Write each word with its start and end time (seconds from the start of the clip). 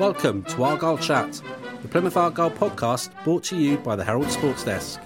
Welcome 0.00 0.44
to 0.44 0.64
Argyle 0.64 0.96
Chat, 0.96 1.42
the 1.82 1.88
Plymouth 1.88 2.16
Argyle 2.16 2.50
podcast 2.50 3.10
brought 3.22 3.44
to 3.44 3.56
you 3.58 3.76
by 3.76 3.96
the 3.96 4.02
Herald 4.02 4.30
Sports 4.30 4.64
Desk. 4.64 4.98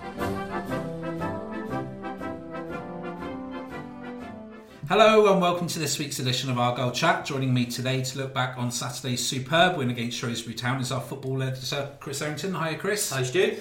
Hello 4.89 5.33
and 5.33 5.43
welcome 5.43 5.67
to 5.67 5.81
this 5.81 5.99
week's 5.99 6.21
edition 6.21 6.49
of 6.49 6.61
Argyle 6.61 6.93
Chat. 6.93 7.25
Joining 7.25 7.53
me 7.53 7.67
today 7.67 8.05
to 8.05 8.19
look 8.19 8.33
back 8.33 8.57
on 8.57 8.71
Saturday's 8.71 9.27
superb 9.27 9.77
win 9.77 9.91
against 9.91 10.17
Shrewsbury 10.17 10.55
Town 10.55 10.81
is 10.81 10.93
our 10.93 11.01
football 11.01 11.43
editor 11.43 11.91
Chris 11.99 12.23
Errington. 12.23 12.55
Hi, 12.55 12.75
Chris. 12.75 13.11
Hi, 13.11 13.25
Stu. 13.25 13.57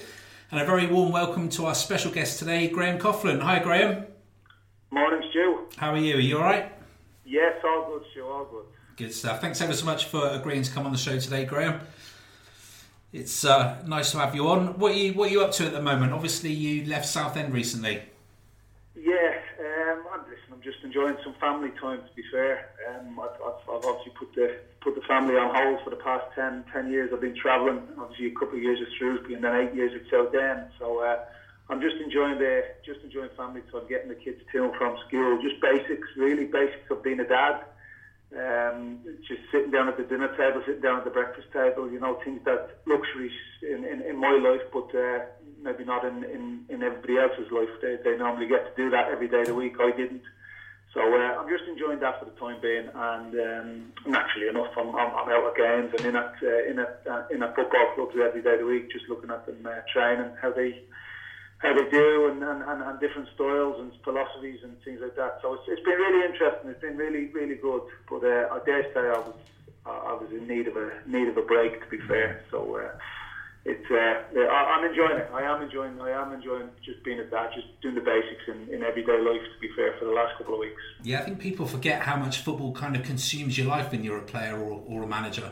And 0.52 0.60
a 0.60 0.64
very 0.64 0.86
warm 0.86 1.10
welcome 1.10 1.48
to 1.48 1.66
our 1.66 1.74
special 1.74 2.12
guest 2.12 2.38
today, 2.38 2.68
Graham 2.68 3.00
Coughlan. 3.00 3.40
Hi, 3.40 3.58
Graham. 3.58 4.06
Morning, 4.92 5.28
Stu. 5.30 5.66
How 5.78 5.94
are 5.94 5.98
you? 5.98 6.14
Are 6.14 6.20
you 6.20 6.36
all 6.36 6.44
right? 6.44 6.70
Yes, 7.24 7.54
all 7.64 7.88
good, 7.90 8.04
Stu. 8.12 8.24
All 8.24 8.44
good. 8.44 8.66
Good 8.96 9.12
stuff. 9.12 9.40
Thanks 9.40 9.60
ever 9.60 9.74
so 9.74 9.84
much 9.86 10.04
for 10.04 10.28
agreeing 10.28 10.62
to 10.62 10.70
come 10.70 10.86
on 10.86 10.92
the 10.92 10.98
show 10.98 11.18
today, 11.18 11.44
Graham. 11.44 11.80
It's 13.12 13.44
uh, 13.44 13.82
nice 13.86 14.12
to 14.12 14.18
have 14.18 14.36
you 14.36 14.46
on. 14.46 14.78
What 14.78 14.92
are 14.92 14.96
you 14.96 15.14
What 15.14 15.30
are 15.30 15.32
you 15.32 15.42
up 15.42 15.50
to 15.52 15.66
at 15.66 15.72
the 15.72 15.82
moment? 15.82 16.12
Obviously, 16.12 16.52
you 16.52 16.84
left 16.86 17.06
Southend 17.06 17.52
recently. 17.52 18.02
Yeah, 18.94 19.34
um, 19.58 20.04
I'm 20.12 20.20
listen. 20.30 20.52
I'm 20.52 20.62
just 20.62 20.78
enjoying 20.84 21.16
some 21.24 21.34
family 21.40 21.70
time. 21.80 22.02
To 22.06 22.14
be 22.14 22.22
fair, 22.30 22.70
um, 22.88 23.18
I've, 23.18 23.34
I've, 23.42 23.68
I've, 23.68 23.84
obviously 23.84 24.12
put 24.16 24.32
the 24.36 24.58
put 24.80 24.94
the 24.94 25.02
family 25.08 25.34
on 25.34 25.52
hold 25.52 25.82
for 25.82 25.90
the 25.90 25.96
past 25.96 26.26
10, 26.36 26.64
10 26.72 26.92
years. 26.92 27.10
I've 27.12 27.20
been 27.20 27.34
travelling. 27.34 27.82
Obviously, 27.98 28.28
a 28.28 28.34
couple 28.34 28.58
of 28.58 28.62
years 28.62 28.78
at 28.80 28.94
Shrewsbury 28.96 29.34
and 29.34 29.42
then 29.42 29.56
eight 29.56 29.74
years 29.74 29.90
at 29.92 30.08
Southend. 30.08 30.70
So 30.78 31.00
uh, 31.00 31.18
I'm 31.68 31.80
just 31.80 31.96
enjoying 31.96 32.38
the 32.38 32.62
just 32.86 33.00
enjoying 33.02 33.30
family 33.36 33.62
time, 33.72 33.88
getting 33.88 34.08
the 34.08 34.14
kids 34.14 34.38
to 34.52 34.64
and 34.64 34.74
from 34.76 34.96
school. 35.08 35.42
Just 35.42 35.60
basics, 35.60 36.06
really 36.16 36.44
basics 36.44 36.88
of 36.92 37.02
being 37.02 37.18
a 37.18 37.26
dad. 37.26 37.64
Um, 38.34 38.98
just 39.28 39.42
sitting 39.52 39.70
down 39.70 39.88
at 39.88 39.96
the 39.96 40.02
dinner 40.02 40.26
table, 40.36 40.60
sitting 40.66 40.82
down 40.82 40.98
at 40.98 41.04
the 41.04 41.10
breakfast 41.14 41.46
table, 41.52 41.90
you 41.90 42.00
know, 42.00 42.18
things 42.24 42.40
that 42.44 42.82
luxuries 42.84 43.30
in, 43.62 43.84
in, 43.84 44.02
in 44.02 44.18
my 44.18 44.34
life, 44.42 44.66
but 44.72 44.90
uh, 44.90 45.22
maybe 45.62 45.84
not 45.84 46.04
in, 46.04 46.24
in, 46.24 46.66
in 46.68 46.82
everybody 46.82 47.16
else's 47.16 47.46
life. 47.52 47.70
They, 47.80 47.96
they 48.02 48.16
normally 48.18 48.48
get 48.48 48.66
to 48.66 48.74
do 48.76 48.90
that 48.90 49.08
every 49.08 49.28
day 49.28 49.42
of 49.42 49.46
the 49.46 49.54
week. 49.54 49.76
I 49.78 49.92
didn't. 49.96 50.22
So 50.94 51.00
uh, 51.02 51.42
I'm 51.42 51.48
just 51.48 51.64
enjoying 51.68 51.98
that 52.00 52.18
for 52.18 52.26
the 52.26 52.38
time 52.38 52.62
being, 52.62 52.86
and 52.86 53.34
um, 53.34 53.92
naturally 54.06 54.46
enough, 54.46 54.70
I'm, 54.78 54.94
I'm, 54.94 55.10
I'm 55.10 55.28
out 55.28 55.50
at 55.50 55.56
games 55.58 55.90
and 55.98 56.06
in 56.06 56.14
at 56.14 56.34
uh, 56.38 56.70
in 56.70 56.78
at 56.78 57.02
uh, 57.10 57.22
in 57.34 57.42
at 57.42 57.54
football 57.56 57.94
clubs 57.94 58.14
every 58.14 58.42
day 58.42 58.54
of 58.54 58.60
the 58.60 58.66
week, 58.66 58.92
just 58.92 59.08
looking 59.08 59.30
at 59.30 59.44
them 59.44 59.58
uh, 59.66 59.82
training, 59.92 60.30
how 60.40 60.52
they 60.52 60.82
how 61.64 61.72
they 61.72 61.90
do 61.90 62.28
and, 62.30 62.42
and, 62.42 62.62
and, 62.62 62.82
and, 62.82 63.00
different 63.00 63.26
styles 63.34 63.80
and 63.80 63.90
philosophies 64.04 64.60
and 64.62 64.76
things 64.84 65.00
like 65.00 65.16
that. 65.16 65.38
So 65.40 65.54
it's, 65.54 65.64
it's 65.66 65.82
been 65.82 65.96
really 65.96 66.24
interesting. 66.28 66.70
It's 66.70 66.80
been 66.80 66.96
really 66.96 67.26
really 67.28 67.56
good. 67.56 67.82
But 68.08 68.22
uh, 68.22 68.52
I 68.52 68.60
dare 68.66 68.84
say 68.92 69.00
I 69.00 69.18
was 69.18 69.34
I 69.86 70.12
was 70.12 70.28
in 70.30 70.46
need 70.46 70.68
of 70.68 70.76
a 70.76 70.92
need 71.06 71.28
of 71.28 71.36
a 71.36 71.42
break 71.42 71.82
to 71.82 71.88
be 71.88 71.98
fair. 72.06 72.44
So 72.50 72.76
uh, 72.76 72.90
it's 73.64 73.90
uh, 73.90 74.40
I, 74.44 74.76
I'm 74.76 74.84
enjoying 74.84 75.16
it. 75.16 75.30
I 75.32 75.42
am 75.42 75.62
enjoying 75.62 75.98
I 76.00 76.10
am 76.10 76.34
enjoying 76.34 76.68
just 76.84 77.02
being 77.02 77.18
at 77.18 77.30
that, 77.30 77.54
just 77.54 77.68
doing 77.80 77.94
the 77.94 78.02
basics 78.02 78.44
in, 78.46 78.74
in 78.74 78.84
everyday 78.84 79.18
life. 79.18 79.40
To 79.40 79.60
be 79.60 79.70
fair, 79.74 79.96
for 79.98 80.04
the 80.04 80.12
last 80.12 80.36
couple 80.36 80.54
of 80.54 80.60
weeks. 80.60 80.82
Yeah, 81.02 81.20
I 81.20 81.22
think 81.22 81.38
people 81.38 81.66
forget 81.66 82.02
how 82.02 82.16
much 82.16 82.38
football 82.38 82.72
kind 82.72 82.94
of 82.94 83.02
consumes 83.04 83.56
your 83.56 83.68
life 83.68 83.90
when 83.90 84.04
you're 84.04 84.18
a 84.18 84.22
player 84.22 84.58
or, 84.58 84.82
or 84.86 85.02
a 85.02 85.06
manager. 85.06 85.50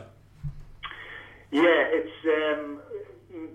Yeah, 1.51 1.61
it's 1.97 2.57
um, 2.61 2.79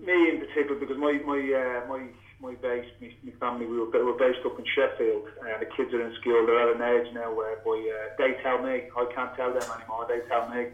me 0.05 0.29
in 0.29 0.39
particular 0.39 0.77
because 0.77 0.97
my 0.97 1.13
my 1.25 1.39
uh, 1.39 1.87
my 1.87 2.03
my 2.41 2.55
base, 2.55 2.87
my, 3.01 3.11
my 3.23 3.33
family, 3.39 3.65
we 3.67 3.77
were, 3.79 3.91
we 3.91 4.03
were 4.03 4.17
based 4.17 4.39
up 4.45 4.57
in 4.57 4.65
Sheffield, 4.75 5.27
uh, 5.43 5.59
the 5.59 5.67
kids 5.75 5.93
are 5.93 6.01
in 6.01 6.15
school. 6.21 6.47
They're 6.47 6.71
at 6.71 6.75
an 6.75 6.81
age 6.81 7.13
now 7.13 7.35
where 7.35 7.57
boy, 7.63 7.83
uh, 7.83 8.15
they 8.17 8.39
tell 8.41 8.63
me, 8.63 8.87
I 8.95 9.05
can't 9.13 9.35
tell 9.35 9.51
them 9.51 9.67
anymore. 9.67 10.07
They 10.07 10.23
tell 10.31 10.47
me, 10.47 10.71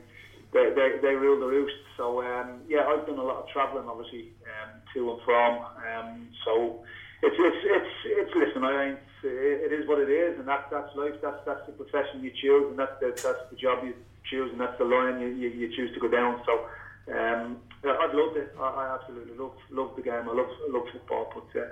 they 0.53 0.71
they, 0.77 1.01
they 1.01 1.13
rule 1.17 1.39
the 1.39 1.49
roost. 1.49 1.75
So 1.97 2.21
um, 2.21 2.61
yeah, 2.69 2.85
I've 2.85 3.05
done 3.05 3.17
a 3.17 3.23
lot 3.23 3.41
of 3.43 3.49
travelling, 3.49 3.89
obviously, 3.89 4.31
um, 4.45 4.77
to 4.93 5.11
and 5.11 5.21
from. 5.25 5.51
Um, 5.81 6.27
so 6.45 6.85
it's 7.23 7.35
it's 7.35 7.61
it's 7.65 7.93
it's 8.05 8.33
listen, 8.35 8.63
I 8.63 8.93
ain't. 8.93 8.99
It 9.25 9.73
is 9.73 9.89
what 9.89 9.97
it 9.97 10.09
is, 10.09 10.37
and 10.37 10.47
that's 10.47 10.69
that's 10.69 10.93
life. 10.95 11.17
That's 11.21 11.41
that's 11.45 11.65
the 11.65 11.73
profession 11.73 12.21
you 12.21 12.29
choose, 12.29 12.69
and 12.69 12.77
that's 12.77 12.93
the 13.01 13.09
that's 13.09 13.41
the 13.49 13.57
job 13.57 13.83
you 13.83 13.95
choose, 14.29 14.51
and 14.51 14.61
that's 14.61 14.77
the 14.77 14.85
line 14.85 15.19
you, 15.19 15.27
you, 15.27 15.49
you 15.49 15.75
choose 15.75 15.93
to 15.93 15.99
go 15.99 16.07
down. 16.07 16.41
So. 16.45 16.65
Um, 17.05 17.57
I've 17.88 18.13
loved 18.13 18.38
it. 18.38 18.56
I, 18.59 18.63
I 18.63 18.96
absolutely 18.96 19.38
love 19.38 19.53
love 19.69 19.96
the 19.96 20.01
game. 20.01 20.29
I 20.29 20.34
love 20.34 20.50
love 20.69 20.88
football, 20.91 21.31
but 21.34 21.59
uh, 21.59 21.66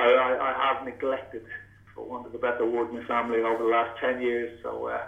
I, 0.00 0.06
I, 0.06 0.30
I 0.50 0.74
have 0.74 0.84
neglected, 0.84 1.44
for 1.94 2.04
want 2.04 2.26
of 2.26 2.34
a 2.34 2.38
better 2.38 2.66
word, 2.66 2.92
my 2.92 3.04
family 3.04 3.40
over 3.40 3.64
the 3.64 3.70
last 3.70 3.98
ten 4.00 4.20
years. 4.20 4.58
So 4.62 4.86
uh, 4.86 5.00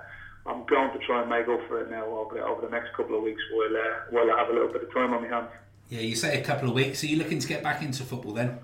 I'm 0.47 0.65
going 0.67 0.93
to 0.93 0.99
try 1.07 1.21
and 1.21 1.31
make 1.31 1.49
up 1.49 1.61
for 1.69 1.81
it 1.81 1.91
now 1.91 2.05
over 2.05 2.35
the, 2.37 2.45
over 2.45 2.63
the 2.63 2.71
next 2.71 2.95
couple 2.97 3.17
of 3.17 3.23
weeks 3.23 3.43
while 3.53 3.77
uh, 3.77 3.97
while 4.11 4.31
I 4.31 4.39
have 4.39 4.51
a 4.51 4.53
little 4.53 4.73
bit 4.73 4.83
of 4.83 4.93
time 4.93 5.13
on 5.15 5.23
my 5.23 5.29
hands. 5.29 5.51
Yeah, 5.89 6.01
you 6.01 6.15
say 6.15 6.41
a 6.41 6.45
couple 6.45 6.69
of 6.69 6.75
weeks. 6.75 7.03
Are 7.03 7.09
you 7.09 7.17
looking 7.17 7.41
to 7.41 7.49
get 7.49 7.63
back 7.63 7.83
into 7.83 8.05
football 8.05 8.33
then? 8.33 8.61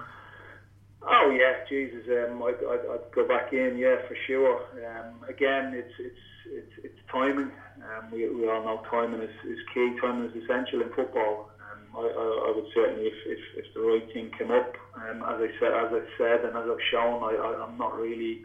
Oh 1.09 1.31
yeah, 1.31 1.65
Jesus, 1.69 2.05
um, 2.09 2.43
I'd, 2.43 2.59
I'd, 2.65 2.85
I'd 2.91 3.13
go 3.15 3.29
back 3.29 3.53
in, 3.53 3.79
yeah, 3.79 3.97
for 4.09 4.17
sure. 4.27 4.63
Um, 4.85 5.23
again, 5.29 5.73
it's 5.75 5.95
it's 5.99 6.19
it's, 6.47 6.73
it's 6.85 6.99
timing. 7.11 7.51
Um, 7.79 8.11
we, 8.11 8.29
we 8.29 8.49
all 8.49 8.65
know 8.65 8.83
timing 8.91 9.23
is, 9.23 9.35
is 9.47 9.59
key. 9.73 9.97
Timing 10.01 10.31
is 10.31 10.43
essential 10.43 10.83
in 10.83 10.89
football. 10.95 11.51
I, 11.97 12.05
I, 12.05 12.25
I 12.49 12.53
would 12.55 12.67
certainly, 12.75 13.07
if, 13.09 13.19
if, 13.25 13.41
if 13.57 13.65
the 13.75 13.81
right 13.81 14.05
thing 14.13 14.31
came 14.37 14.51
up, 14.51 14.77
um, 14.95 15.23
as 15.23 15.41
I 15.41 15.49
said, 15.59 15.73
as 15.73 15.91
I 15.93 16.03
said, 16.19 16.45
and 16.45 16.57
as 16.57 16.69
I've 16.69 16.87
shown, 16.91 17.23
I, 17.23 17.35
I, 17.35 17.65
I'm 17.65 17.79
not 17.79 17.97
really 17.97 18.45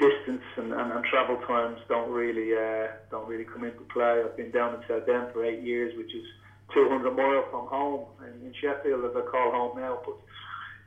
distance 0.00 0.44
and, 0.56 0.72
and, 0.72 0.92
and 0.92 1.04
travel 1.04 1.36
times 1.46 1.78
don't 1.88 2.10
really 2.10 2.56
uh, 2.56 2.88
don't 3.10 3.28
really 3.28 3.44
come 3.44 3.64
into 3.64 3.84
play. 3.92 4.22
I've 4.24 4.36
been 4.36 4.50
down 4.50 4.74
in 4.74 4.80
Southend 4.88 5.28
for 5.32 5.44
eight 5.44 5.60
years, 5.60 5.92
which 5.96 6.14
is 6.14 6.24
200 6.74 7.10
miles 7.12 7.44
from 7.50 7.66
home 7.66 8.06
in, 8.24 8.46
in 8.46 8.52
Sheffield, 8.60 9.04
as 9.04 9.12
I 9.14 9.20
call 9.20 9.52
home 9.52 9.76
now. 9.76 10.00
But 10.04 10.16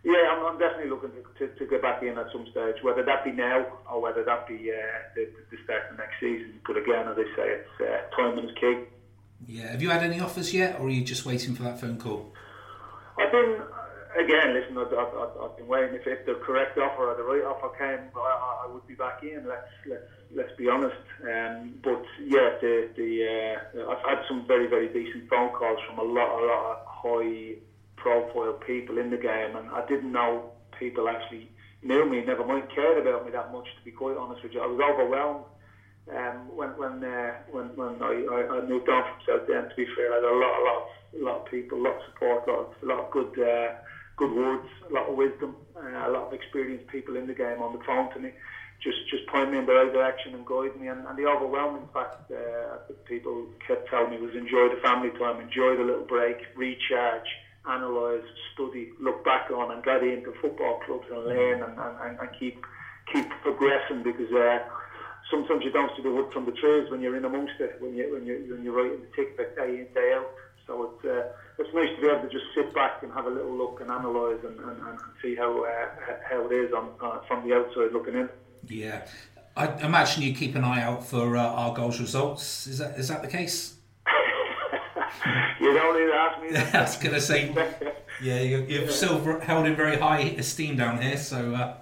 yeah, 0.03 0.33
I'm, 0.33 0.43
I'm 0.43 0.57
definitely 0.57 0.89
looking 0.89 1.11
to, 1.13 1.21
to, 1.39 1.53
to, 1.53 1.65
get 1.65 1.81
back 1.81 2.01
in 2.01 2.17
at 2.17 2.27
some 2.33 2.45
stage, 2.51 2.75
whether 2.81 3.03
that 3.03 3.23
be 3.23 3.31
now 3.31 3.65
or 3.89 4.01
whether 4.01 4.23
that 4.23 4.47
be 4.47 4.71
uh, 4.71 4.99
the, 5.15 5.29
the 5.51 5.57
start 5.63 5.83
of 5.91 5.97
next 5.97 6.19
season. 6.19 6.59
But 6.65 6.77
again, 6.77 7.07
as 7.07 7.15
I 7.15 7.27
say, 7.37 7.47
it's 7.55 7.75
uh, 7.79 8.01
timing 8.15 8.45
is 8.45 8.51
key. 8.59 8.75
Yeah. 9.47 9.71
Have 9.71 9.81
you 9.81 9.89
had 9.89 10.03
any 10.03 10.19
offers 10.19 10.53
yet, 10.53 10.79
or 10.79 10.87
are 10.87 10.89
you 10.89 11.03
just 11.03 11.25
waiting 11.25 11.55
for 11.55 11.63
that 11.63 11.79
phone 11.79 11.97
call? 11.97 12.33
I've 13.17 13.31
been 13.31 13.61
again. 14.17 14.53
Listen, 14.53 14.77
I've, 14.77 14.93
I've, 14.93 15.41
I've 15.41 15.57
been 15.57 15.67
waiting. 15.67 15.95
If, 15.95 16.07
if 16.07 16.25
the 16.25 16.35
correct 16.35 16.77
offer 16.77 17.09
or 17.09 17.15
the 17.15 17.23
right 17.23 17.43
offer 17.43 17.69
came, 17.77 18.09
I, 18.15 18.65
I 18.65 18.71
would 18.71 18.85
be 18.87 18.95
back 18.95 19.23
in. 19.23 19.45
Let's 19.47 19.67
let's 19.87 20.11
let's 20.35 20.51
be 20.57 20.69
honest. 20.69 20.95
Um, 21.23 21.75
but 21.83 22.03
yeah, 22.23 22.57
the 22.61 22.89
the 22.95 23.85
uh, 23.85 23.91
I've 23.91 24.17
had 24.17 24.25
some 24.27 24.45
very 24.47 24.67
very 24.67 24.87
decent 24.87 25.29
phone 25.29 25.49
calls 25.49 25.79
from 25.87 25.99
a 25.99 26.03
lot 26.03 26.39
a 26.39 26.45
lot 26.45 26.71
of 26.71 26.77
high 26.85 27.55
profile 27.95 28.53
people 28.65 28.97
in 28.97 29.09
the 29.09 29.17
game, 29.17 29.55
and 29.55 29.69
I 29.69 29.85
didn't 29.87 30.11
know 30.11 30.51
people 30.79 31.07
actually 31.09 31.49
knew 31.81 32.09
me. 32.09 32.23
Never 32.25 32.45
mind 32.45 32.69
cared 32.73 33.05
about 33.05 33.25
me 33.25 33.31
that 33.31 33.51
much. 33.51 33.65
To 33.77 33.83
be 33.83 33.91
quite 33.91 34.17
honest 34.17 34.43
with 34.43 34.53
you, 34.53 34.61
I 34.61 34.67
was 34.67 34.79
overwhelmed 34.79 35.45
um, 36.11 36.51
when 36.55 36.69
when 36.75 37.03
uh, 37.03 37.31
when 37.51 37.71
when 37.75 37.95
I, 38.03 38.59
I, 38.59 38.67
moved 38.67 38.89
on 38.89 39.03
from 39.07 39.19
Southend, 39.25 39.69
to 39.69 39.75
be 39.75 39.87
fair, 39.95 40.11
I 40.11 40.15
had 40.15 40.23
a 40.23 40.35
lot, 40.35 40.53
a 40.59 40.63
lot, 40.63 40.81
a 41.15 41.23
lot 41.23 41.37
of 41.39 41.51
people, 41.51 41.79
a 41.79 41.83
lot 41.83 41.95
of 41.95 42.03
support, 42.11 42.47
a 42.47 42.51
lot 42.51 42.59
of, 42.59 42.83
a 42.83 42.85
lot 42.85 42.99
of 43.05 43.11
good, 43.11 43.33
uh, 43.39 43.75
good 44.17 44.33
words, 44.35 44.67
a 44.89 44.93
lot 44.93 45.07
of 45.07 45.15
wisdom, 45.15 45.55
uh, 45.77 46.09
a 46.09 46.11
lot 46.11 46.27
of 46.27 46.33
experienced 46.33 46.87
people 46.87 47.15
in 47.15 47.25
the 47.25 47.33
game 47.33 47.61
on 47.61 47.71
the 47.71 47.83
phone 47.85 48.11
to 48.13 48.19
me, 48.19 48.31
just 48.83 48.97
just 49.09 49.25
point 49.27 49.51
me 49.51 49.59
in 49.59 49.65
the 49.65 49.71
right 49.71 49.93
direction 49.93 50.35
and 50.35 50.45
guide 50.45 50.75
me. 50.75 50.87
And, 50.87 51.07
and 51.07 51.17
the 51.17 51.23
overwhelming 51.23 51.87
fact 51.93 52.29
uh, 52.29 52.83
that 52.83 53.05
people 53.05 53.47
kept 53.65 53.89
telling 53.89 54.11
me 54.11 54.19
was 54.19 54.35
enjoy 54.35 54.75
the 54.75 54.81
family 54.83 55.11
time, 55.17 55.39
enjoy 55.39 55.77
the 55.77 55.87
little 55.87 56.05
break, 56.05 56.35
recharge, 56.57 57.31
analyse, 57.65 58.27
study, 58.53 58.91
look 58.99 59.23
back 59.23 59.49
on, 59.51 59.71
and 59.71 59.81
get 59.85 60.03
into 60.03 60.33
football 60.41 60.81
clubs 60.85 61.07
and 61.09 61.23
learn 61.23 61.63
and, 61.63 61.79
and, 61.79 62.19
and 62.19 62.29
keep 62.37 62.59
keep 63.07 63.29
progressing 63.41 64.03
because. 64.03 64.31
Uh, 64.33 64.59
sometimes 65.29 65.63
you 65.63 65.71
don't 65.71 65.91
see 65.95 66.03
the 66.03 66.11
wood 66.11 66.31
from 66.31 66.45
the 66.45 66.51
trees 66.51 66.89
when 66.89 67.01
you're 67.01 67.17
in 67.17 67.25
amongst 67.25 67.59
it, 67.59 67.77
when 67.79 67.95
you 67.95 68.13
when 68.13 68.25
you 68.25 68.45
when 68.49 68.63
you're 68.63 68.73
writing 68.73 69.01
the 69.01 69.15
tick 69.15 69.37
back 69.37 69.55
day 69.55 69.79
in 69.79 69.87
day 69.93 70.13
out. 70.15 70.29
So 70.67 70.91
it's 70.95 71.05
uh, 71.05 71.31
it's 71.59 71.73
nice 71.73 71.89
to 71.95 72.01
be 72.01 72.07
able 72.07 72.21
to 72.21 72.29
just 72.29 72.45
sit 72.55 72.73
back 72.73 73.03
and 73.03 73.11
have 73.13 73.25
a 73.25 73.29
little 73.29 73.55
look 73.55 73.81
and 73.81 73.89
analyse 73.89 74.43
and, 74.43 74.59
and, 74.59 74.81
and 74.87 74.99
see 75.21 75.35
how 75.35 75.63
uh, 75.63 75.87
how 76.29 76.45
it 76.47 76.53
is 76.53 76.73
on 76.73 76.89
uh, 77.01 77.19
from 77.27 77.47
the 77.47 77.55
outside 77.55 77.91
looking 77.91 78.15
in. 78.15 78.29
Yeah. 78.67 79.05
I 79.55 79.67
imagine 79.85 80.23
you 80.23 80.33
keep 80.33 80.55
an 80.55 80.63
eye 80.63 80.81
out 80.81 81.05
for 81.05 81.37
uh, 81.37 81.69
goals 81.71 81.99
results. 81.99 82.65
Is 82.65 82.79
that 82.79 82.97
is 82.97 83.07
that 83.09 83.21
the 83.21 83.27
case? 83.27 83.75
you 85.59 85.73
don't 85.73 85.99
need 85.99 86.11
to 86.11 86.15
ask 86.15 86.41
me. 86.41 86.57
I 86.79 86.81
was 86.81 86.97
going 86.97 87.13
to 87.13 87.21
say, 87.21 87.53
yeah, 88.21 88.41
you, 88.41 88.65
you've 88.67 88.91
still 88.99 89.39
held 89.41 89.67
in 89.67 89.75
very 89.75 89.97
high 89.97 90.21
esteem 90.21 90.77
down 90.77 90.99
here, 91.01 91.17
so. 91.17 91.75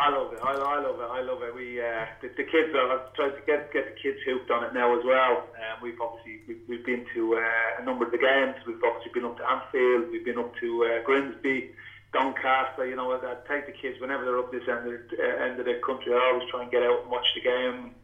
I 0.00 0.08
love 0.08 0.32
it. 0.32 0.40
I, 0.40 0.52
I, 0.56 0.78
love 0.80 0.96
it. 0.96 1.10
I 1.12 1.20
love 1.20 1.42
it. 1.44 1.52
We 1.54 1.76
uh, 1.76 2.08
the, 2.24 2.32
the 2.32 2.48
kids. 2.48 2.72
I've 2.72 3.12
tried 3.12 3.36
to 3.36 3.44
get 3.44 3.68
get 3.68 3.84
the 3.84 3.96
kids 4.00 4.16
hooked 4.24 4.50
on 4.50 4.64
it 4.64 4.72
now 4.72 4.96
as 4.96 5.04
well. 5.04 5.44
Um, 5.52 5.76
we've 5.84 6.00
obviously 6.00 6.40
we've, 6.48 6.64
we've 6.68 6.86
been 6.86 7.04
to 7.12 7.36
uh, 7.36 7.82
a 7.82 7.84
number 7.84 8.08
of 8.08 8.10
the 8.10 8.16
games. 8.16 8.56
We've 8.64 8.80
obviously 8.80 9.12
been 9.12 9.28
up 9.28 9.36
to 9.36 9.44
Anfield. 9.44 10.08
We've 10.08 10.24
been 10.24 10.40
up 10.40 10.56
to 10.56 10.68
uh, 10.88 11.04
Grimsby. 11.04 11.76
Doncaster, 12.12 12.90
you 12.90 12.96
know, 12.96 13.14
I 13.14 13.38
take 13.46 13.70
the 13.70 13.76
kids 13.76 14.00
whenever 14.00 14.24
they're 14.24 14.40
up 14.40 14.50
this 14.50 14.66
end 14.66 14.82
of, 14.82 14.98
uh, 15.14 15.44
end 15.46 15.60
of 15.60 15.66
the 15.66 15.78
country. 15.86 16.10
I 16.10 16.18
always 16.34 16.48
try 16.50 16.62
and 16.66 16.70
get 16.70 16.82
out 16.82 17.06
and 17.06 17.10
watch 17.10 17.26
the 17.38 17.40
game 17.40 17.94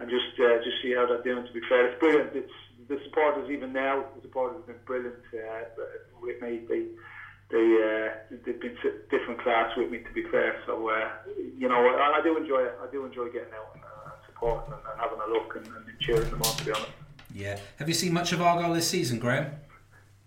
and 0.00 0.10
just 0.10 0.34
uh, 0.42 0.58
just 0.58 0.82
see 0.82 0.90
how 0.90 1.06
they're 1.06 1.22
doing. 1.22 1.46
To 1.46 1.52
be 1.52 1.62
fair, 1.68 1.86
it's 1.86 2.00
brilliant. 2.00 2.34
It's 2.34 2.58
the 2.88 2.98
supporters 3.06 3.46
even 3.50 3.72
now. 3.72 4.10
The 4.16 4.22
supporters 4.26 4.58
have 4.58 4.66
been 4.66 4.82
brilliant 4.86 5.22
uh, 5.30 5.70
with 6.18 6.42
me. 6.42 6.66
They 6.66 6.90
they 7.50 7.58
uh, 7.58 8.36
they've 8.44 8.60
been 8.60 8.76
different 9.10 9.42
class 9.42 9.76
with 9.76 9.90
me. 9.90 9.98
To 9.98 10.12
be 10.12 10.24
fair, 10.30 10.56
so 10.66 10.88
uh, 10.88 11.10
you 11.58 11.68
know, 11.68 11.76
I, 11.76 12.18
I, 12.18 12.22
do 12.22 12.36
enjoy 12.36 12.62
it. 12.62 12.74
I 12.82 12.90
do 12.90 13.04
enjoy 13.04 13.26
getting 13.26 13.52
out 13.54 13.74
and, 13.74 13.84
uh, 13.84 14.10
supporting 14.26 14.72
and, 14.72 14.82
and, 14.90 15.00
having 15.00 15.18
a 15.20 15.30
look 15.32 15.56
and, 15.56 15.66
and 15.66 15.84
cheering 16.00 16.30
them 16.30 16.42
on. 16.42 16.56
To 16.56 16.64
be 16.64 16.72
honest. 16.72 16.92
Yeah. 17.34 17.58
Have 17.78 17.88
you 17.88 17.94
seen 17.94 18.12
much 18.12 18.32
of 18.32 18.40
Argyle 18.40 18.72
this 18.72 18.88
season, 18.88 19.18
Graham? 19.18 19.46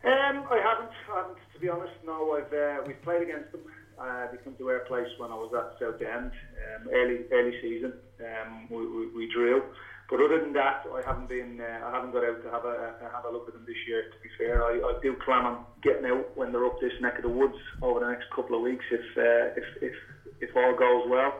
Um, 0.03 0.45
I 0.51 0.61
haven't. 0.63 0.91
I 1.11 1.17
haven't 1.17 1.37
to 1.57 1.61
be 1.61 1.69
honest, 1.69 1.93
no. 2.05 2.37
I've 2.37 2.53
uh, 2.53 2.83
we've 2.85 3.01
played 3.01 3.23
against 3.23 3.51
them. 3.51 3.61
Uh, 3.99 4.27
they 4.31 4.37
come 4.37 4.55
to 4.57 4.69
our 4.69 4.85
place 4.85 5.07
when 5.17 5.31
I 5.31 5.35
was 5.35 5.51
at 5.57 5.79
Southend, 5.79 6.31
um, 6.31 6.87
early 6.93 7.25
early 7.31 7.59
season. 7.61 7.93
Um, 8.19 8.67
we, 8.69 8.85
we, 8.85 9.07
we 9.07 9.31
drew, 9.33 9.63
but 10.09 10.21
other 10.21 10.39
than 10.39 10.53
that, 10.53 10.85
I 10.93 11.01
haven't 11.05 11.27
been. 11.27 11.59
Uh, 11.59 11.85
I 11.85 11.91
haven't 11.91 12.11
got 12.11 12.23
out 12.23 12.41
to 12.43 12.49
have 12.49 12.65
a, 12.65 12.95
a 13.01 13.09
have 13.13 13.25
a 13.25 13.31
look 13.31 13.47
at 13.47 13.53
them 13.53 13.65
this 13.67 13.77
year. 13.87 14.03
To 14.03 14.17
be 14.23 14.29
fair, 14.37 14.63
I, 14.63 14.79
I 14.79 14.93
do 15.01 15.13
plan 15.25 15.45
on 15.45 15.65
getting 15.81 16.05
out 16.05 16.35
when 16.37 16.51
they're 16.51 16.65
up 16.65 16.79
this 16.79 16.93
neck 17.01 17.17
of 17.17 17.23
the 17.23 17.29
woods 17.29 17.57
over 17.81 17.99
the 17.99 18.09
next 18.09 18.29
couple 18.33 18.55
of 18.55 18.61
weeks, 18.61 18.85
if 18.91 19.17
uh, 19.17 19.59
if, 19.59 19.65
if 19.81 19.95
if 20.39 20.55
all 20.55 20.75
goes 20.75 21.09
well. 21.09 21.33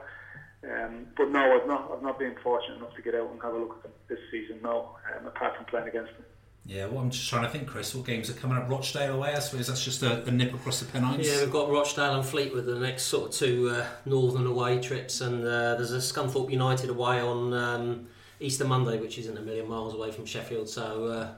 Um, 0.64 1.08
but 1.16 1.30
no, 1.30 1.40
I've 1.40 1.68
not 1.68 1.92
I've 1.94 2.04
not 2.04 2.20
been 2.20 2.36
fortunate 2.44 2.78
enough 2.78 2.96
to 2.96 3.02
get 3.02 3.16
out 3.16 3.32
and 3.32 3.42
have 3.42 3.54
a 3.54 3.58
look 3.58 3.78
at 3.78 3.84
them 3.84 3.92
this 4.10 4.20
season. 4.32 4.60
No, 4.62 4.98
um, 5.16 5.28
apart 5.28 5.56
from 5.56 5.66
playing 5.66 5.88
against 5.88 6.14
them. 6.14 6.26
Yeah, 6.66 6.88
well, 6.88 7.00
I'm 7.00 7.10
just 7.10 7.30
trying 7.30 7.44
to 7.44 7.50
think, 7.50 7.66
Chris, 7.66 7.96
what 7.96 8.06
games 8.06 8.30
are 8.30 8.34
coming 8.34 8.58
up? 8.58 8.70
Rochdale 8.70 9.16
away, 9.16 9.34
I 9.34 9.40
suppose 9.40 9.68
that's 9.68 9.86
just 9.86 10.04
a, 10.04 10.22
a 10.26 10.32
nip 10.32 10.54
across 10.54 10.82
the 10.82 10.86
Pennines. 10.86 11.26
Yeah, 11.26 11.40
we've 11.40 11.52
got 11.52 11.70
Rochdale 11.72 12.16
and 12.16 12.26
Fleetwood, 12.26 12.66
the 12.66 12.78
next 12.78 13.04
sort 13.04 13.30
of 13.30 13.36
two 13.36 13.70
uh, 13.70 13.86
northern 14.06 14.46
away 14.46 14.82
trips, 14.82 15.22
and 15.22 15.46
uh, 15.46 15.76
there's 15.76 15.94
a 15.94 16.00
Scunthorpe 16.00 16.52
United 16.52 16.90
away 16.90 17.22
on 17.22 17.54
um, 17.54 18.08
Easter 18.40 18.66
Monday, 18.66 19.00
which 19.00 19.18
isn't 19.18 19.38
a 19.38 19.42
million 19.42 19.68
miles 19.68 19.94
away 19.94 20.12
from 20.12 20.26
Sheffield. 20.26 20.70
So 20.70 21.06
uh, 21.06 21.30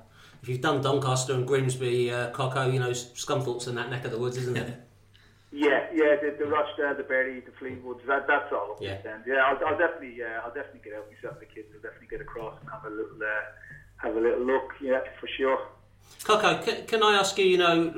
if 0.41 0.49
you've 0.49 0.61
done 0.61 0.81
Doncaster 0.81 1.33
and 1.33 1.47
Grimsby, 1.47 2.11
uh, 2.11 2.31
Coco, 2.31 2.69
you 2.69 2.79
know, 2.79 2.91
Scunthorpe's 2.91 3.67
in 3.67 3.75
that 3.75 3.89
neck 3.89 4.05
of 4.05 4.11
the 4.11 4.17
woods, 4.17 4.37
isn't 4.37 4.57
it? 4.57 4.73
Yeah, 5.51 5.87
yeah, 5.91 6.15
the, 6.21 6.35
the 6.37 6.45
Rochdale, 6.45 6.95
the 6.95 7.01
Bury, 7.01 7.39
the 7.39 7.51
Fleetwoods, 7.59 8.05
that, 8.05 8.27
that's 8.27 8.53
all 8.53 8.77
yeah. 8.79 8.97
End. 9.03 9.23
Yeah, 9.25 9.37
I'll, 9.37 9.57
I'll 9.65 9.77
definitely, 9.77 10.15
yeah, 10.15 10.41
I'll 10.43 10.53
definitely 10.53 10.81
get 10.83 10.93
out 10.93 11.07
myself 11.11 11.39
and 11.39 11.49
the 11.49 11.51
kids. 11.51 11.69
I'll 11.73 11.81
definitely 11.81 12.07
get 12.07 12.21
across 12.21 12.53
and 12.61 12.69
have 12.69 12.85
a 12.85 12.89
little, 12.95 13.17
uh, 13.19 13.41
have 13.97 14.15
a 14.15 14.19
little 14.19 14.45
look. 14.45 14.73
Yeah, 14.79 14.99
for 15.19 15.27
sure. 15.27 15.59
Coco, 16.23 16.61
can, 16.61 16.85
can, 16.85 17.01
I 17.01 17.15
ask 17.15 17.35
you, 17.39 17.45
you 17.45 17.57
know, 17.57 17.89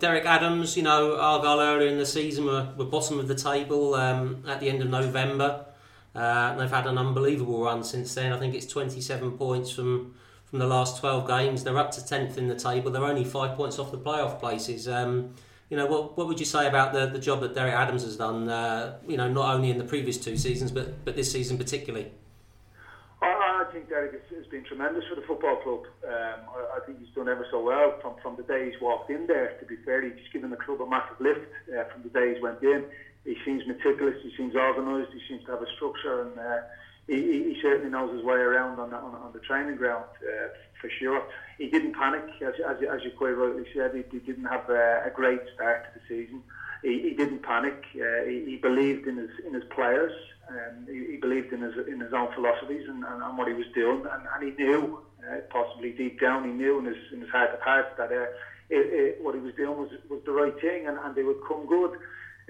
Derek 0.00 0.26
Adams, 0.26 0.76
you 0.76 0.82
know, 0.82 1.18
Argyle 1.18 1.60
earlier 1.60 1.88
in 1.88 1.96
the 1.96 2.04
season 2.06 2.44
were, 2.44 2.68
were 2.76 2.84
bottom 2.84 3.18
of 3.18 3.26
the 3.26 3.34
table 3.34 3.94
um, 3.94 4.44
at 4.46 4.60
the 4.60 4.68
end 4.68 4.82
of 4.82 4.90
November. 4.90 5.64
Uh, 6.16 6.56
they've 6.56 6.70
had 6.70 6.86
an 6.86 6.98
unbelievable 6.98 7.62
run 7.62 7.84
since 7.84 8.14
then. 8.14 8.32
I 8.32 8.38
think 8.38 8.54
it's 8.54 8.66
27 8.66 9.32
points 9.38 9.70
from 9.70 10.14
from 10.46 10.60
the 10.60 10.66
last 10.66 11.00
12 11.00 11.26
games. 11.26 11.64
They're 11.64 11.76
up 11.76 11.90
to 11.92 12.00
10th 12.00 12.38
in 12.38 12.48
the 12.48 12.54
table. 12.54 12.90
They're 12.90 13.04
only 13.04 13.24
five 13.24 13.56
points 13.56 13.78
off 13.78 13.90
the 13.90 13.98
playoff 13.98 14.38
places. 14.38 14.88
Um, 14.88 15.34
you 15.68 15.76
know, 15.76 15.86
what, 15.86 16.16
what 16.16 16.28
would 16.28 16.38
you 16.38 16.46
say 16.46 16.68
about 16.68 16.92
the, 16.92 17.06
the 17.06 17.18
job 17.18 17.40
that 17.40 17.54
Derek 17.54 17.74
Adams 17.74 18.04
has 18.04 18.16
done, 18.16 18.48
uh, 18.48 18.98
you 19.06 19.16
know, 19.16 19.28
not 19.28 19.54
only 19.54 19.70
in 19.70 19.78
the 19.78 19.84
previous 19.84 20.16
two 20.16 20.36
seasons, 20.36 20.70
but, 20.70 21.04
but 21.04 21.16
this 21.16 21.30
season 21.32 21.58
particularly? 21.58 22.12
I, 23.20 23.64
I 23.66 23.72
think 23.72 23.88
Derek 23.88 24.12
has, 24.12 24.38
has, 24.38 24.46
been 24.46 24.62
tremendous 24.64 25.02
for 25.08 25.16
the 25.16 25.26
football 25.26 25.56
club. 25.56 25.86
Um, 26.06 26.40
I, 26.54 26.76
I, 26.76 26.86
think 26.86 27.00
he's 27.00 27.12
done 27.16 27.28
ever 27.28 27.46
so 27.50 27.60
well 27.60 27.98
from, 28.00 28.14
from 28.22 28.36
the 28.36 28.44
day 28.44 28.70
he's 28.70 28.80
walked 28.80 29.10
in 29.10 29.26
there. 29.26 29.56
To 29.58 29.66
be 29.66 29.76
fair, 29.84 30.02
he's 30.02 30.14
given 30.32 30.50
the 30.50 30.56
club 30.56 30.80
a 30.80 30.86
massive 30.86 31.18
lift 31.18 31.50
uh, 31.68 31.84
from 31.92 32.02
the 32.04 32.10
day 32.10 32.34
he's 32.34 32.42
went 32.42 32.62
in. 32.62 32.84
He 33.26 33.36
seems 33.44 33.66
meticulous. 33.66 34.14
He 34.22 34.32
seems 34.36 34.54
organised. 34.54 35.12
He 35.12 35.20
seems 35.28 35.44
to 35.46 35.50
have 35.52 35.62
a 35.62 35.70
structure, 35.74 36.22
and 36.22 36.38
uh, 36.38 36.62
he, 37.08 37.54
he, 37.54 37.58
certainly 37.60 37.90
knows 37.90 38.14
his 38.14 38.24
way 38.24 38.36
around 38.36 38.78
on 38.78 38.90
the, 38.90 38.96
on, 38.96 39.14
on 39.16 39.32
the 39.32 39.40
training 39.40 39.76
ground 39.76 40.04
uh, 40.22 40.48
for 40.80 40.88
sure. 40.98 41.22
He 41.58 41.68
didn't 41.68 41.94
panic, 41.94 42.24
as, 42.40 42.54
as, 42.68 42.76
as 42.82 43.04
you 43.04 43.10
quite 43.16 43.36
rightly 43.36 43.66
said. 43.74 43.94
He, 43.94 44.04
he 44.10 44.18
didn't 44.18 44.44
have 44.44 44.70
a, 44.70 45.02
a, 45.06 45.10
great 45.10 45.40
start 45.54 45.86
to 45.86 45.98
the 45.98 46.04
season. 46.08 46.42
He, 46.82 47.00
he 47.02 47.14
didn't 47.14 47.42
panic. 47.42 47.84
Uh, 47.94 48.24
he, 48.28 48.44
he 48.46 48.56
believed 48.56 49.08
in 49.08 49.16
his 49.16 49.30
in 49.46 49.54
his 49.54 49.64
players. 49.74 50.12
Um, 50.48 50.86
he, 50.86 51.16
believed 51.16 51.52
in 51.52 51.60
his 51.62 51.74
in 51.88 51.98
his 51.98 52.12
own 52.12 52.32
philosophies 52.32 52.86
and, 52.88 53.02
and, 53.02 53.22
and 53.22 53.36
what 53.36 53.48
he 53.48 53.54
was 53.54 53.66
doing, 53.74 54.06
and, 54.06 54.22
and 54.32 54.40
he 54.44 54.62
knew, 54.62 55.00
uh, 55.26 55.40
possibly 55.50 55.90
deep 55.90 56.20
down, 56.20 56.44
he 56.44 56.50
knew 56.52 56.78
in 56.78 56.84
his 56.84 56.96
in 57.12 57.20
his 57.20 57.30
heart 57.30 57.50
of 57.52 57.60
hearts 57.60 57.90
that 57.98 58.12
uh, 58.12 58.30
it, 58.70 58.86
it, 59.18 59.18
what 59.22 59.34
he 59.34 59.40
was 59.40 59.54
doing 59.54 59.76
was 59.76 59.90
was 60.08 60.20
the 60.24 60.32
right 60.32 60.54
thing, 60.60 60.86
and, 60.86 60.98
and 60.98 61.14
they 61.16 61.24
would 61.24 61.40
come 61.48 61.66
good. 61.66 61.98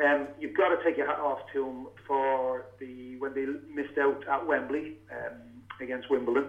Um, 0.04 0.28
you've 0.38 0.56
got 0.56 0.69
to 0.69 0.82
take 0.84 0.96
your 0.96 1.06
hat 1.06 1.19
off 1.19 1.40
to 1.54 1.66
him 1.66 1.87
for 2.06 2.66
the 2.78 3.16
when 3.19 3.34
they 3.34 3.46
missed 3.72 3.96
out 3.98 4.22
at 4.28 4.46
Wembley 4.46 4.98
um, 5.10 5.40
against 5.81 6.10
Wimbledon. 6.10 6.48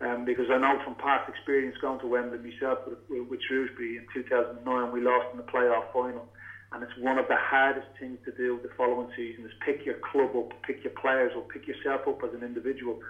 Um, 0.00 0.24
because 0.24 0.46
I 0.48 0.58
know 0.58 0.78
from 0.84 0.94
past 0.94 1.28
experience 1.28 1.76
going 1.80 1.98
to 2.00 2.06
Wembley 2.06 2.38
myself 2.38 2.78
with, 2.86 3.28
with 3.28 3.40
Shrewsbury 3.48 3.96
in 3.96 4.06
2009, 4.14 4.92
we 4.92 5.00
lost 5.00 5.26
in 5.32 5.38
the 5.38 5.42
playoff 5.42 5.92
final 5.92 6.28
and 6.72 6.82
it's 6.82 6.92
one 7.00 7.18
of 7.18 7.28
the 7.28 7.36
hardest 7.36 7.86
things 7.98 8.18
to 8.24 8.32
do 8.32 8.60
the 8.62 8.68
following 8.76 9.08
season 9.16 9.44
is 9.44 9.52
pick 9.64 9.86
your 9.86 9.96
club 10.12 10.36
up, 10.36 10.52
pick 10.66 10.84
your 10.84 10.92
players 11.00 11.32
up, 11.36 11.48
pick 11.48 11.66
yourself 11.66 12.02
up 12.06 12.22
as 12.24 12.34
an 12.34 12.44
individual 12.44 13.00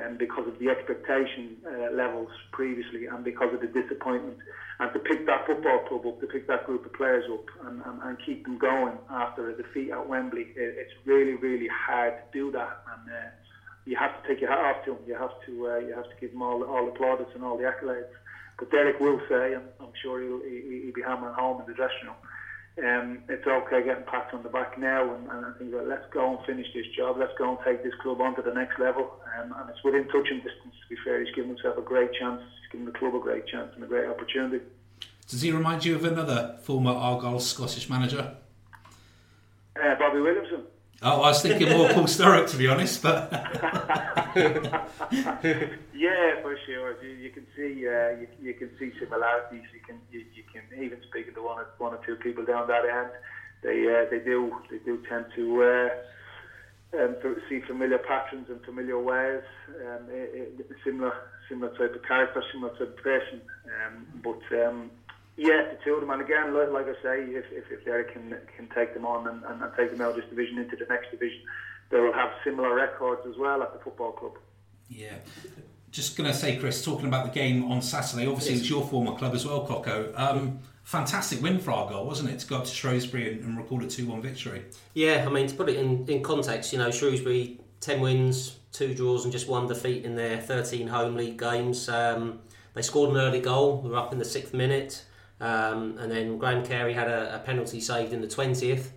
um, 0.00 0.16
because 0.16 0.46
of 0.46 0.58
the 0.58 0.68
expectation 0.68 1.56
uh, 1.66 1.92
levels 1.92 2.28
previously 2.52 3.06
and 3.06 3.24
because 3.24 3.52
of 3.52 3.60
the 3.60 3.68
disappointment 3.68 4.36
and 4.80 4.92
to 4.92 4.98
pick 4.98 5.26
that 5.26 5.46
football 5.46 5.80
club 5.80 6.06
up, 6.06 6.20
to 6.20 6.26
pick 6.26 6.46
that 6.46 6.64
group 6.64 6.84
of 6.86 6.92
players 6.92 7.24
up 7.32 7.44
and, 7.66 7.80
and, 7.84 8.00
and 8.02 8.18
keep 8.24 8.42
them 8.44 8.58
going 8.58 8.98
after 9.10 9.48
a 9.48 9.54
defeat 9.54 9.90
at 9.90 10.06
Wembley, 10.06 10.48
it, 10.54 10.74
it's 10.78 10.92
really, 11.04 11.34
really 11.34 11.68
hard 11.68 12.14
to 12.14 12.24
do 12.32 12.50
that 12.50 12.78
and 12.92 13.08
uh, 13.08 13.28
you 13.84 13.96
have 13.96 14.14
to 14.20 14.28
take 14.28 14.40
your 14.40 14.50
hat 14.50 14.58
off 14.58 14.84
to 14.84 14.92
them. 14.92 15.00
You 15.06 15.14
have 15.14 15.30
to 15.46 15.68
uh, 15.68 15.78
you 15.78 15.94
have 15.94 16.08
to 16.08 16.16
give 16.20 16.30
them 16.32 16.42
all, 16.42 16.62
all 16.62 16.84
the 16.84 16.92
plaudits 16.92 17.30
and 17.34 17.42
all 17.42 17.56
the 17.56 17.64
accolades. 17.64 18.10
But 18.58 18.70
Derek 18.70 19.00
will 19.00 19.20
say, 19.28 19.54
and 19.54 19.64
I'm 19.80 19.92
sure 20.02 20.22
he'll, 20.22 20.40
he'll 20.40 20.92
be 20.92 21.02
hammering 21.02 21.34
home 21.34 21.60
in 21.60 21.66
the 21.66 21.74
dressing 21.74 22.06
room, 22.06 22.16
um, 22.78 23.18
it's 23.28 23.46
okay 23.46 23.84
getting 23.84 24.04
pats 24.04 24.32
on 24.32 24.42
the 24.42 24.48
back 24.48 24.78
now 24.78 25.14
and, 25.14 25.28
and 25.28 25.46
I 25.46 25.52
think 25.58 25.74
well, 25.74 25.86
let's 25.86 26.06
go 26.12 26.36
and 26.36 26.46
finish 26.46 26.66
this 26.72 26.86
job. 26.96 27.16
Let's 27.18 27.36
go 27.36 27.50
and 27.50 27.58
take 27.64 27.82
this 27.84 27.92
club 28.02 28.20
on 28.20 28.34
to 28.36 28.42
the 28.42 28.54
next 28.54 28.78
level. 28.78 29.12
Um, 29.38 29.54
and 29.58 29.68
it's 29.68 29.84
within 29.84 30.06
touching 30.08 30.38
distance, 30.38 30.74
to 30.82 30.88
be 30.88 30.96
fair. 31.04 31.22
He's 31.22 31.34
given 31.34 31.50
himself 31.50 31.76
a 31.76 31.82
great 31.82 32.12
chance. 32.14 32.40
He's 32.40 32.72
given 32.72 32.86
the 32.86 32.98
club 32.98 33.14
a 33.14 33.20
great 33.20 33.46
chance 33.46 33.72
and 33.74 33.84
a 33.84 33.86
great 33.86 34.08
opportunity. 34.08 34.64
Does 35.28 35.42
he 35.42 35.50
remind 35.50 35.84
you 35.84 35.96
of 35.96 36.04
another 36.04 36.58
former 36.62 36.92
Argyle 36.92 37.40
Scottish 37.40 37.88
manager? 37.90 38.36
Uh, 39.76 39.94
Bobby 39.96 40.20
Williamson. 40.20 40.62
Oh, 41.04 41.22
I 41.22 41.30
was 41.30 41.42
thinking 41.42 41.68
more 41.68 41.88
Paul 41.88 42.04
Sturrock, 42.04 42.48
to 42.50 42.56
be 42.56 42.68
honest, 42.68 43.02
but. 43.02 43.28
yeah, 44.32 44.86
for 46.42 46.56
sure. 46.64 47.02
You, 47.02 47.10
you 47.10 47.30
can 47.30 47.44
see 47.56 47.88
uh, 47.88 48.10
you, 48.20 48.28
you, 48.40 48.54
can 48.54 48.70
see 48.78 48.92
similarities. 49.00 49.64
You 49.74 49.80
can 49.84 49.98
you, 50.12 50.24
you, 50.32 50.44
can 50.52 50.62
even 50.80 51.00
speak 51.10 51.34
to 51.34 51.42
one 51.42 51.58
or 51.58 51.66
one 51.78 51.92
or 51.92 51.98
two 52.06 52.14
people 52.16 52.44
down 52.44 52.68
that 52.68 52.84
end. 52.84 53.10
They 53.64 53.88
uh, 53.88 54.04
they 54.10 54.20
do 54.24 54.54
they 54.70 54.78
do 54.78 55.02
tend 55.08 55.26
to. 55.34 55.62
Uh, 55.62 55.88
um, 56.94 57.16
see 57.48 57.62
familiar 57.66 57.96
patterns 57.96 58.50
and 58.50 58.62
familiar 58.66 59.00
ways, 59.00 59.42
um, 59.80 60.10
it, 60.10 60.52
it, 60.58 60.66
similar 60.84 61.10
similar 61.48 61.70
type 61.78 61.94
of 61.94 62.02
character, 62.06 62.42
similar 62.52 62.70
type 62.72 62.82
of 62.82 62.96
person. 62.98 63.40
Um, 63.64 64.06
but 64.22 64.42
um, 64.66 64.90
yeah, 65.36 65.68
the 65.70 65.78
two 65.84 65.94
of 65.94 66.00
them. 66.00 66.10
And 66.10 66.20
again, 66.20 66.54
like, 66.54 66.70
like 66.70 66.86
I 66.86 67.02
say, 67.02 67.22
if, 67.24 67.44
if, 67.50 67.70
if 67.70 67.84
Derek 67.84 68.12
can 68.12 68.36
can 68.56 68.68
take 68.74 68.94
them 68.94 69.06
on 69.06 69.28
and, 69.28 69.42
and, 69.44 69.62
and 69.62 69.72
take 69.76 69.90
them 69.90 70.00
out 70.00 70.10
of 70.10 70.16
this 70.16 70.28
division 70.28 70.58
into 70.58 70.76
the 70.76 70.86
next 70.88 71.10
division, 71.10 71.40
they 71.90 72.00
will 72.00 72.12
have 72.12 72.30
similar 72.44 72.74
records 72.74 73.22
as 73.28 73.36
well 73.36 73.62
at 73.62 73.72
the 73.72 73.78
football 73.78 74.12
club. 74.12 74.32
Yeah. 74.88 75.14
Just 75.90 76.16
going 76.16 76.30
to 76.30 76.36
say, 76.36 76.56
Chris, 76.56 76.82
talking 76.82 77.06
about 77.06 77.26
the 77.26 77.38
game 77.38 77.70
on 77.70 77.82
Saturday, 77.82 78.26
obviously 78.26 78.52
yes. 78.52 78.60
it's 78.62 78.70
your 78.70 78.82
former 78.82 79.14
club 79.14 79.34
as 79.34 79.46
well, 79.46 79.66
Coco. 79.66 80.12
Um, 80.16 80.60
fantastic 80.84 81.42
win 81.42 81.58
for 81.58 81.72
Argyle, 81.72 82.06
wasn't 82.06 82.30
it, 82.30 82.38
to 82.40 82.46
go 82.46 82.56
up 82.56 82.64
to 82.64 82.70
Shrewsbury 82.70 83.32
and, 83.32 83.44
and 83.44 83.58
record 83.58 83.82
a 83.82 83.86
2 83.86 84.06
1 84.06 84.22
victory? 84.22 84.64
Yeah, 84.94 85.24
I 85.26 85.30
mean, 85.30 85.46
to 85.48 85.54
put 85.54 85.68
it 85.68 85.76
in, 85.76 86.08
in 86.08 86.22
context, 86.22 86.72
you 86.72 86.78
know, 86.78 86.90
Shrewsbury, 86.90 87.60
10 87.80 88.00
wins, 88.00 88.56
two 88.72 88.94
draws, 88.94 89.24
and 89.24 89.32
just 89.32 89.48
one 89.48 89.66
defeat 89.66 90.04
in 90.04 90.16
their 90.16 90.38
13 90.38 90.86
home 90.86 91.14
league 91.14 91.38
games. 91.38 91.90
Um, 91.90 92.40
they 92.72 92.82
scored 92.82 93.10
an 93.10 93.18
early 93.18 93.40
goal, 93.40 93.82
they 93.82 93.90
were 93.90 93.98
up 93.98 94.12
in 94.12 94.18
the 94.18 94.24
sixth 94.24 94.54
minute. 94.54 95.04
Um, 95.42 95.98
and 95.98 96.10
then 96.10 96.38
Graham 96.38 96.64
Carey 96.64 96.92
had 96.92 97.08
a, 97.08 97.34
a, 97.34 97.38
penalty 97.40 97.80
saved 97.80 98.12
in 98.12 98.20
the 98.20 98.28
20th. 98.28 98.92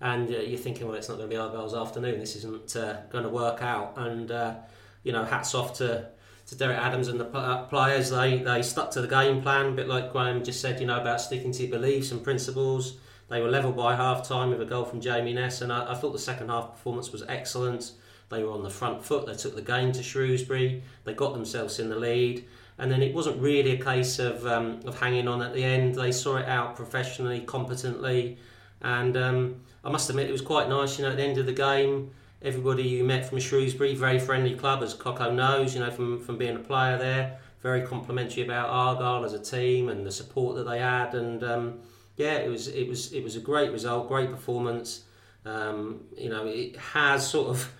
and 0.00 0.30
uh, 0.30 0.38
you're 0.38 0.58
thinking, 0.58 0.86
well, 0.86 0.96
it's 0.96 1.10
not 1.10 1.18
going 1.18 1.28
to 1.28 1.36
be 1.36 1.38
Argyle's 1.38 1.74
afternoon. 1.74 2.18
This 2.18 2.36
isn't 2.36 2.74
uh, 2.74 3.02
going 3.10 3.24
to 3.24 3.28
work 3.28 3.60
out. 3.62 3.92
And 3.98 4.30
uh, 4.30 4.54
you 5.02 5.12
know, 5.12 5.24
hats 5.24 5.54
off 5.54 5.74
to 5.74 6.08
to 6.46 6.56
Derek 6.56 6.78
Adams 6.78 7.08
and 7.08 7.20
the 7.20 7.26
uh, 7.26 7.64
players. 7.64 8.08
They 8.08 8.38
they 8.38 8.62
stuck 8.62 8.90
to 8.92 9.02
the 9.02 9.08
game 9.08 9.42
plan, 9.42 9.66
a 9.66 9.72
bit 9.72 9.88
like 9.88 10.10
Graham 10.10 10.42
just 10.42 10.62
said. 10.62 10.80
You 10.80 10.86
know 10.86 10.98
about 10.98 11.20
sticking 11.20 11.52
to 11.52 11.62
your 11.66 11.78
beliefs 11.78 12.12
and 12.12 12.24
principles. 12.24 12.96
They 13.28 13.42
were 13.42 13.50
level 13.50 13.70
by 13.70 13.94
half 13.94 14.26
time 14.26 14.50
with 14.50 14.62
a 14.62 14.64
goal 14.64 14.84
from 14.84 15.02
Jamie 15.02 15.34
Ness, 15.34 15.60
and 15.60 15.70
I, 15.72 15.92
I 15.92 15.94
thought 15.94 16.12
the 16.12 16.18
second 16.18 16.48
half 16.48 16.72
performance 16.72 17.12
was 17.12 17.22
excellent. 17.28 17.92
They 18.30 18.42
were 18.42 18.52
on 18.52 18.62
the 18.62 18.70
front 18.70 19.04
foot. 19.04 19.26
They 19.26 19.34
took 19.34 19.54
the 19.54 19.62
game 19.62 19.92
to 19.92 20.02
Shrewsbury. 20.02 20.82
They 21.04 21.14
got 21.14 21.34
themselves 21.34 21.78
in 21.78 21.90
the 21.90 21.96
lead, 21.96 22.44
and 22.80 22.90
then 22.90 23.02
it 23.02 23.14
wasn't 23.14 23.40
really 23.40 23.72
a 23.72 23.84
case 23.84 24.18
of 24.18 24.46
um, 24.46 24.80
of 24.86 24.98
hanging 24.98 25.28
on 25.28 25.42
at 25.42 25.52
the 25.52 25.62
end. 25.62 25.94
They 25.94 26.12
saw 26.12 26.38
it 26.38 26.48
out 26.48 26.74
professionally, 26.74 27.40
competently, 27.42 28.38
and 28.80 29.16
um, 29.18 29.60
I 29.84 29.90
must 29.90 30.08
admit 30.08 30.28
it 30.28 30.32
was 30.32 30.40
quite 30.40 30.68
nice. 30.68 30.98
You 30.98 31.04
know, 31.04 31.10
at 31.10 31.18
the 31.18 31.22
end 31.22 31.36
of 31.36 31.44
the 31.44 31.52
game, 31.52 32.10
everybody 32.40 32.82
you 32.82 33.04
met 33.04 33.28
from 33.28 33.38
Shrewsbury, 33.38 33.94
very 33.94 34.18
friendly 34.18 34.54
club, 34.54 34.82
as 34.82 34.94
Coco 34.94 35.30
knows. 35.30 35.74
You 35.74 35.80
know, 35.80 35.90
from 35.90 36.20
from 36.20 36.38
being 36.38 36.56
a 36.56 36.60
player 36.60 36.96
there, 36.96 37.38
very 37.60 37.82
complimentary 37.86 38.44
about 38.44 38.70
Argyle 38.70 39.26
as 39.26 39.34
a 39.34 39.38
team 39.38 39.90
and 39.90 40.06
the 40.06 40.12
support 40.12 40.56
that 40.56 40.64
they 40.64 40.78
had, 40.78 41.14
and 41.14 41.44
um, 41.44 41.80
yeah, 42.16 42.36
it 42.36 42.48
was 42.48 42.68
it 42.68 42.88
was 42.88 43.12
it 43.12 43.22
was 43.22 43.36
a 43.36 43.40
great 43.40 43.72
result, 43.72 44.08
great 44.08 44.30
performance. 44.30 45.04
Um, 45.44 46.00
you 46.16 46.30
know, 46.30 46.46
it 46.46 46.76
has 46.76 47.28
sort 47.28 47.48
of 47.48 47.70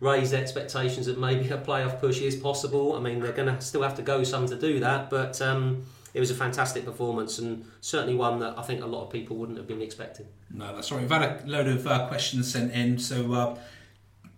raised 0.00 0.34
expectations 0.34 1.06
that 1.06 1.18
maybe 1.18 1.48
a 1.50 1.58
playoff 1.58 2.00
push 2.00 2.20
is 2.20 2.36
possible. 2.36 2.94
I 2.94 3.00
mean, 3.00 3.20
they're 3.20 3.32
going 3.32 3.54
to 3.54 3.60
still 3.60 3.82
have 3.82 3.94
to 3.96 4.02
go 4.02 4.24
some 4.24 4.46
to 4.46 4.56
do 4.56 4.80
that, 4.80 5.10
but 5.10 5.40
um, 5.42 5.84
it 6.14 6.20
was 6.20 6.30
a 6.30 6.34
fantastic 6.34 6.84
performance 6.84 7.38
and 7.38 7.64
certainly 7.80 8.14
one 8.14 8.38
that 8.40 8.58
I 8.58 8.62
think 8.62 8.82
a 8.82 8.86
lot 8.86 9.04
of 9.04 9.10
people 9.10 9.36
wouldn't 9.36 9.58
have 9.58 9.66
been 9.66 9.82
expecting. 9.82 10.26
No, 10.50 10.74
that's 10.74 10.90
right. 10.90 11.00
We've 11.00 11.10
had 11.10 11.22
a 11.22 11.42
load 11.46 11.68
of 11.68 11.86
uh, 11.86 12.06
questions 12.08 12.50
sent 12.50 12.72
in, 12.72 12.98
so. 12.98 13.32
Uh, 13.32 13.58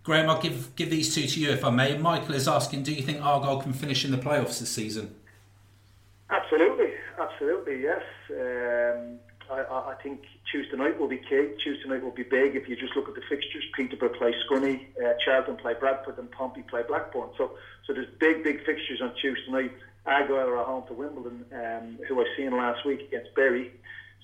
Graham, 0.03 0.29
I'll 0.29 0.41
give 0.41 0.75
give 0.75 0.89
these 0.89 1.15
two 1.15 1.25
to 1.27 1.39
you 1.39 1.51
if 1.51 1.63
I 1.63 1.69
may. 1.69 1.97
Michael 1.97 2.35
is 2.35 2.45
asking, 2.45 2.83
do 2.83 2.93
you 2.93 3.01
think 3.01 3.23
Argyle 3.23 3.61
can 3.61 3.71
finish 3.71 4.03
in 4.03 4.11
the 4.11 4.17
playoffs 4.17 4.59
this 4.59 4.69
season? 4.69 5.15
Absolutely, 6.29 6.91
absolutely, 7.17 7.81
yes. 7.81 8.01
Um, 8.29 9.19
I, 9.61 9.91
I, 9.91 9.95
think 10.01 10.21
Tuesday 10.51 10.77
night 10.77 10.99
will 10.99 11.07
be 11.07 11.17
key. 11.17 11.49
Tuesday 11.63 11.87
night 11.87 12.03
will 12.03 12.11
be 12.11 12.23
big. 12.23 12.55
If 12.55 12.67
you 12.67 12.75
just 12.75 12.95
look 12.95 13.07
at 13.07 13.15
the 13.15 13.21
fixtures, 13.29 13.63
Peterborough 13.75 14.17
play 14.17 14.33
Scunny, 14.45 14.87
uh, 15.03 15.13
Charlton 15.23 15.57
play 15.57 15.73
Bradford, 15.79 16.17
and 16.17 16.31
Pompey 16.31 16.61
play 16.63 16.81
Blackburn. 16.87 17.29
So, 17.37 17.51
so 17.85 17.93
there's 17.93 18.07
big, 18.19 18.43
big 18.43 18.65
fixtures 18.65 19.01
on 19.01 19.13
Tuesday 19.21 19.51
night. 19.51 19.71
Argyle 20.05 20.49
are 20.49 20.63
home 20.63 20.83
to 20.87 20.93
Wimbledon, 20.93 21.45
um, 21.53 21.99
who 22.07 22.19
I 22.19 22.25
seen 22.35 22.51
last 22.51 22.85
week 22.85 23.01
against 23.01 23.33
Bury. 23.35 23.71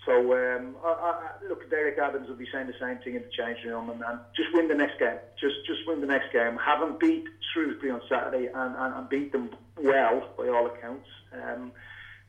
So, 0.05 0.33
um, 0.33 0.75
I, 0.83 0.89
I, 0.89 1.47
look, 1.47 1.69
Derek 1.69 1.97
Adams 1.97 2.27
will 2.27 2.35
be 2.35 2.47
saying 2.51 2.67
the 2.67 2.73
same 2.79 2.97
thing 2.97 3.15
in 3.15 3.21
the 3.21 3.29
changing 3.29 3.69
room, 3.69 3.89
and, 3.89 4.01
and 4.01 4.19
just 4.35 4.49
win 4.53 4.67
the 4.67 4.75
next 4.75 4.99
game. 4.99 5.19
Just, 5.39 5.65
just 5.67 5.87
win 5.87 6.01
the 6.01 6.07
next 6.07 6.33
game. 6.33 6.57
Haven't 6.57 6.99
beat 6.99 7.25
Shrewsbury 7.53 7.91
on 7.91 8.01
Saturday, 8.09 8.47
and, 8.47 8.75
and, 8.75 8.93
and 8.95 9.09
beat 9.09 9.31
them 9.31 9.49
well 9.77 10.27
by 10.37 10.47
all 10.47 10.67
accounts. 10.67 11.07
Um, 11.33 11.71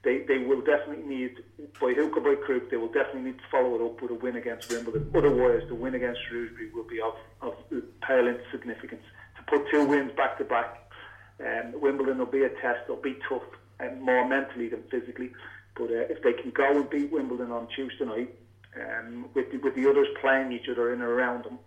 they, 0.03 0.25
they 0.27 0.39
will 0.39 0.63
definitely 0.63 1.05
need, 1.05 1.37
by 1.81 1.93
hook 1.93 2.17
or 2.17 2.21
by 2.21 2.41
crook, 2.41 2.71
they 2.71 2.77
will 2.79 2.89
definitely 2.89 3.33
need 3.33 3.39
to 3.39 3.45
follow 3.51 3.75
it 3.75 3.85
up 3.85 4.01
with 4.01 4.11
a 4.11 4.15
win 4.15 4.37
against 4.37 4.71
Wimbledon. 4.71 5.11
Otherwise, 5.15 5.63
the 5.69 5.75
win 5.75 5.95
against 5.95 6.21
Shrewsbury 6.29 6.71
will 6.73 6.89
be 6.89 7.01
of, 7.01 7.15
of 7.43 7.55
pale 8.01 8.35
significance. 8.51 9.03
To 9.37 9.43
put 9.45 9.71
two 9.71 9.85
wins 9.85 10.13
back 10.17 10.39
to 10.39 10.45
back, 10.45 10.91
um, 11.41 11.79
Wimbledon 11.81 12.19
will 12.19 12.27
be 12.27 12.45
a 12.45 12.49
test. 12.49 12.81
They'll 12.87 13.01
be 13.01 13.19
tough, 13.29 13.43
and 13.79 14.01
more 14.01 14.27
mentally 14.27 14.69
than 14.69 14.83
physically. 14.91 15.33
But 15.77 15.91
uh, 15.91 16.09
if 16.09 16.23
they 16.23 16.33
can 16.33 16.51
go 16.51 16.81
and 16.81 16.89
beat 16.89 17.13
Wimbledon 17.13 17.51
on 17.51 17.69
Tuesday 17.69 18.05
night, 18.07 18.35
um, 18.77 19.29
with 19.35 19.51
the, 19.51 19.59
with 19.59 19.75
the 19.75 19.89
others 19.89 20.07
playing 20.21 20.53
each 20.53 20.69
other 20.71 20.95
in 20.95 21.03
and 21.03 21.11
around 21.11 21.45
them, 21.45 21.59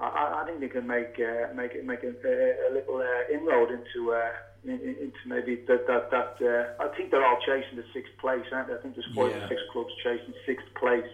I, 0.00 0.40
I 0.42 0.44
think 0.46 0.60
they 0.60 0.68
can 0.68 0.86
make 0.86 1.20
uh, 1.20 1.52
make 1.54 1.84
make 1.84 2.02
a, 2.04 2.08
a 2.08 2.70
little 2.72 2.96
uh, 2.96 3.34
inroad 3.34 3.70
into. 3.70 4.12
Uh, 4.14 4.30
into 4.64 5.22
maybe 5.26 5.58
that 5.66 5.86
that 5.86 6.10
that 6.10 6.36
uh, 6.40 6.82
I 6.82 6.88
think 6.96 7.10
they're 7.10 7.24
all 7.24 7.38
chasing 7.44 7.76
the 7.76 7.84
sixth 7.92 8.12
place, 8.20 8.44
aren't 8.52 8.68
they? 8.68 8.74
I 8.74 8.78
think 8.78 8.94
there's 8.94 9.08
five 9.14 9.30
yeah. 9.30 9.44
or 9.44 9.48
six 9.48 9.60
clubs 9.72 9.90
chasing 10.02 10.34
sixth 10.46 10.66
place. 10.78 11.08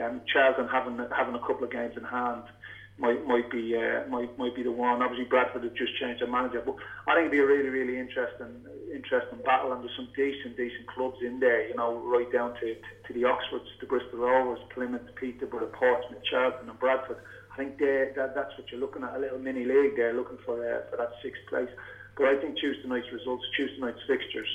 Um, 0.00 0.20
Charlton 0.32 0.68
having 0.68 0.98
having 1.16 1.34
a 1.34 1.40
couple 1.40 1.64
of 1.64 1.72
games 1.72 1.94
in 1.96 2.04
hand 2.04 2.44
might 2.98 3.26
might 3.26 3.50
be 3.50 3.76
uh, 3.76 4.06
might 4.08 4.38
might 4.38 4.54
be 4.54 4.62
the 4.62 4.70
one. 4.70 5.02
Obviously, 5.02 5.24
Bradford 5.26 5.64
have 5.64 5.74
just 5.74 5.96
changed 5.98 6.20
their 6.20 6.30
manager, 6.30 6.62
but 6.64 6.76
I 7.06 7.14
think 7.14 7.26
it'd 7.26 7.32
be 7.32 7.38
a 7.38 7.46
really 7.46 7.68
really 7.68 7.98
interesting 7.98 8.64
interesting 8.94 9.38
battle, 9.44 9.72
and 9.72 9.82
there's 9.82 9.96
some 9.96 10.08
decent 10.14 10.56
decent 10.56 10.86
clubs 10.86 11.18
in 11.20 11.40
there. 11.40 11.66
You 11.68 11.74
know, 11.74 11.98
right 11.98 12.30
down 12.30 12.54
to 12.60 12.74
to 12.74 13.12
the 13.12 13.24
Oxfords, 13.24 13.66
the 13.80 13.86
Bristol 13.86 14.20
Rovers, 14.20 14.60
Plymouth, 14.72 15.02
Peterborough, 15.16 15.72
Portsmouth, 15.74 16.22
Charlton, 16.30 16.68
and 16.68 16.78
Bradford. 16.78 17.18
I 17.52 17.56
think 17.56 17.78
that, 17.78 18.32
that's 18.34 18.52
what 18.58 18.70
you're 18.70 18.80
looking 18.80 19.02
at 19.02 19.16
a 19.16 19.18
little 19.18 19.38
mini 19.38 19.64
league 19.64 19.96
there, 19.96 20.12
looking 20.12 20.38
for 20.44 20.60
uh, 20.60 20.90
for 20.90 20.96
that 20.96 21.12
sixth 21.22 21.40
place. 21.48 21.70
But 22.16 22.26
I 22.26 22.36
think 22.36 22.58
Tuesday 22.58 22.88
night's 22.88 23.10
results, 23.12 23.44
Tuesday 23.56 23.78
night's 23.78 24.00
fixtures, 24.06 24.48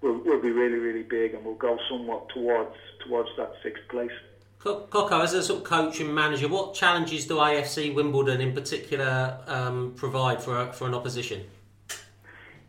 will, 0.00 0.18
will 0.24 0.40
be 0.40 0.50
really, 0.50 0.78
really 0.78 1.02
big 1.02 1.34
and 1.34 1.44
will 1.44 1.54
go 1.54 1.78
somewhat 1.88 2.28
towards 2.30 2.76
towards 3.06 3.28
that 3.36 3.52
sixth 3.62 3.82
place. 3.88 4.10
Coco, 4.58 5.20
as 5.20 5.34
a 5.34 5.42
sort 5.42 5.58
of 5.58 5.64
coach 5.64 6.00
and 6.00 6.14
manager, 6.14 6.48
what 6.48 6.72
challenges 6.72 7.26
do 7.26 7.34
AFC 7.34 7.94
Wimbledon 7.94 8.40
in 8.40 8.54
particular 8.54 9.38
um, 9.46 9.92
provide 9.94 10.42
for 10.42 10.72
for 10.72 10.86
an 10.86 10.94
opposition? 10.94 11.44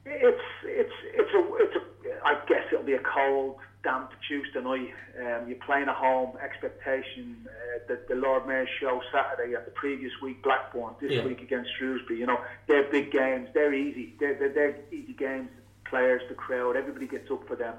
It's 0.06 0.42
it's 0.64 0.94
it's 1.14 1.34
a 1.34 1.56
it's 1.56 1.76
a 1.76 2.26
I 2.26 2.36
guess 2.48 2.64
it'll 2.72 2.84
be 2.84 2.94
a 2.94 3.00
cold, 3.00 3.56
damp 3.86 4.12
Tuesday 4.28 4.62
night. 4.62 4.90
Um, 5.18 5.48
you're 5.48 5.64
playing 5.66 5.88
at 5.88 5.96
home, 5.96 6.36
expectation. 6.44 7.48
Uh, 7.48 7.80
the, 7.88 8.00
the 8.10 8.16
Lord 8.20 8.48
Mayor's 8.48 8.68
show 8.82 9.00
Saturday 9.14 9.54
and 9.54 9.66
the 9.66 9.72
previous 9.72 10.12
week 10.22 10.44
Blackburn, 10.44 10.96
this 11.00 11.14
yeah. 11.14 11.24
week 11.24 11.42
against 11.42 11.70
Shrewsbury. 11.78 12.20
You 12.20 12.26
know, 12.26 12.40
they're 12.68 12.90
big 12.92 13.12
games. 13.12 13.48
They're 13.54 13.74
easy. 13.74 14.16
They're, 14.20 14.34
they're, 14.38 14.54
they're 14.54 14.76
easy 14.92 15.14
games. 15.14 15.50
Players, 15.86 16.24
the 16.28 16.36
crowd, 16.36 16.76
everybody 16.76 17.08
gets 17.08 17.30
up 17.30 17.48
for 17.48 17.56
them. 17.56 17.76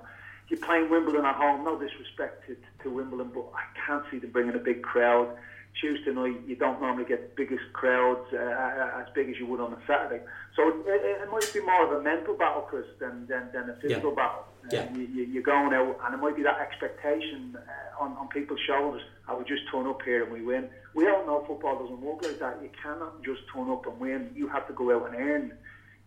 You're 0.49 0.61
playing 0.61 0.89
Wimbledon 0.89 1.25
at 1.25 1.35
home. 1.35 1.65
No 1.65 1.77
disrespect 1.77 2.47
to, 2.47 2.57
to 2.85 2.89
Wimbledon, 2.89 3.33
but 3.35 3.47
I 3.53 3.65
can't 3.85 4.05
see 4.11 4.21
them 4.21 4.31
bringing 4.31 4.55
a 4.55 4.59
big 4.59 4.83
crowd. 4.83 5.37
Tuesday 5.81 6.13
night, 6.13 6.41
you 6.47 6.57
don't 6.57 6.81
normally 6.81 7.05
get 7.05 7.37
the 7.37 7.45
biggest 7.45 7.65
crowds 7.73 8.27
uh, 8.33 9.01
as 9.01 9.07
big 9.15 9.29
as 9.29 9.37
you 9.39 9.47
would 9.47 9.61
on 9.61 9.73
a 9.73 9.79
Saturday. 9.87 10.25
So 10.55 10.69
it, 10.69 10.75
it, 10.87 11.23
it, 11.23 11.31
might 11.31 11.51
be 11.53 11.61
more 11.61 11.85
of 11.85 12.01
a 12.01 12.03
mental 12.03 12.35
battle, 12.35 12.63
Chris, 12.63 12.87
than, 12.99 13.27
than, 13.29 13.49
than 13.53 13.69
a 13.71 13.77
physical 13.81 14.11
yeah. 14.11 14.17
battle. 14.17 14.45
Yeah. 14.73 14.81
Um, 14.81 14.97
you, 14.97 15.25
you, 15.25 15.41
are 15.41 15.43
going 15.43 15.75
out, 15.75 15.99
and 16.05 16.15
it 16.15 16.19
might 16.19 16.35
be 16.35 16.43
that 16.43 16.59
expectation 16.61 17.57
uh, 17.57 18.03
on, 18.03 18.17
on 18.17 18.29
people's 18.29 18.61
shoulders. 18.67 19.03
I 19.29 19.35
would 19.35 19.47
just 19.47 19.63
turn 19.71 19.87
up 19.87 20.01
here 20.03 20.25
and 20.25 20.33
we 20.33 20.43
win. 20.43 20.69
We 20.95 21.09
all 21.09 21.27
know 21.27 21.45
football 21.47 21.79
doesn't 21.79 22.01
work 22.01 22.25
like 22.25 22.39
that. 22.41 22.59
You 22.63 22.71
cannot 22.83 23.23
just 23.23 23.43
turn 23.53 23.71
up 23.71 23.87
and 23.87 24.01
win. 24.01 24.31
You 24.35 24.49
have 24.49 24.67
to 24.69 24.73
go 24.73 24.97
out 24.97 25.13
and 25.13 25.17
earn, 25.17 25.53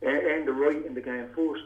earn 0.04 0.46
the 0.46 0.52
right 0.52 0.86
in 0.86 0.96
the 0.96 1.02
game 1.02 1.28
first. 1.36 1.64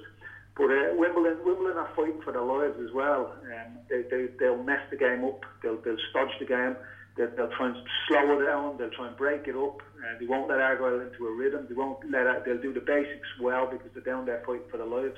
But 0.56 0.66
uh, 0.66 0.94
Wimbledon, 0.94 1.40
Wimbledon 1.46 1.78
are 1.78 1.90
fighting 1.96 2.22
for 2.22 2.32
their 2.32 2.44
lives 2.44 2.78
as 2.84 2.94
well. 2.94 3.34
Um, 3.42 3.80
they, 3.90 4.04
they, 4.04 4.28
they'll 4.40 4.62
mess 4.62 4.82
the 4.92 4.98
game 4.98 5.24
up. 5.24 5.42
They'll, 5.64 5.78
they'll 5.82 5.98
stodge 6.12 6.30
the 6.40 6.46
game. 6.46 6.76
They'll, 7.16 7.30
they'll 7.36 7.54
try 7.56 7.68
and 7.68 7.78
slow 8.08 8.40
it 8.40 8.46
down. 8.46 8.78
They'll 8.78 8.90
try 8.90 9.08
and 9.08 9.18
break 9.18 9.48
it 9.48 9.56
up. 9.56 9.82
Uh, 9.82 10.20
they 10.20 10.26
won't 10.26 10.50
let 10.50 10.60
Argyle 10.60 11.00
into 11.00 11.28
a 11.28 11.32
rhythm. 11.36 11.68
They 11.70 11.76
won't 11.76 12.00
let. 12.12 12.26
It, 12.26 12.46
they'll 12.46 12.62
do 12.62 12.74
the 12.74 12.82
basics 12.82 13.28
well 13.40 13.70
because 13.70 13.90
they're 13.94 14.04
down 14.04 14.26
there 14.26 14.42
fighting 14.46 14.68
for 14.72 14.78
their 14.78 14.88
lives. 14.88 15.18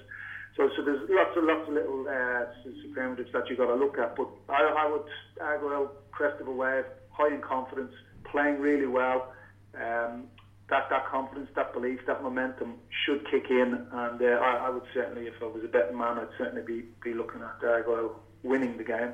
So, 0.58 0.70
so 0.76 0.84
there's 0.84 1.04
lots 1.10 1.36
of 1.36 1.44
lots 1.44 1.68
of 1.68 1.74
little 1.74 2.08
uh, 2.08 2.46
superlatives 2.82 3.32
that 3.34 3.50
you've 3.50 3.58
got 3.58 3.68
to 3.68 3.76
look 3.76 3.98
at. 3.98 4.16
But 4.16 4.30
I, 4.50 4.88
I 4.88 4.92
would 4.92 5.08
Argyle 5.42 5.92
crest 6.12 6.40
of 6.42 6.48
a 6.48 6.52
wave, 6.52 6.86
high 7.12 7.34
in 7.34 7.42
confidence, 7.42 7.92
playing 8.32 8.60
really 8.60 8.88
well. 8.88 9.34
Um, 9.76 10.26
that 10.70 10.90
that 10.90 11.08
confidence, 11.08 11.50
that 11.56 11.74
belief, 11.74 12.00
that 12.08 12.24
momentum 12.24 12.76
should 13.06 13.30
kick 13.30 13.46
in, 13.50 13.86
and 13.92 14.22
uh, 14.22 14.26
I, 14.26 14.68
I, 14.68 14.70
would 14.70 14.84
certainly, 14.94 15.28
if 15.28 15.36
I 15.42 15.46
was 15.46 15.64
a 15.64 15.68
betting 15.68 15.98
man, 15.98 16.18
I'd 16.18 16.34
certainly 16.38 16.64
be 16.66 16.86
be 17.04 17.14
looking 17.14 17.42
at 17.42 17.64
Argyle 17.64 18.20
winning 18.44 18.78
the 18.78 18.84
game. 18.84 19.12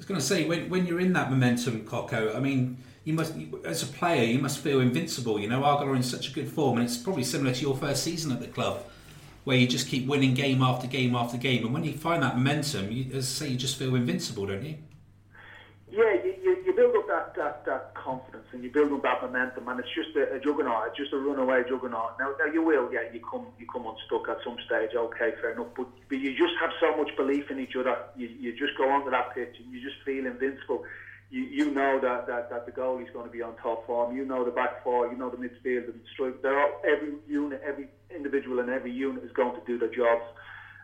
I 0.00 0.02
was 0.02 0.06
going 0.06 0.20
to 0.20 0.26
say 0.26 0.46
when 0.46 0.70
when 0.70 0.86
you're 0.86 0.98
in 0.98 1.12
that 1.12 1.30
momentum, 1.30 1.84
Coco. 1.84 2.34
I 2.34 2.40
mean, 2.40 2.78
you 3.04 3.12
must 3.12 3.34
as 3.66 3.82
a 3.82 3.86
player, 3.86 4.24
you 4.24 4.38
must 4.38 4.60
feel 4.60 4.80
invincible. 4.80 5.38
You 5.38 5.46
know, 5.46 5.62
Argyle 5.62 5.88
are 5.88 5.94
in 5.94 6.02
such 6.02 6.30
a 6.30 6.32
good 6.32 6.50
form, 6.50 6.78
and 6.78 6.86
it's 6.86 6.96
probably 6.96 7.22
similar 7.22 7.52
to 7.52 7.60
your 7.60 7.76
first 7.76 8.02
season 8.02 8.32
at 8.32 8.40
the 8.40 8.46
club 8.46 8.82
where 9.44 9.58
you 9.58 9.66
just 9.66 9.88
keep 9.88 10.06
winning 10.06 10.32
game 10.32 10.62
after 10.62 10.86
game 10.86 11.14
after 11.14 11.36
game. 11.36 11.66
And 11.66 11.74
when 11.74 11.84
you 11.84 11.92
find 11.92 12.22
that 12.22 12.38
momentum, 12.38 12.90
you, 12.90 13.12
as 13.12 13.26
I 13.26 13.44
say, 13.44 13.48
you 13.50 13.58
just 13.58 13.76
feel 13.76 13.94
invincible, 13.94 14.46
don't 14.46 14.64
you? 14.64 14.76
Yeah, 15.90 16.14
you 16.24 16.36
build 16.80 16.96
up 16.96 17.06
that, 17.12 17.26
that, 17.36 17.64
that 17.68 17.94
confidence 17.94 18.48
and 18.52 18.64
you 18.64 18.70
build 18.72 18.92
up 18.92 19.02
that 19.02 19.20
momentum, 19.20 19.68
and 19.68 19.78
it's 19.80 19.92
just 19.92 20.16
a, 20.16 20.32
a 20.32 20.40
juggernaut. 20.40 20.88
It's 20.88 20.96
just 20.96 21.12
a 21.12 21.20
runaway 21.20 21.62
juggernaut. 21.68 22.16
Now, 22.18 22.32
now 22.40 22.48
you 22.48 22.64
will, 22.64 22.88
yeah, 22.88 23.04
you 23.12 23.20
come 23.20 23.46
you 23.60 23.66
come 23.68 23.84
unstuck 23.84 24.28
at 24.32 24.40
some 24.40 24.56
stage. 24.64 24.96
Okay, 24.96 25.36
fair 25.40 25.52
enough. 25.52 25.76
But, 25.76 25.88
but 26.08 26.18
you 26.18 26.32
just 26.32 26.56
have 26.60 26.72
so 26.80 26.96
much 26.96 27.12
belief 27.16 27.50
in 27.50 27.60
each 27.60 27.76
other. 27.76 27.96
You, 28.16 28.28
you 28.28 28.56
just 28.56 28.78
go 28.80 28.88
onto 28.88 29.10
that 29.10 29.34
pitch 29.34 29.60
and 29.60 29.68
you 29.72 29.84
just 29.84 30.00
feel 30.04 30.24
invincible 30.24 30.84
you, 31.30 31.42
you 31.42 31.70
know 31.70 32.00
that, 32.02 32.26
that, 32.26 32.50
that 32.50 32.66
the 32.66 32.72
goalie's 32.72 33.10
going 33.12 33.24
to 33.24 33.30
be 33.30 33.40
on 33.40 33.54
top 33.62 33.86
form. 33.86 34.16
You 34.16 34.24
know 34.24 34.44
the 34.44 34.50
back 34.50 34.82
four. 34.82 35.06
You 35.06 35.16
know 35.16 35.30
the 35.30 35.36
midfield 35.36 35.84
and 35.84 36.00
strike. 36.12 36.42
They're 36.42 36.60
all, 36.60 36.82
every 36.84 37.14
unit, 37.28 37.62
every 37.64 37.86
individual 38.14 38.58
in 38.58 38.68
every 38.68 38.90
unit 38.90 39.22
is 39.22 39.30
going 39.30 39.54
to 39.54 39.64
do 39.64 39.78
their 39.78 39.94
jobs. 39.94 40.24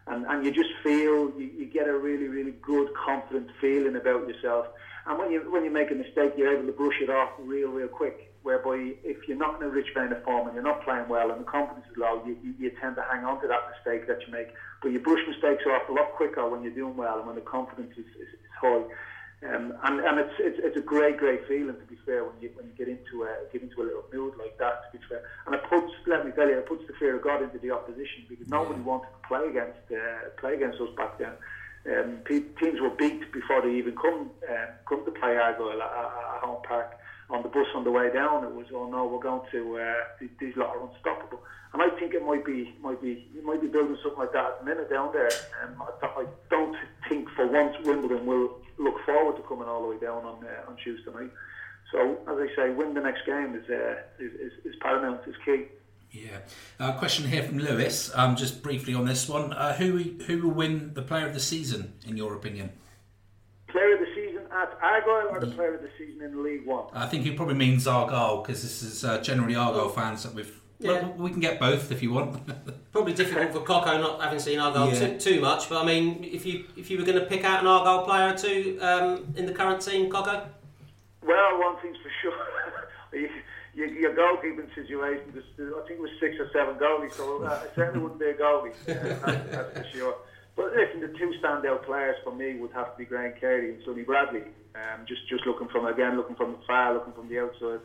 and, 0.07 0.25
and 0.27 0.45
you 0.45 0.53
just 0.53 0.71
feel 0.83 1.33
you, 1.37 1.51
you 1.59 1.67
get 1.67 1.89
a 1.89 1.99
really 1.99 2.29
really 2.29 2.55
good 2.63 2.89
confident 2.95 3.51
feeling 3.61 3.97
about 3.97 4.29
yourself. 4.29 4.67
And 5.07 5.19
when 5.19 5.31
you 5.31 5.41
when 5.51 5.65
you 5.65 5.71
make 5.71 5.91
a 5.91 5.95
mistake, 5.95 6.33
you're 6.37 6.53
able 6.53 6.67
to 6.67 6.73
brush 6.73 7.01
it 7.01 7.11
off 7.11 7.31
real 7.39 7.71
real 7.71 7.89
quick. 7.89 8.33
Whereby 8.43 8.95
if 9.03 9.27
you're 9.27 9.37
not 9.37 9.61
in 9.61 9.67
a 9.67 9.71
rich 9.71 9.89
vein 9.95 10.13
of 10.13 10.23
form 10.23 10.47
and 10.47 10.55
you're 10.55 10.65
not 10.65 10.85
playing 10.85 11.09
well 11.09 11.31
and 11.33 11.41
the 11.41 11.45
confidence 11.45 11.87
is 11.91 11.97
low, 11.97 12.23
you, 12.25 12.37
you, 12.43 12.55
you 12.59 12.71
tend 12.81 12.95
to 12.95 13.03
hang 13.03 13.25
on 13.25 13.41
to 13.43 13.49
that 13.49 13.71
mistake 13.75 14.07
that 14.07 14.23
you 14.27 14.33
make. 14.33 14.49
But 14.83 14.93
you 14.93 15.01
brush 15.01 15.23
mistakes 15.27 15.65
off 15.67 15.89
a 15.89 15.93
lot 15.93 16.13
quicker 16.15 16.49
when 16.49 16.63
you're 16.63 16.75
doing 16.75 16.97
well 16.97 17.19
and 17.19 17.27
when 17.27 17.35
the 17.35 17.43
confidence 17.43 17.93
is, 17.99 18.07
is, 18.07 18.31
is 18.35 18.55
high. 18.61 18.83
Um, 19.45 19.75
and 19.85 20.01
and 20.01 20.19
it's, 20.19 20.33
it's 20.39 20.59
it's 20.63 20.77
a 20.79 20.81
great 20.81 21.19
great 21.19 21.47
feeling 21.47 21.77
to 21.77 21.87
be 21.87 21.99
fair 22.07 22.25
when 22.25 22.35
you 22.41 22.51
when 22.55 22.67
you 22.67 22.73
get 22.73 22.89
into 22.89 23.25
a 23.25 23.37
get 23.53 23.63
into 23.63 23.83
a 23.83 23.85
little 23.85 24.05
mood 24.11 24.33
like 24.39 24.57
that 24.57 24.91
to 24.91 24.99
be 24.99 25.05
fair 25.11 25.29
and 25.45 25.55
it 25.55 25.61
puts 25.69 25.93
let 26.07 26.25
me 26.25 26.33
tell 26.33 26.49
you 26.49 26.57
it 26.57 26.65
puts 26.65 26.87
the 26.87 26.95
fear 26.95 27.17
of 27.17 27.23
God 27.23 27.43
into 27.43 27.59
the 27.59 27.71
opposition 27.71 28.25
because 28.31 28.49
nobody 28.49 28.81
wanted 28.81 29.13
to 29.13 29.29
play 29.29 29.47
against 29.47 29.85
uh, 29.93 30.33
play 30.41 30.55
against 30.55 30.81
us 30.81 30.89
back 30.97 31.19
then. 31.19 31.37
Um, 31.87 32.19
teams 32.29 32.81
were 32.81 32.91
beat 32.91 33.33
before 33.33 33.63
they 33.63 33.75
even 33.75 33.95
come 33.95 34.31
uh, 34.49 34.67
come 34.89 35.05
to 35.05 35.11
play 35.13 35.37
Argyle 35.37 35.71
at, 35.71 35.81
at 35.81 36.43
home 36.43 36.63
park. 36.67 36.99
On 37.29 37.43
the 37.43 37.49
bus 37.49 37.67
on 37.75 37.83
the 37.83 37.91
way 37.91 38.13
down, 38.13 38.45
it 38.45 38.55
was 38.55 38.67
oh 38.73 38.89
no, 38.89 39.07
we're 39.07 39.23
going 39.23 39.43
to 39.51 39.79
uh, 39.79 40.27
these 40.39 40.57
lot 40.57 40.77
are 40.77 40.89
unstoppable. 40.89 41.41
And 41.73 41.83
I 41.83 41.91
think 41.99 42.15
it 42.15 42.25
might 42.25 42.45
be 42.45 42.75
might 42.81 43.03
be 43.03 43.29
you 43.35 43.45
might 43.45 43.61
be 43.61 43.67
building 43.69 43.97
something 44.03 44.19
like 44.19 44.33
that 44.33 44.47
at 44.47 44.59
the 44.61 44.65
minute 44.65 44.91
down 44.91 45.13
there. 45.13 45.31
Um, 45.63 45.83
I, 46.03 46.07
I 46.07 46.27
don't 46.51 46.77
think 47.09 47.29
for 47.37 47.47
once 47.47 47.77
Wimbledon 47.85 48.27
will 48.27 48.59
look 48.79 48.95
forward 49.05 49.37
to 49.37 49.43
coming 49.43 49.69
all 49.69 49.83
the 49.83 49.89
way 49.89 49.99
down 49.99 50.25
on 50.25 50.45
uh, 50.45 50.71
on 50.71 50.77
Tuesday 50.83 51.11
night. 51.13 51.31
So 51.93 52.19
as 52.29 52.39
I 52.39 52.49
say, 52.57 52.71
win 52.71 52.95
the 52.95 53.01
next 53.01 53.27
game 53.27 53.55
is 53.55 53.69
uh, 53.71 54.03
is, 54.19 54.33
is, 54.35 54.53
is 54.65 54.75
paramount, 54.81 55.21
is 55.27 55.35
key. 55.45 55.67
Yeah. 56.11 56.39
Uh, 56.81 56.93
question 56.93 57.29
here 57.29 57.43
from 57.43 57.59
Lewis. 57.59 58.11
Um, 58.15 58.37
just 58.37 58.63
briefly 58.63 58.95
on 58.95 59.05
this 59.05 59.29
one, 59.29 59.53
uh, 59.53 59.75
who 59.75 59.99
who 60.27 60.43
will 60.43 60.55
win 60.55 60.95
the 60.95 61.03
Player 61.03 61.27
of 61.27 61.35
the 61.35 61.41
Season 61.41 61.95
in 62.07 62.17
your 62.17 62.35
opinion? 62.35 62.71
Player 63.69 63.95
of 63.95 64.01
the 64.01 64.15
season 64.15 64.45
at 64.51 64.79
Argyle 64.81 65.29
or 65.31 65.41
the 65.41 65.49
Player 65.49 65.75
of 65.75 65.83
the 65.83 65.91
Season 65.99 66.23
in 66.23 66.43
League 66.43 66.65
One? 66.65 66.87
I 66.95 67.07
think 67.07 67.25
he 67.25 67.33
probably 67.33 67.55
means 67.55 67.87
Argyle 67.87 68.43
because 68.43 68.63
this 68.63 68.83
is 68.83 69.05
uh, 69.05 69.21
generally 69.21 69.55
Argyle 69.55 69.89
fans 69.89 70.23
that 70.23 70.35
we've. 70.35 70.61
Yeah. 70.79 71.03
Well, 71.03 71.15
we 71.17 71.31
can 71.31 71.41
get 71.41 71.59
both 71.59 71.91
if 71.91 72.03
you 72.03 72.13
want. 72.13 72.39
Probably 72.93 73.15
difficult 73.15 73.51
for 73.51 73.61
Coco 73.61 73.99
not 73.99 74.21
having 74.21 74.39
seen 74.39 74.59
Argyle 74.59 74.93
yeah. 74.93 75.17
too, 75.17 75.19
too, 75.19 75.41
much, 75.41 75.71
but 75.71 75.83
I 75.83 75.87
mean, 75.87 76.23
if 76.23 76.45
you 76.45 76.67
if 76.77 76.91
you 76.91 76.99
were 76.99 77.05
going 77.05 77.19
to 77.19 77.25
pick 77.25 77.45
out 77.45 77.61
an 77.61 77.67
Argyle 77.67 78.05
player 78.05 78.35
or 78.35 78.37
two 78.37 78.79
um, 78.83 79.35
in 79.37 79.47
the 79.47 79.53
current 79.53 79.81
team, 79.81 80.11
Coco. 80.11 80.47
Well, 81.23 81.59
one 81.61 81.81
thing's 81.81 81.97
for 82.03 82.11
sure. 82.21 82.37
your, 83.77 83.89
your 83.89 84.15
goalkeeping 84.15 84.75
situation, 84.75 85.29
I 85.31 85.87
think 85.87 86.01
it 86.01 86.01
was 86.01 86.11
six 86.19 86.37
or 86.41 86.51
seven 86.53 86.77
goalies, 86.77 87.13
so 87.13 87.45
uh, 87.45 87.61
I 87.63 87.75
certainly 87.75 88.01
wouldn't 88.01 88.21
be 88.21 88.27
a 88.27 88.35
goalie, 88.35 88.73
uh, 88.89 89.27
that's, 89.27 89.51
that's 89.51 89.79
for 89.79 89.87
sure. 89.97 90.15
But 90.57 90.73
listen, 90.73 91.01
the 91.01 91.09
two 91.19 91.35
standout 91.43 91.85
players 91.85 92.17
for 92.25 92.35
me 92.35 92.55
would 92.55 92.73
have 92.73 92.93
to 92.93 92.99
be 92.99 93.05
Graham 93.05 93.35
Carey 93.39 93.75
and 93.75 93.83
Sonny 93.85 94.03
Bradley. 94.03 94.43
Um, 94.75 95.05
just 95.07 95.29
just 95.29 95.47
looking 95.47 95.69
from 95.69 95.87
again, 95.87 96.17
looking 96.17 96.37
from 96.37 96.53
the 96.53 96.59
far, 96.67 96.95
looking 96.95 97.13
from 97.13 97.29
the 97.29 97.41
outside. 97.41 97.81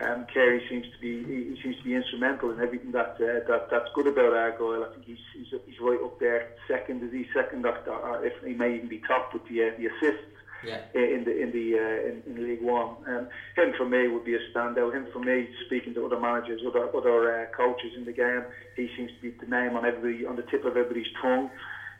Um, 0.00 0.26
Carey 0.32 0.62
seems 0.68 0.86
to 0.86 0.98
be 1.00 1.24
he, 1.24 1.54
he 1.54 1.62
seems 1.62 1.76
to 1.78 1.84
be 1.84 1.94
instrumental 1.94 2.50
in 2.50 2.60
everything 2.60 2.92
that 2.92 3.18
uh, 3.18 3.46
that 3.46 3.68
that's 3.70 3.88
good 3.94 4.06
about 4.08 4.34
Argyle. 4.34 4.84
I 4.84 4.92
think 4.92 5.04
he's, 5.04 5.18
he's 5.34 5.60
he's 5.66 5.80
right 5.80 5.98
up 6.02 6.18
there. 6.18 6.50
Second 6.66 7.02
is 7.02 7.12
he 7.12 7.26
second, 7.34 7.64
or, 7.64 7.78
or 7.88 8.24
if 8.24 8.34
he 8.44 8.54
may 8.54 8.76
even 8.76 8.88
be 8.88 8.98
top 9.06 9.32
with 9.32 9.46
the 9.48 9.68
uh, 9.68 9.70
the 9.78 9.86
assists 9.86 10.37
yeah. 10.64 10.80
in 10.94 11.24
the 11.24 11.36
in 11.36 11.52
the 11.52 11.78
uh, 11.78 12.08
in, 12.08 12.22
in 12.26 12.48
League 12.48 12.62
One. 12.62 12.96
Um, 13.06 13.28
him 13.56 13.72
for 13.76 13.86
me 13.86 14.08
would 14.08 14.24
be 14.24 14.34
a 14.34 14.40
standout. 14.54 14.94
Him 14.94 15.06
for 15.12 15.20
me, 15.20 15.48
speaking 15.66 15.94
to 15.94 16.06
other 16.06 16.18
managers, 16.18 16.60
other 16.66 16.88
other 16.94 17.42
uh, 17.42 17.46
coaches 17.56 17.92
in 17.96 18.04
the 18.04 18.12
game, 18.12 18.44
he 18.76 18.88
seems 18.96 19.10
to 19.12 19.20
be 19.20 19.36
the 19.44 19.50
name 19.50 19.76
on 19.76 19.84
every 19.84 20.26
on 20.26 20.36
the 20.36 20.42
tip 20.42 20.64
of 20.64 20.76
everybody's 20.76 21.12
tongue. 21.20 21.50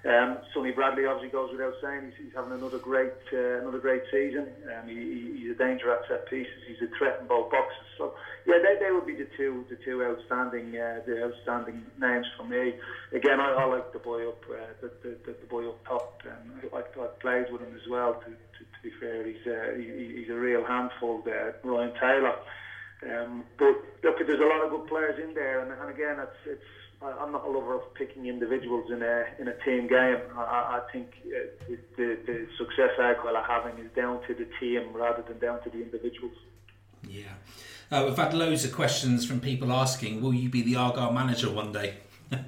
Um, 0.07 0.39
Sonny 0.55 0.71
Bradley 0.71 1.07
obviously 1.07 1.31
goes 1.31 1.51
without 1.51 1.75
saying. 1.83 2.13
He's, 2.15 2.27
he's 2.27 2.35
having 2.35 2.53
another 2.53 2.79
great 2.79 3.19
uh, 3.33 3.59
another 3.59 3.81
great 3.81 4.03
season. 4.13 4.47
Um, 4.71 4.87
he, 4.87 5.35
he's 5.43 5.51
a 5.51 5.59
danger 5.59 5.91
at 5.93 6.07
set 6.07 6.31
pieces. 6.31 6.55
He's 6.69 6.81
a 6.87 6.91
threat 6.97 7.19
in 7.21 7.27
both 7.27 7.51
boxes. 7.51 7.83
So 7.99 8.15
yeah, 8.47 8.63
they, 8.63 8.79
they 8.79 8.93
would 8.93 9.07
be 9.07 9.17
the 9.17 9.27
two 9.37 9.65
the 9.69 9.75
two 9.85 10.05
outstanding 10.05 10.71
uh, 10.79 11.01
the 11.05 11.25
outstanding 11.27 11.83
names 11.99 12.27
for 12.37 12.45
me. 12.45 12.75
Again, 13.13 13.41
I, 13.41 13.51
I 13.59 13.65
like 13.65 13.93
the 13.93 13.99
boy 13.99 14.29
up 14.29 14.41
uh, 14.49 14.71
the, 14.81 14.91
the, 15.03 15.19
the 15.27 15.47
boy 15.51 15.69
up 15.69 15.85
top. 15.85 16.23
Um, 16.27 16.63
I, 16.73 16.79
I 16.79 17.07
played 17.19 17.51
with 17.51 17.63
him 17.63 17.75
as 17.75 17.89
well. 17.91 18.15
To, 18.15 18.31
to, 18.31 18.63
to 18.63 18.79
be 18.85 18.91
fair, 19.01 19.27
he's 19.27 19.45
uh, 19.51 19.75
he, 19.77 20.23
he's 20.23 20.31
a 20.31 20.39
real 20.39 20.65
handful 20.65 21.23
there, 21.25 21.57
Ryan 21.65 21.93
Taylor. 21.99 22.37
Um, 23.03 23.45
but 23.59 23.75
look, 24.05 24.19
there's 24.19 24.41
a 24.41 24.47
lot 24.47 24.65
of 24.65 24.71
good 24.71 24.87
players 24.87 25.19
in 25.23 25.35
there, 25.35 25.61
and, 25.61 25.73
and 25.73 25.91
again, 25.91 26.19
it's 26.23 26.39
it's 26.47 26.71
I'm 27.01 27.31
not 27.31 27.47
a 27.47 27.51
lover 27.51 27.77
of 27.77 27.95
picking 27.95 28.27
individuals 28.27 28.91
in 28.91 29.03
a 29.03 29.27
in 29.39 29.47
a 29.47 29.55
team 29.65 29.87
game. 29.87 30.19
I, 30.37 30.81
I 30.81 30.81
think 30.93 31.15
uh, 31.27 31.75
the, 31.97 32.19
the 32.27 32.47
success 32.59 32.91
Argyle 32.99 33.37
are 33.37 33.45
having 33.45 33.79
is 33.85 33.91
down 33.95 34.21
to 34.27 34.35
the 34.35 34.49
team 34.59 34.93
rather 34.93 35.23
than 35.23 35.39
down 35.39 35.63
to 35.63 35.71
the 35.71 35.81
individuals. 35.81 36.35
Yeah, 37.09 37.35
uh, 37.93 38.05
we've 38.07 38.17
had 38.17 38.35
loads 38.35 38.65
of 38.65 38.73
questions 38.73 39.25
from 39.25 39.41
people 39.41 39.73
asking, 39.73 40.21
"Will 40.23 40.35
you 40.35 40.49
be 40.49 40.63
the 40.63 40.75
Argyle 40.75 41.13
manager 41.13 41.51
one 41.53 41.71
day?" 41.71 41.99
well, 42.33 42.43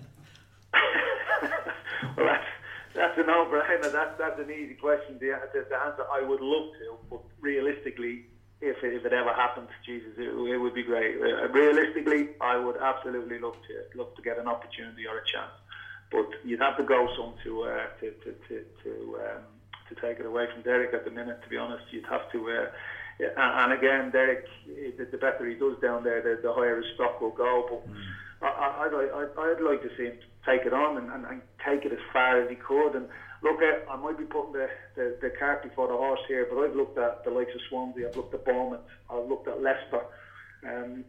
that's 2.16 2.48
that's 2.92 3.18
a 3.18 3.22
no-brainer. 3.22 3.92
That's 3.92 4.18
that's 4.18 4.40
an 4.40 4.50
easy 4.50 4.74
question. 4.74 5.20
to, 5.20 5.38
the, 5.52 5.66
the 5.70 5.76
answer 5.76 6.04
I 6.12 6.22
would 6.22 6.40
love 6.40 6.72
to, 6.80 6.96
but 7.08 7.20
realistically, 7.40 8.26
if 8.60 8.82
it, 8.84 8.94
if 8.94 9.04
it 9.04 9.12
ever 9.12 9.32
happens, 9.32 9.68
Jesus, 9.84 10.12
it, 10.18 10.28
it 10.28 10.58
would 10.58 10.74
be 10.74 10.82
great. 10.82 11.16
Uh, 11.20 11.48
realistically, 11.48 12.30
I 12.40 12.56
would 12.56 12.76
absolutely 12.76 13.38
love 13.38 13.56
to 13.68 13.98
love 13.98 14.14
to 14.16 14.22
get 14.22 14.38
an 14.38 14.46
opportunity 14.46 15.06
or 15.06 15.18
a 15.18 15.24
chance, 15.24 15.52
but 16.10 16.28
you'd 16.44 16.60
have 16.60 16.76
to 16.76 16.84
go 16.84 17.08
some 17.16 17.34
to 17.44 17.62
uh, 17.64 17.86
to 18.00 18.10
to 18.10 18.34
to 18.48 18.64
to, 18.82 19.18
um, 19.24 19.42
to 19.88 19.94
take 20.00 20.20
it 20.20 20.26
away 20.26 20.46
from 20.52 20.62
Derek 20.62 20.92
at 20.94 21.04
the 21.04 21.10
minute. 21.10 21.42
To 21.42 21.48
be 21.48 21.56
honest, 21.56 21.84
you'd 21.90 22.06
have 22.06 22.30
to. 22.32 22.50
Uh, 22.50 22.66
and 23.36 23.72
again, 23.72 24.10
Derek, 24.10 24.46
the 24.66 25.18
better 25.18 25.46
he 25.46 25.54
does 25.54 25.78
down 25.82 26.02
there, 26.04 26.22
the, 26.22 26.40
the 26.42 26.52
higher 26.54 26.76
his 26.80 26.86
stock 26.94 27.20
will 27.20 27.36
go. 27.36 27.66
But 27.68 27.92
mm. 27.92 28.02
I, 28.40 28.86
I'd, 28.86 28.94
I'd, 28.94 29.28
I'd 29.38 29.60
like 29.60 29.82
to 29.82 29.90
see 29.96 30.04
him 30.04 30.18
take 30.46 30.64
it 30.64 30.72
on 30.72 30.96
and, 30.96 31.10
and, 31.12 31.26
and 31.26 31.42
take 31.62 31.84
it 31.84 31.92
as 31.92 31.98
far 32.14 32.40
as 32.40 32.48
he 32.48 32.56
could. 32.56 32.94
And 32.94 33.08
look, 33.42 33.58
I 33.62 33.96
might 33.96 34.18
be 34.18 34.24
putting 34.24 34.52
the, 34.52 34.68
the, 34.96 35.16
the 35.20 35.30
cart 35.38 35.62
before 35.62 35.88
the 35.88 35.96
horse 35.96 36.20
here, 36.28 36.46
but 36.48 36.60
I've 36.60 36.76
looked 36.76 36.98
at 36.98 37.24
the 37.24 37.30
likes 37.30 37.54
of 37.54 37.60
Swansea, 37.68 38.08
I've 38.08 38.16
looked 38.16 38.34
at 38.34 38.44
Bournemouth, 38.44 38.80
I've 39.08 39.28
looked 39.28 39.48
at 39.48 39.62
Leicester 39.62 40.04
um, 40.66 41.04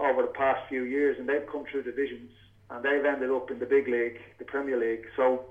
over 0.00 0.22
the 0.22 0.32
past 0.34 0.60
few 0.68 0.84
years, 0.84 1.16
and 1.18 1.28
they've 1.28 1.46
come 1.50 1.64
through 1.70 1.84
divisions 1.84 2.30
and 2.70 2.82
they've 2.82 3.04
ended 3.04 3.30
up 3.30 3.50
in 3.50 3.58
the 3.58 3.66
big 3.66 3.86
league, 3.88 4.16
the 4.38 4.44
Premier 4.44 4.78
League. 4.80 5.04
So, 5.16 5.44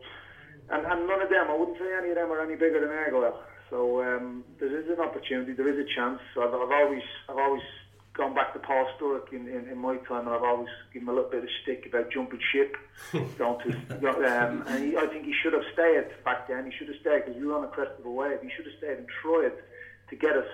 and, 0.69 0.85
and 0.85 1.07
none 1.07 1.21
of 1.21 1.29
them, 1.29 1.45
I 1.49 1.55
wouldn't 1.55 1.77
say 1.77 1.93
any 1.93 2.09
of 2.09 2.15
them 2.15 2.31
are 2.31 2.41
any 2.41 2.55
bigger 2.55 2.81
than 2.81 2.89
Argyle. 2.89 3.39
So 3.69 4.01
um, 4.01 4.43
there 4.59 4.69
is 4.69 4.89
an 4.89 4.99
opportunity, 4.99 5.53
there 5.53 5.69
is 5.69 5.77
a 5.77 5.87
chance. 5.95 6.19
I've, 6.37 6.53
I've 6.53 6.73
always, 6.73 7.05
I've 7.29 7.37
always 7.37 7.61
gone 8.13 8.35
back 8.35 8.53
to 8.53 8.59
Paul 8.59 8.87
Sturrock 8.95 9.33
in, 9.33 9.47
in, 9.47 9.67
in, 9.69 9.77
my 9.77 9.97
time, 9.97 10.27
and 10.27 10.35
I've 10.35 10.43
always 10.43 10.69
given 10.93 11.07
him 11.07 11.13
a 11.13 11.15
little 11.15 11.31
bit 11.31 11.43
of 11.43 11.49
stick 11.63 11.85
about 11.87 12.11
jumping 12.11 12.39
ship. 12.51 12.77
going 13.37 13.59
to, 13.63 13.71
um, 13.99 14.63
and 14.67 14.85
he, 14.85 14.97
I 14.97 15.07
think 15.07 15.25
he 15.25 15.33
should 15.41 15.53
have 15.53 15.63
stayed 15.73 16.05
back 16.23 16.47
then. 16.47 16.69
He 16.69 16.77
should 16.77 16.87
have 16.87 17.01
stayed 17.01 17.25
because 17.25 17.39
we 17.39 17.47
were 17.47 17.57
on 17.57 17.63
a 17.63 17.67
crest 17.67 17.91
of 17.99 18.05
a 18.05 18.11
wave. 18.11 18.39
He 18.41 18.49
should 18.55 18.65
have 18.65 18.77
stayed 18.77 18.97
and 18.99 19.07
tried 19.21 19.53
to 20.09 20.15
get 20.15 20.37
us 20.37 20.47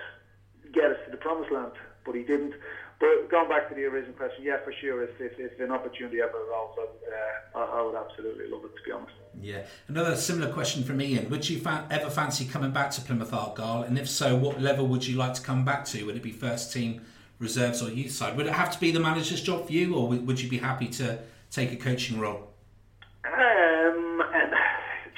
get 0.72 0.84
us 0.84 0.96
to 1.04 1.10
the 1.10 1.16
promised 1.16 1.52
land, 1.52 1.72
but 2.04 2.14
he 2.14 2.22
didn't. 2.22 2.54
But 2.98 3.30
going 3.30 3.48
back 3.48 3.68
to 3.70 3.74
the 3.74 3.84
original 3.84 4.12
question, 4.14 4.44
yeah, 4.44 4.58
for 4.62 4.72
sure. 4.78 5.02
If, 5.02 5.18
if, 5.20 5.38
if 5.38 5.58
an 5.58 5.72
opportunity 5.72 6.20
ever 6.20 6.36
arose, 6.36 6.76
uh, 6.78 7.58
I, 7.58 7.62
I, 7.62 7.82
would 7.82 7.96
absolutely 7.96 8.46
love 8.48 8.64
it. 8.64 8.76
To 8.76 8.82
be 8.84 8.92
honest. 8.92 9.12
Yeah. 9.40 9.62
Another 9.88 10.16
similar 10.16 10.52
question 10.52 10.84
from 10.84 11.00
Ian: 11.00 11.28
Would 11.30 11.48
you 11.48 11.60
fa- 11.60 11.86
ever 11.90 12.10
fancy 12.10 12.44
coming 12.44 12.72
back 12.72 12.90
to 12.92 13.00
Plymouth 13.00 13.32
Argyle? 13.32 13.82
And 13.82 13.98
if 13.98 14.08
so, 14.08 14.36
what 14.36 14.60
level 14.60 14.86
would 14.86 15.06
you 15.06 15.16
like 15.16 15.34
to 15.34 15.42
come 15.42 15.64
back 15.64 15.84
to? 15.86 16.04
Would 16.04 16.16
it 16.16 16.22
be 16.22 16.32
first 16.32 16.72
team? 16.72 17.00
Reserves 17.40 17.82
or 17.82 17.90
youth 17.90 18.12
side. 18.12 18.36
Would 18.36 18.46
it 18.46 18.52
have 18.52 18.70
to 18.70 18.78
be 18.78 18.92
the 18.92 19.00
manager's 19.00 19.42
job 19.42 19.66
for 19.66 19.72
you, 19.72 19.96
or 19.96 20.06
would 20.06 20.40
you 20.40 20.48
be 20.48 20.58
happy 20.58 20.86
to 20.88 21.18
take 21.50 21.72
a 21.72 21.76
coaching 21.76 22.20
role? 22.20 22.52
Um, 23.24 24.22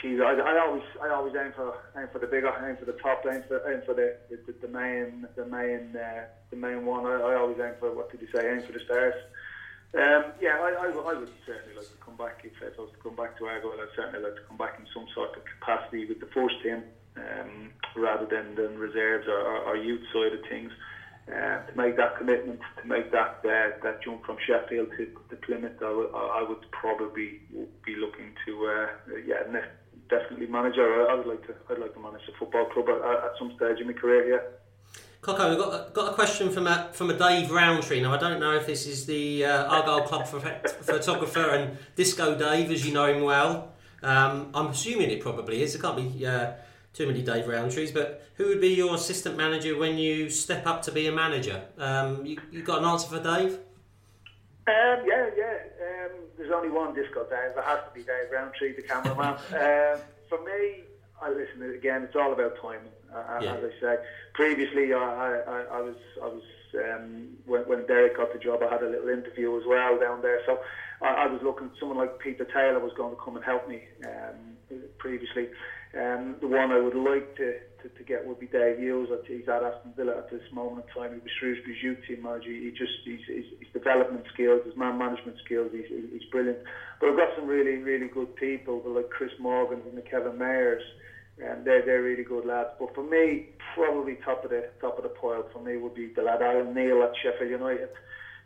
geez, 0.01 0.21
I, 0.21 0.33
I, 0.33 0.59
always, 0.65 0.83
I 1.03 1.09
always 1.11 1.35
aim 1.35 1.53
for 1.55 1.75
aim 1.99 2.09
for 2.13 2.21
the 2.21 2.27
bigger, 2.27 2.51
aim 2.67 2.77
for 2.77 2.87
the 2.87 2.99
top, 2.99 3.27
aim 3.31 3.43
for, 3.47 3.61
aim 3.71 3.83
for 3.85 3.95
the, 3.95 4.17
the, 4.31 4.55
the 4.63 4.69
main, 4.69 5.27
the 5.37 5.45
main, 5.47 5.95
uh, 5.97 6.25
the 6.51 6.57
main 6.57 6.87
one. 6.87 7.05
I, 7.05 7.21
I, 7.21 7.35
always 7.35 7.59
aim 7.61 7.75
for 7.79 7.93
what 7.93 8.11
did 8.11 8.23
you 8.23 8.29
say? 8.35 8.55
Aim 8.55 8.63
for 8.63 8.73
the 8.73 8.81
stars. 8.85 9.15
Um, 9.95 10.33
yeah, 10.41 10.57
I, 10.63 10.73
I, 10.73 10.87
I, 10.89 11.15
would 11.15 11.31
certainly 11.45 11.77
like 11.77 11.91
to 11.91 12.01
come 12.03 12.17
back 12.17 12.41
if, 12.45 12.53
I 12.63 12.81
was 12.81 12.91
to 12.93 12.99
come 13.03 13.15
back 13.15 13.37
to 13.39 13.47
Argyle. 13.47 13.77
I'd 13.77 13.95
certainly 13.95 14.25
like 14.25 14.37
to 14.37 14.47
come 14.49 14.57
back 14.57 14.79
in 14.79 14.87
some 14.95 15.07
sort 15.15 15.37
of 15.37 15.43
capacity 15.45 16.07
with 16.07 16.19
the 16.19 16.31
first 16.33 16.55
team, 16.63 16.83
um, 17.17 17.71
rather 17.95 18.25
than, 18.25 18.55
than 18.55 18.79
reserves 18.79 19.29
or, 19.29 19.37
or, 19.37 19.59
or 19.65 19.77
youth 19.77 20.01
side 20.15 20.33
of 20.33 20.41
things. 20.49 20.73
Uh, 21.33 21.65
to 21.67 21.77
make 21.77 21.97
that 21.97 22.19
commitment, 22.19 22.61
to 22.81 22.87
make 22.87 23.11
that 23.11 23.41
uh, 23.45 23.71
that 23.83 24.03
jump 24.05 24.23
from 24.27 24.37
Sheffield 24.47 24.89
to, 24.99 25.37
Plymouth, 25.47 25.79
I, 25.81 25.85
w- 25.85 26.11
I 26.15 26.45
would 26.47 26.71
probably 26.73 27.41
be 27.87 27.97
looking 27.97 28.35
to 28.45 28.67
uh, 28.67 28.87
yeah 29.27 29.43
definitely 30.11 30.47
manager. 30.47 30.85
Or 30.85 31.11
I 31.11 31.15
would 31.15 31.27
like 31.27 31.47
to 31.47 31.55
I'd 31.71 31.79
like 31.79 31.95
to 31.95 32.01
manage 32.01 32.21
a 32.29 32.39
football 32.39 32.67
club 32.67 32.89
at, 32.91 33.25
at 33.25 33.33
some 33.39 33.53
stage 33.57 33.81
in 33.81 33.87
my 33.87 33.95
career. 33.95 34.35
Yeah. 34.35 34.41
Coco, 35.23 35.51
we've 35.51 35.59
got, 35.59 35.95
got 35.95 36.11
a 36.11 36.15
question 36.15 36.51
from 36.51 36.67
a, 36.67 36.91
from 36.93 37.09
a 37.09 37.15
Dave 37.15 37.49
Rowntree. 37.51 38.01
Now, 38.03 38.13
I 38.13 38.19
don't 38.19 38.41
know 38.41 38.57
if 38.57 38.67
this 38.67 38.89
is 38.89 39.07
the 39.07 39.45
uh, 39.45 39.67
Argyle 39.67 40.03
Club 40.03 40.27
photographer 40.27 41.49
and 41.51 41.79
Disco 41.95 42.37
Dave, 42.37 42.73
as 42.73 42.85
you 42.85 42.93
know 42.93 43.07
him 43.07 43.23
well. 43.23 43.73
Um, 44.03 44.51
I'm 44.53 44.67
assuming 44.67 45.11
it 45.11 45.21
probably 45.21 45.63
is. 45.63 45.75
There 45.75 45.81
can't 45.83 45.97
be 45.97 46.27
uh, 46.27 46.55
too 46.93 47.07
many 47.07 47.23
Dave 47.23 47.47
Rowntrees, 47.47 47.93
but 47.93 48.23
who 48.37 48.49
would 48.49 48.61
be 48.61 48.75
your 48.75 48.95
assistant 48.95 49.37
manager 49.37 49.77
when 49.79 49.97
you 49.97 50.29
step 50.29 50.67
up 50.67 50.83
to 50.83 50.93
be 50.93 51.07
a 51.07 51.13
manager? 51.13 51.65
Um, 51.79 52.25
you, 52.27 52.39
you 52.51 52.63
got 52.63 52.81
an 52.81 52.85
answer 52.85 53.09
for 53.09 53.23
Dave? 53.23 53.59
Um, 54.67 55.05
yeah, 55.07 55.31
yeah. 55.37 55.59
Um, 55.81 56.11
there's 56.37 56.53
only 56.53 56.69
one 56.69 56.95
disco 56.95 57.25
Dave. 57.25 57.57
It 57.57 57.65
has 57.65 57.81
to 57.89 57.95
be 57.95 58.03
Dave 58.03 58.31
Rowntree, 58.33 58.77
the 58.77 58.83
cameraman. 58.83 59.35
um, 59.53 60.01
for 60.29 60.45
me, 60.45 60.85
I 61.21 61.31
listen 61.31 61.63
again. 61.75 62.03
It's 62.03 62.17
all 62.17 62.33
about 62.33 62.61
timing, 62.61 62.93
uh, 63.15 63.41
yeah. 63.41 63.55
as 63.55 63.65
I 63.65 63.81
say. 63.81 63.97
Previously, 64.35 64.93
I, 64.93 64.99
I, 64.99 65.65
I 65.73 65.81
was, 65.81 65.97
I 66.23 66.27
was 66.27 66.43
um, 66.75 67.29
when, 67.47 67.63
when 67.63 67.87
Derek 67.87 68.17
got 68.17 68.33
the 68.33 68.39
job, 68.39 68.61
I 68.63 68.73
had 68.73 68.83
a 68.83 68.89
little 68.89 69.09
interview 69.09 69.57
as 69.59 69.65
well 69.67 69.99
down 69.99 70.23
there. 70.23 70.41
So 70.47 70.61
I, 71.01 71.25
I 71.25 71.27
was 71.27 71.41
looking. 71.43 71.71
Someone 71.79 71.99
like 71.99 72.19
Peter 72.19 72.45
Taylor 72.45 72.81
was 72.81 72.93
going 72.97 73.15
to 73.15 73.21
come 73.21 73.37
and 73.37 73.45
help 73.45 73.69
me 73.69 73.83
um, 74.05 74.79
previously. 74.99 75.49
Um, 75.93 76.37
the 76.41 76.49
one 76.49 76.73
I 76.73 76.81
would 76.81 76.97
like 76.97 77.37
to, 77.37 77.61
to, 77.85 77.89
to 77.89 78.03
get 78.05 78.25
would 78.25 78.41
be 78.41 78.47
Dave 78.47 78.79
Hughes. 78.79 79.13
He's 79.29 79.49
at 79.49 79.63
Aston 79.63 79.93
Villa 79.95 80.17
at 80.17 80.31
this 80.31 80.41
moment 80.51 80.87
in 80.89 80.95
time. 80.97 81.13
He 81.13 81.21
was 81.21 81.31
Shrewsbury's 81.39 81.83
youth 81.83 81.99
team 82.09 82.23
manager. 82.23 82.49
He 82.49 82.73
just 82.73 83.05
his, 83.05 83.21
his, 83.29 83.45
his 83.61 83.69
development 83.75 84.25
skills, 84.33 84.65
his 84.65 84.77
man 84.77 84.97
management 84.97 85.37
skills, 85.45 85.69
he's, 85.73 85.85
he's 85.89 86.25
brilliant. 86.33 86.65
But 86.99 87.11
I've 87.11 87.21
got 87.21 87.37
some 87.37 87.47
really 87.47 87.77
really 87.85 88.09
good 88.09 88.35
people, 88.37 88.81
like 88.87 89.11
Chris 89.11 89.33
Morgan 89.39 89.83
and 89.87 89.97
the 89.97 90.03
Kevin 90.03 90.41
Mayers. 90.41 90.85
And 91.45 91.65
they're 91.65 91.85
they're 91.85 92.03
really 92.03 92.25
good 92.25 92.47
lads. 92.47 92.71
But 92.79 92.95
for 92.95 93.05
me, 93.05 93.53
probably 93.75 94.17
top 94.25 94.45
of 94.45 94.51
the 94.51 94.69
top 94.81 94.97
of 94.97 95.03
the 95.03 95.11
pile 95.11 95.45
for 95.53 95.61
me 95.61 95.77
would 95.77 95.95
be 95.95 96.13
the 96.17 96.23
lad 96.23 96.41
Alan 96.41 96.73
Neil 96.75 97.03
at 97.03 97.13
Sheffield 97.23 97.51
United 97.51 97.89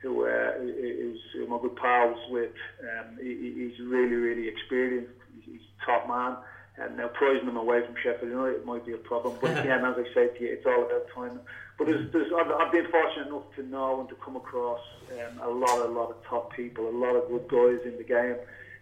who 0.02 0.26
uh, 0.26 0.52
is 0.60 1.18
my 1.48 1.58
good 1.60 1.76
pals 1.76 2.18
with. 2.30 2.52
Um, 2.80 3.18
he, 3.20 3.52
he's 3.56 3.86
really, 3.86 4.14
really 4.14 4.48
experienced. 4.48 5.12
He's 5.42 5.60
a 5.60 5.86
top 5.86 6.08
man. 6.08 6.36
And 6.78 6.96
now 6.96 7.08
prizing 7.08 7.48
him 7.48 7.56
away 7.56 7.84
from 7.84 7.94
Sheffield 8.02 8.30
United 8.30 8.64
might 8.66 8.84
be 8.84 8.92
a 8.92 8.98
problem. 8.98 9.36
But 9.40 9.58
again, 9.60 9.84
as 9.84 9.96
I 9.96 10.04
said 10.12 10.36
to 10.36 10.44
you, 10.44 10.52
it's 10.52 10.66
all 10.66 10.84
about 10.84 11.06
timing. 11.14 11.40
But 11.78 11.86
there's, 11.86 12.12
there's, 12.12 12.32
I've, 12.32 12.50
I've 12.50 12.72
been 12.72 12.90
fortunate 12.90 13.28
enough 13.28 13.54
to 13.56 13.62
know 13.62 14.00
and 14.00 14.08
to 14.08 14.14
come 14.16 14.36
across 14.36 14.80
um, 15.12 15.40
a 15.40 15.50
lot, 15.50 15.78
a 15.78 15.90
lot 15.90 16.10
of 16.10 16.22
top 16.24 16.54
people, 16.54 16.88
a 16.88 16.90
lot 16.90 17.16
of 17.16 17.28
good 17.28 17.48
guys 17.48 17.86
in 17.86 17.96
the 17.96 18.04
game. 18.04 18.36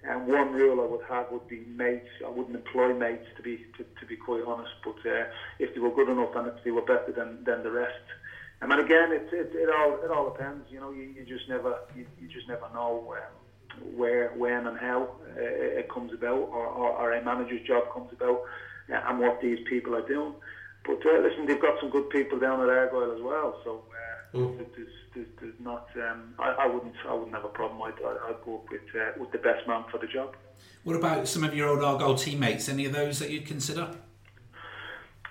And 0.07 0.27
one 0.27 0.53
rule 0.53 0.83
I 0.83 0.87
would 0.87 1.05
have 1.09 1.33
would 1.33 1.49
be 1.49 1.65
mates. 1.67 2.11
I 2.25 2.29
wouldn't 2.29 2.55
employ 2.55 2.93
mates 2.93 3.27
to 3.37 3.43
be 3.43 3.65
to, 3.79 3.85
to 3.85 4.07
be 4.07 4.17
quite 4.17 4.45
honest. 4.47 4.73
But 4.85 4.99
uh, 5.09 5.25
if 5.59 5.75
they 5.75 5.81
were 5.81 5.95
good 5.95 6.11
enough 6.11 6.35
and 6.37 6.49
if 6.49 6.63
they 6.63 6.71
were 6.71 6.83
better 6.83 7.13
than, 7.17 7.43
than 7.45 7.63
the 7.63 7.71
rest, 7.71 8.05
I 8.61 8.67
mean, 8.67 8.81
again, 8.81 9.13
it, 9.13 9.29
it, 9.33 9.53
it 9.55 9.69
all 9.69 9.99
it 10.05 10.11
all 10.11 10.31
depends. 10.31 10.71
You 10.71 10.81
know, 10.81 10.91
you, 10.91 11.03
you 11.03 11.25
just 11.25 11.49
never 11.49 11.79
you, 11.97 12.07
you 12.21 12.29
just 12.29 12.49
never 12.49 12.69
know 12.75 13.15
um, 13.17 13.33
where, 13.95 14.31
when, 14.37 14.67
and 14.67 14.79
how 14.79 15.09
uh, 15.37 15.81
it 15.81 15.89
comes 15.89 16.13
about, 16.13 16.39
or, 16.39 16.67
or, 16.67 16.91
or, 16.91 17.13
a 17.13 17.25
manager's 17.25 17.67
job 17.67 17.85
comes 17.93 18.11
about, 18.13 18.43
uh, 18.93 19.01
and 19.09 19.19
what 19.19 19.41
these 19.41 19.59
people 19.69 19.95
are 19.95 20.07
doing. 20.07 20.35
But 20.85 21.01
uh, 21.07 21.21
listen, 21.21 21.47
they've 21.47 21.61
got 21.61 21.81
some 21.81 21.91
good 21.91 22.11
people 22.11 22.39
down 22.39 22.61
at 22.61 22.69
Argyle 22.69 23.13
as 23.13 23.23
well. 23.23 23.61
So 23.65 23.83
uh, 24.35 24.37
mm. 24.37 24.59
there's, 24.77 24.89
there's, 25.15 25.27
there's, 25.41 25.61
not. 25.61 25.89
Um, 25.97 26.35
I, 26.39 26.51
I, 26.61 26.67
wouldn't 26.67 26.95
I 27.09 27.15
wouldn't 27.15 27.35
have 27.35 27.45
a 27.45 27.49
problem. 27.49 27.81
I'd, 27.83 27.95
I'd 28.03 28.45
go 28.45 28.63
with 28.71 28.83
uh, 28.95 29.13
with 29.19 29.33
the 29.33 29.39
best 29.39 29.67
man 29.67 29.85
for 29.91 29.99
the 29.99 30.07
job. 30.07 30.37
What 30.85 30.97
about 30.97 31.27
some 31.29 31.45
of 31.45 31.55
your 31.55 31.69
old 31.69 31.83
Argyle 31.83 32.15
teammates? 32.15 32.69
Any 32.69 32.85
of 32.85 32.93
those 32.93 33.19
that 33.19 33.31
you'd 33.31 33.47
consider? 33.47 33.91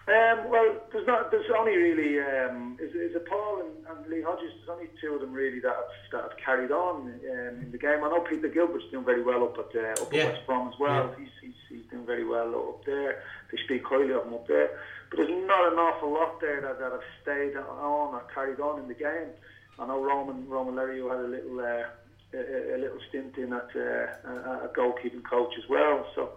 Um, 0.05 0.49
well, 0.49 0.75
there's 0.91 1.07
not. 1.07 1.31
There's 1.31 1.49
only 1.57 1.77
really 1.77 2.19
um, 2.19 2.77
is, 2.77 2.91
is 2.93 3.15
it 3.15 3.25
Paul 3.25 3.61
and, 3.61 3.87
and, 3.87 4.11
Lee 4.11 4.21
Hodges. 4.21 4.51
There's 4.57 4.69
only 4.69 4.89
two 4.99 5.15
of 5.15 5.21
them 5.21 5.31
really 5.31 5.61
that 5.61 5.71
have, 5.71 6.11
that 6.11 6.21
have 6.23 6.37
carried 6.43 6.71
on 6.71 7.07
um, 7.07 7.61
in 7.61 7.71
the 7.71 7.77
game. 7.77 8.03
I 8.03 8.09
know 8.09 8.19
Peter 8.19 8.49
Gilbert's 8.49 8.83
doing 8.91 9.05
very 9.05 9.23
well 9.23 9.45
up 9.45 9.57
at 9.57 9.73
uh, 9.73 10.03
up 10.03 10.11
yeah. 10.11 10.23
at 10.23 10.33
West 10.33 10.45
Brom 10.45 10.67
as 10.67 10.77
well. 10.77 11.07
Yeah. 11.07 11.23
He's, 11.23 11.29
he's, 11.41 11.59
he's 11.69 11.85
doing 11.89 12.05
very 12.05 12.25
well 12.25 12.53
up 12.53 12.83
there. 12.85 13.23
They 13.49 13.57
speak 13.63 13.85
highly 13.85 14.11
of 14.11 14.27
him 14.27 14.33
up 14.33 14.45
there. 14.45 14.77
But 15.09 15.19
there's 15.19 15.47
not 15.47 15.71
an 15.71 15.79
awful 15.79 16.11
lot 16.11 16.41
there 16.41 16.59
that, 16.59 16.79
that 16.79 16.91
have 16.91 17.07
stayed 17.21 17.55
on 17.55 18.13
or 18.13 18.23
carried 18.33 18.59
on 18.59 18.81
in 18.81 18.89
the 18.89 18.95
game. 18.95 19.31
I 19.79 19.87
know 19.87 20.03
Roman 20.03 20.49
Roman 20.49 20.75
Larrieu 20.75 21.09
had 21.11 21.23
a 21.23 21.29
little 21.29 21.59
uh, 21.61 21.85
a, 22.33 22.75
a, 22.75 22.77
little 22.77 22.99
stint 23.07 23.37
in 23.37 23.53
at 23.53 23.69
uh, 23.73 24.67
a 24.67 24.69
goalkeeping 24.75 25.23
coach 25.23 25.53
as 25.57 25.69
well. 25.69 26.05
So. 26.13 26.31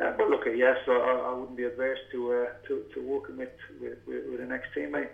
Uh, 0.00 0.12
but 0.16 0.30
look, 0.30 0.42
yes, 0.46 0.76
I, 0.88 0.92
I 1.28 1.34
wouldn't 1.34 1.56
be 1.56 1.64
adverse 1.64 1.98
to 2.12 2.32
uh, 2.32 2.68
to, 2.68 2.84
to 2.94 3.02
working 3.02 3.36
with, 3.36 3.50
with, 3.80 3.98
with 4.06 4.40
an 4.40 4.52
ex 4.52 4.64
teammate. 4.76 5.10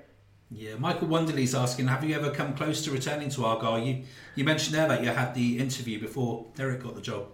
Yeah, 0.51 0.77
Michael 0.77 1.09
Wonderly's 1.09 1.57
asking, 1.57 1.89
have 1.89 2.05
you 2.05 2.15
ever 2.15 2.31
come 2.31 2.55
close 2.55 2.85
to 2.85 2.93
returning 2.93 3.31
to 3.31 3.45
Argyle? 3.45 3.81
You 3.81 4.05
you 4.37 4.45
mentioned 4.45 4.77
there 4.77 4.87
that 4.87 5.03
you 5.03 5.11
had 5.11 5.35
the 5.35 5.59
interview 5.59 6.01
before 6.01 6.47
Derek 6.55 6.83
got 6.83 6.95
the 6.95 7.01
job. 7.01 7.27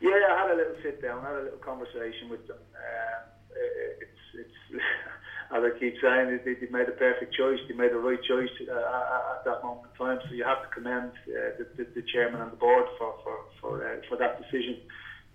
Yeah, 0.00 0.10
I 0.10 0.42
had 0.42 0.50
a 0.52 0.56
little 0.56 0.76
sit 0.82 1.02
down, 1.02 1.24
I 1.24 1.30
had 1.30 1.40
a 1.40 1.44
little 1.44 1.58
conversation 1.58 2.28
with 2.30 2.46
them. 2.46 2.58
Um, 2.58 3.22
it's 4.00 4.46
it's 4.46 4.82
as 5.56 5.62
I 5.64 5.70
keep 5.80 5.94
saying, 6.00 6.38
they, 6.44 6.54
they 6.54 6.70
made 6.70 6.88
a 6.88 6.92
perfect 6.92 7.34
choice. 7.34 7.58
They 7.66 7.74
made 7.74 7.90
the 7.90 7.98
right 7.98 8.22
choice 8.22 8.50
uh, 8.62 9.34
at 9.34 9.44
that 9.44 9.64
moment 9.64 9.90
in 9.90 10.06
time. 10.06 10.20
So 10.28 10.34
you 10.34 10.44
have 10.44 10.62
to 10.62 10.68
commend 10.68 11.10
uh, 11.26 11.58
the, 11.58 11.66
the, 11.76 11.84
the, 11.96 12.02
chairman 12.12 12.40
and 12.40 12.52
the 12.52 12.56
board 12.56 12.86
for 12.96 13.14
for 13.24 13.36
for, 13.60 13.84
uh, 13.84 13.96
for 14.08 14.16
that 14.18 14.38
decision. 14.40 14.78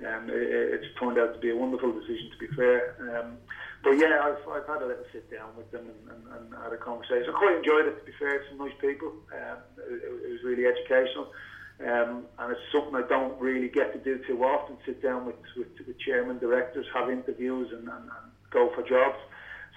Um, 0.04 0.28
it, 0.28 0.76
it's 0.76 0.92
turned 1.00 1.18
out 1.18 1.34
to 1.34 1.40
be 1.40 1.52
a 1.52 1.56
wonderful 1.56 1.92
decision, 1.94 2.28
to 2.32 2.38
be 2.38 2.52
fair. 2.56 3.00
Um, 3.00 3.38
but 3.84 4.02
yeah, 4.02 4.20
I've, 4.28 4.44
I've 4.50 4.68
had 4.68 4.82
a 4.82 4.88
little 4.88 5.08
sit 5.14 5.32
down 5.32 5.56
with 5.56 5.72
them 5.72 5.88
and, 5.88 6.02
and, 6.12 6.24
and 6.36 6.64
had 6.64 6.74
a 6.74 6.82
conversation. 6.82 7.32
I 7.32 7.38
quite 7.38 7.56
enjoyed 7.56 7.88
it, 7.88 8.00
to 8.00 8.06
be 8.06 8.12
fair. 8.20 8.44
Some 8.50 8.58
nice 8.58 8.76
people. 8.82 9.14
Um, 9.32 9.58
it, 9.78 10.26
it, 10.26 10.32
was 10.32 10.44
really 10.44 10.66
educational. 10.66 11.32
Um, 11.80 12.26
and 12.40 12.52
it's 12.52 12.66
something 12.72 12.96
I 12.96 13.08
don't 13.08 13.40
really 13.40 13.70
get 13.70 13.94
to 13.94 14.00
do 14.00 14.20
too 14.28 14.44
often. 14.44 14.78
Sit 14.86 15.04
down 15.04 15.26
with 15.26 15.36
with, 15.56 15.72
with 15.86 16.00
chairman, 16.00 16.40
directors, 16.40 16.86
have 16.94 17.10
interviews, 17.10 17.72
and, 17.72 17.88
and, 17.88 18.10
and 18.10 18.26
go 18.52 18.72
for 18.76 18.82
jobs. 18.82 19.20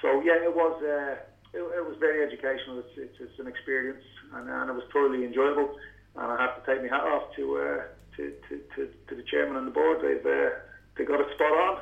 So 0.02 0.22
yeah, 0.22 0.38
it 0.42 0.54
was 0.54 0.78
uh, 0.82 1.18
it, 1.52 1.62
it, 1.62 1.84
was 1.86 1.96
very 1.98 2.24
educational. 2.24 2.78
It's, 2.78 2.94
it's, 2.96 3.18
it's 3.20 3.38
an 3.38 3.46
experience, 3.46 4.04
and, 4.34 4.48
and, 4.48 4.70
it 4.70 4.74
was 4.74 4.84
thoroughly 4.92 5.24
enjoyable. 5.24 5.74
And 6.16 6.32
I 6.32 6.40
have 6.40 6.58
to 6.58 6.62
take 6.66 6.82
my 6.82 6.88
hat 6.88 7.04
off 7.04 7.34
to 7.36 7.44
uh, 7.58 7.82
to, 8.18 8.32
to, 8.48 8.60
to, 8.74 8.88
to 9.08 9.14
the 9.14 9.22
chairman 9.22 9.56
and 9.56 9.66
the 9.66 9.70
board. 9.70 9.98
They've 10.02 10.26
uh, 10.26 10.50
they 10.96 11.04
got 11.04 11.20
it 11.20 11.28
spot 11.34 11.52
on. 11.52 11.80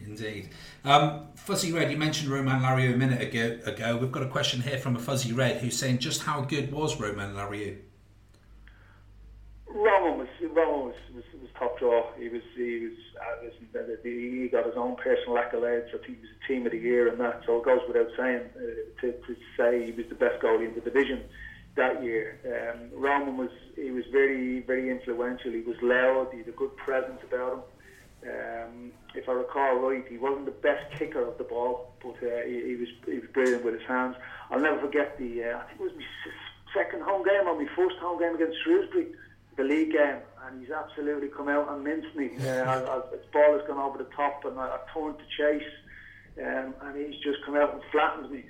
Indeed. 0.00 0.50
Um, 0.84 1.26
Fuzzy 1.34 1.72
Red, 1.72 1.90
you 1.90 1.96
mentioned 1.96 2.30
Roman 2.30 2.62
Larrieu 2.62 2.94
a 2.94 2.96
minute 2.96 3.20
ago, 3.20 3.58
ago. 3.64 3.96
We've 3.96 4.12
got 4.12 4.22
a 4.22 4.28
question 4.28 4.60
here 4.60 4.78
from 4.78 4.94
a 4.94 4.98
Fuzzy 4.98 5.32
Red 5.32 5.56
who's 5.60 5.76
saying 5.76 5.98
just 5.98 6.22
how 6.22 6.42
good 6.42 6.70
was 6.70 7.00
Roman 7.00 7.34
Larrieu? 7.34 7.78
Roman 9.66 10.18
was 10.18 10.28
Roman 10.40 10.86
was, 10.86 10.94
was, 11.14 11.24
was 11.40 11.50
top 11.58 11.78
draw. 11.78 12.12
He 12.18 12.28
was 12.28 12.42
he 12.56 12.88
was 12.88 12.98
uh, 13.20 13.94
he 14.02 14.48
got 14.50 14.66
his 14.66 14.74
own 14.76 14.96
personal 14.96 15.36
accolades. 15.36 15.88
I 15.88 15.98
think 15.98 16.06
he 16.06 16.22
was 16.22 16.30
a 16.44 16.48
team 16.48 16.66
of 16.66 16.72
the 16.72 16.78
year 16.78 17.08
and 17.08 17.20
that. 17.20 17.42
So 17.46 17.58
it 17.58 17.64
goes 17.64 17.80
without 17.86 18.08
saying 18.16 18.42
uh, 18.56 19.00
to, 19.00 19.12
to 19.12 19.36
say 19.56 19.86
he 19.86 19.92
was 19.92 20.06
the 20.08 20.14
best 20.14 20.42
goalie 20.42 20.68
in 20.68 20.74
the 20.74 20.80
division 20.80 21.22
that 21.78 22.02
year. 22.04 22.38
Um, 22.44 22.90
Roman 22.92 23.36
was 23.36 23.50
he 23.74 23.90
was 23.90 24.04
very 24.12 24.60
very 24.60 24.90
influential. 24.90 25.52
He 25.52 25.62
was 25.62 25.76
loud. 25.80 26.28
He 26.32 26.38
had 26.38 26.48
a 26.48 26.52
good 26.52 26.76
presence 26.76 27.20
about 27.26 27.52
him. 27.54 27.62
Um, 28.20 28.92
if 29.14 29.28
I 29.28 29.32
recall 29.32 29.76
right, 29.76 30.04
he 30.08 30.18
wasn't 30.18 30.46
the 30.46 30.58
best 30.68 30.92
kicker 30.98 31.24
of 31.24 31.38
the 31.38 31.44
ball, 31.44 31.94
but 32.02 32.16
uh, 32.16 32.42
he, 32.44 32.62
he, 32.66 32.76
was 32.76 32.88
he 33.06 33.18
was 33.20 33.30
brilliant 33.32 33.64
with 33.64 33.74
his 33.74 33.86
hands. 33.88 34.16
I'll 34.50 34.60
never 34.60 34.80
forget 34.80 35.16
the 35.18 35.44
uh, 35.44 35.58
I 35.58 35.62
think 35.68 35.80
it 35.80 35.84
was 35.84 35.92
my 35.94 36.32
second 36.74 37.02
home 37.02 37.24
game 37.24 37.46
or 37.46 37.56
my 37.56 37.68
first 37.76 37.96
home 37.98 38.18
game 38.18 38.34
against 38.34 38.58
Shrewsbury, 38.64 39.06
the 39.56 39.62
league 39.62 39.92
game, 39.92 40.20
and 40.44 40.60
he's 40.60 40.70
absolutely 40.70 41.28
come 41.28 41.48
out 41.48 41.70
and 41.70 41.84
minced 41.84 42.14
me. 42.14 42.30
Uh, 42.38 42.64
I, 42.66 42.74
I, 42.74 43.16
his 43.16 43.26
ball 43.32 43.56
has 43.56 43.66
gone 43.66 43.78
over 43.78 43.98
the 43.98 44.10
top, 44.16 44.44
and 44.44 44.58
I, 44.58 44.66
I 44.66 44.78
turned 44.92 45.16
to 45.18 45.24
chase, 45.36 45.70
um, 46.42 46.74
and 46.82 46.96
he's 46.96 47.20
just 47.22 47.44
come 47.44 47.54
out 47.54 47.72
and 47.72 47.82
flattened 47.92 48.30
me. 48.30 48.44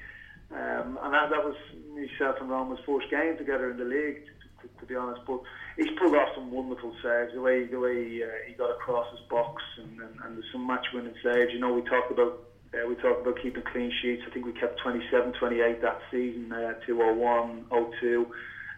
Um, 0.50 0.98
and 1.02 1.12
that, 1.12 1.30
that 1.30 1.44
was 1.44 1.56
myself 1.92 2.36
and 2.40 2.48
Roman's 2.48 2.80
first 2.86 3.10
game 3.10 3.36
together 3.36 3.70
in 3.70 3.76
the 3.76 3.84
league, 3.84 4.24
to, 4.24 4.68
to, 4.68 4.80
to 4.80 4.86
be 4.86 4.94
honest. 4.94 5.20
But 5.26 5.40
he's 5.76 5.92
pulled 5.98 6.14
off 6.14 6.34
some 6.34 6.50
wonderful 6.50 6.94
saves. 7.02 7.34
The 7.34 7.40
way 7.40 7.66
the 7.66 7.78
way 7.78 8.22
uh, 8.22 8.28
he 8.46 8.54
got 8.54 8.70
across 8.70 9.10
his 9.12 9.20
box, 9.28 9.62
and, 9.76 10.00
and, 10.00 10.14
and 10.24 10.36
there's 10.36 10.50
some 10.52 10.66
match-winning 10.66 11.14
saves. 11.22 11.52
You 11.52 11.60
know, 11.60 11.74
we 11.74 11.82
talked 11.82 12.10
about 12.10 12.48
uh, 12.72 12.86
we 12.88 12.94
talked 12.96 13.22
about 13.22 13.40
keeping 13.42 13.62
clean 13.72 13.92
sheets. 14.00 14.22
I 14.26 14.32
think 14.32 14.46
we 14.46 14.52
kept 14.52 14.80
27, 14.80 15.32
28 15.34 15.82
that 15.82 16.00
season, 16.10 16.52
uh, 16.52 16.74
201, 16.86 17.64
02. 18.00 18.26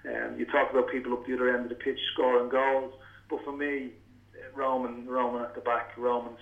Um, 0.07 0.39
you 0.39 0.47
talk 0.47 0.71
about 0.71 0.91
people 0.91 1.13
up 1.13 1.27
the 1.27 1.35
other 1.35 1.55
end 1.55 1.65
of 1.65 1.69
the 1.69 1.75
pitch 1.75 1.99
scoring 2.15 2.49
goals, 2.49 2.95
but 3.29 3.45
for 3.45 3.53
me, 3.53 3.93
Roman, 4.61 5.09
Roman 5.09 5.41
at 5.41 5.55
the 5.55 5.63
back, 5.63 5.97
Roman 5.97 6.37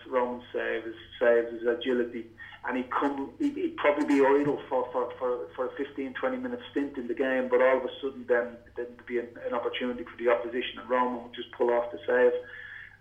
save, 0.52 0.84
his 0.84 0.98
saves, 1.20 1.52
his 1.52 1.66
agility, 1.66 2.26
and 2.66 2.76
he'd 2.76 2.90
come, 2.90 3.30
he'd, 3.38 3.54
he'd 3.54 3.76
probably 3.76 4.06
be 4.06 4.26
idle 4.26 4.58
for, 4.68 4.88
for, 4.92 5.12
for, 5.18 5.46
for 5.54 5.66
a 5.66 5.70
15, 5.76 6.14
20 6.14 6.36
minute 6.36 6.58
stint 6.72 6.98
in 6.98 7.06
the 7.06 7.14
game, 7.14 7.48
but 7.48 7.62
all 7.62 7.78
of 7.78 7.84
a 7.84 7.92
sudden 8.02 8.24
then 8.26 8.56
there'd 8.74 9.06
be 9.06 9.18
an, 9.18 9.28
an 9.46 9.54
opportunity 9.54 10.02
for 10.02 10.18
the 10.18 10.28
opposition, 10.28 10.80
and 10.80 10.90
Roman 10.90 11.22
would 11.22 11.34
just 11.34 11.52
pull 11.52 11.70
off 11.70 11.92
the 11.92 11.98
save. 12.06 12.32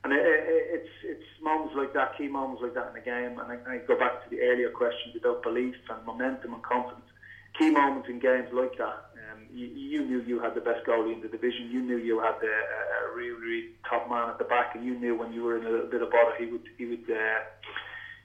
And 0.04 0.14
it, 0.14 0.22
it, 0.22 0.64
it's 0.78 0.94
it's 1.04 1.30
moments 1.42 1.74
like 1.76 1.94
that, 1.94 2.16
key 2.18 2.28
moments 2.28 2.62
like 2.62 2.76
that 2.76 2.90
in 2.90 2.94
the 2.94 3.02
game, 3.02 3.40
and 3.40 3.50
I, 3.50 3.58
I 3.66 3.78
go 3.90 3.98
back 3.98 4.24
to 4.24 4.30
the 4.30 4.40
earlier 4.42 4.70
questions 4.70 5.16
about 5.18 5.42
belief 5.42 5.76
and 5.90 6.06
momentum 6.06 6.54
and 6.54 6.62
confidence. 6.62 7.10
Key 7.58 7.72
moments 7.72 8.08
in 8.08 8.20
games 8.20 8.50
like 8.54 8.78
that, 8.78 9.07
you, 9.54 9.68
you, 9.68 10.06
knew 10.06 10.22
you 10.22 10.40
had 10.40 10.56
the 10.56 10.62
best 10.62 10.86
goalie 10.86 11.14
in 11.14 11.22
the 11.22 11.28
division. 11.28 11.70
You 11.72 11.82
knew 11.82 11.98
you 11.98 12.20
had 12.20 12.36
the, 12.42 12.48
uh, 12.48 13.12
a 13.12 13.16
really, 13.16 13.32
really 13.32 13.70
top 13.90 14.10
man 14.10 14.30
at 14.30 14.38
the 14.38 14.46
back, 14.46 14.76
and 14.76 14.86
you 14.86 14.98
knew 15.00 15.16
when 15.16 15.34
you 15.34 15.44
were 15.44 15.58
in 15.58 15.66
a 15.66 15.70
little 15.70 15.88
bit 15.88 16.02
of 16.02 16.12
bother, 16.12 16.36
he 16.38 16.46
would 16.46 16.64
he 16.78 16.86
would 16.86 17.10
uh, 17.10 17.40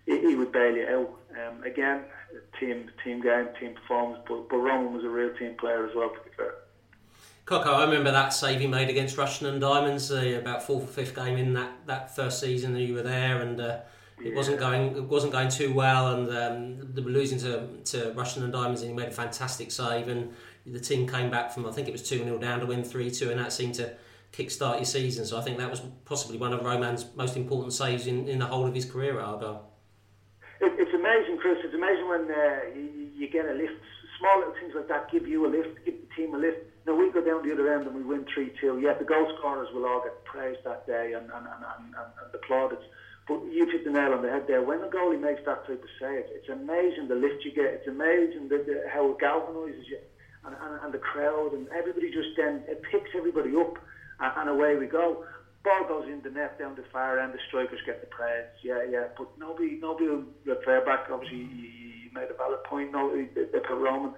he, 0.06 0.20
he 0.20 0.34
would 0.34 0.52
bail 0.52 0.74
you 0.74 0.86
out. 0.86 1.18
Um, 1.32 1.62
again, 1.64 2.02
team 2.58 2.90
team 3.02 3.20
game, 3.22 3.48
team 3.58 3.74
performance, 3.74 4.22
but, 4.28 4.48
but 4.48 4.56
Roman 4.56 4.92
was 4.92 5.04
a 5.04 5.08
real 5.08 5.34
team 5.36 5.54
player 5.58 5.86
as 5.86 5.94
well. 5.94 6.10
To 6.10 6.20
be 6.28 6.36
fair. 6.36 6.54
Coco, 7.44 7.72
I 7.72 7.84
remember 7.84 8.12
that 8.12 8.32
save 8.32 8.60
he 8.60 8.68
made 8.68 8.88
against 8.88 9.16
Rushden 9.16 9.48
and 9.48 9.60
Diamonds, 9.60 10.12
uh, 10.12 10.38
about 10.40 10.62
fourth 10.62 10.84
or 10.84 10.86
fifth 10.86 11.14
game 11.16 11.36
in 11.36 11.54
that, 11.54 11.72
that 11.86 12.14
first 12.14 12.38
season 12.38 12.72
that 12.74 12.82
you 12.82 12.94
were 12.94 13.02
there, 13.02 13.40
and 13.40 13.60
uh, 13.60 13.80
it 14.20 14.30
yeah. 14.30 14.36
wasn't 14.36 14.60
going 14.60 14.96
it 14.96 15.04
wasn't 15.04 15.32
going 15.32 15.48
too 15.48 15.72
well, 15.72 16.14
and 16.14 16.30
um, 16.30 16.94
they 16.94 17.02
were 17.02 17.10
losing 17.10 17.38
to 17.40 17.66
to 17.84 18.12
Rushden 18.12 18.44
and 18.44 18.52
Diamonds, 18.52 18.82
and 18.82 18.90
he 18.90 18.96
made 18.96 19.08
a 19.08 19.12
fantastic 19.12 19.72
save, 19.72 20.08
and 20.08 20.32
the 20.66 20.80
team 20.80 21.08
came 21.08 21.30
back 21.30 21.52
from 21.52 21.66
I 21.66 21.72
think 21.72 21.88
it 21.88 21.92
was 21.92 22.08
two 22.08 22.18
0 22.18 22.38
down 22.38 22.60
to 22.60 22.66
win 22.66 22.84
three 22.84 23.10
two, 23.10 23.30
and 23.30 23.40
that 23.40 23.52
seemed 23.52 23.74
to 23.76 23.94
kick-start 24.32 24.78
your 24.78 24.86
season. 24.86 25.26
So 25.26 25.38
I 25.38 25.42
think 25.42 25.58
that 25.58 25.70
was 25.70 25.80
possibly 26.04 26.38
one 26.38 26.52
of 26.52 26.64
Roman's 26.64 27.04
most 27.14 27.36
important 27.36 27.72
saves 27.74 28.06
in, 28.06 28.28
in 28.28 28.38
the 28.38 28.46
whole 28.46 28.66
of 28.66 28.74
his 28.74 28.86
career 28.86 29.18
at 29.20 29.24
Argyle. 29.26 29.68
It, 30.60 30.72
it's 30.78 30.94
amazing, 30.94 31.38
Chris. 31.38 31.58
It's 31.62 31.74
amazing 31.74 32.08
when 32.08 32.30
uh, 32.30 32.60
you, 32.74 33.10
you 33.14 33.28
get 33.28 33.44
a 33.44 33.52
lift. 33.52 33.74
Small 34.18 34.38
little 34.38 34.54
things 34.54 34.72
like 34.74 34.88
that 34.88 35.10
give 35.10 35.26
you 35.26 35.46
a 35.46 35.50
lift, 35.50 35.84
give 35.84 35.96
the 36.00 36.14
team 36.16 36.34
a 36.34 36.38
lift 36.38 36.58
now 36.86 36.94
we 36.94 37.10
go 37.10 37.22
down 37.22 37.46
the 37.46 37.52
other 37.52 37.72
end 37.72 37.86
and 37.86 37.94
we 37.94 38.02
win 38.02 38.26
3 38.34 38.52
2. 38.60 38.80
Yeah, 38.82 38.94
the 38.98 39.04
goal 39.04 39.30
scorers 39.38 39.68
will 39.72 39.86
all 39.86 40.02
get 40.02 40.24
praised 40.24 40.60
that 40.64 40.86
day 40.86 41.12
and, 41.14 41.30
and, 41.30 41.46
and, 41.46 41.62
and, 41.62 41.94
and 41.94 42.32
the 42.32 42.38
plaudits. 42.38 42.82
But 43.28 43.44
you've 43.46 43.70
hit 43.70 43.84
the 43.84 43.92
nail 43.92 44.12
on 44.14 44.22
the 44.22 44.30
head 44.30 44.46
there. 44.48 44.62
When 44.62 44.80
the 44.80 44.88
goalie 44.88 45.20
makes 45.20 45.42
that 45.46 45.64
type 45.66 45.82
of 45.82 45.90
save, 46.00 46.24
it's 46.34 46.48
amazing 46.48 47.06
the 47.06 47.14
lift 47.14 47.44
you 47.44 47.52
get. 47.52 47.66
It's 47.66 47.86
amazing 47.86 48.48
the, 48.48 48.58
the, 48.66 48.82
how 48.92 49.10
it 49.10 49.18
galvanises 49.18 49.86
you. 49.86 49.98
And, 50.44 50.56
and, 50.60 50.80
and 50.82 50.94
the 50.94 50.98
crowd 50.98 51.52
and 51.52 51.68
everybody 51.68 52.10
just 52.10 52.30
then, 52.36 52.64
it 52.66 52.82
picks 52.90 53.10
everybody 53.16 53.54
up 53.56 53.78
and, 54.20 54.32
and 54.36 54.50
away 54.50 54.76
we 54.76 54.86
go. 54.86 55.24
Ball 55.64 55.86
goes 55.86 56.08
in 56.08 56.20
the 56.22 56.30
net 56.30 56.58
down 56.58 56.74
the 56.74 56.82
far 56.92 57.20
end, 57.20 57.32
the 57.32 57.38
strikers 57.46 57.78
get 57.86 58.00
the 58.00 58.08
praise. 58.08 58.46
Yeah, 58.62 58.82
yeah. 58.90 59.04
But 59.16 59.28
nobody 59.38 59.78
nobody 59.80 60.08
will 60.08 60.24
refer 60.44 60.84
back. 60.84 61.06
Obviously, 61.10 61.38
you, 61.38 61.68
made 62.12 62.28
a 62.28 62.34
valid 62.34 62.62
point. 62.64 62.92
No, 62.92 63.10
they, 63.14 63.44
they 63.44 63.60
put 63.60 63.78
Roman 63.78 64.12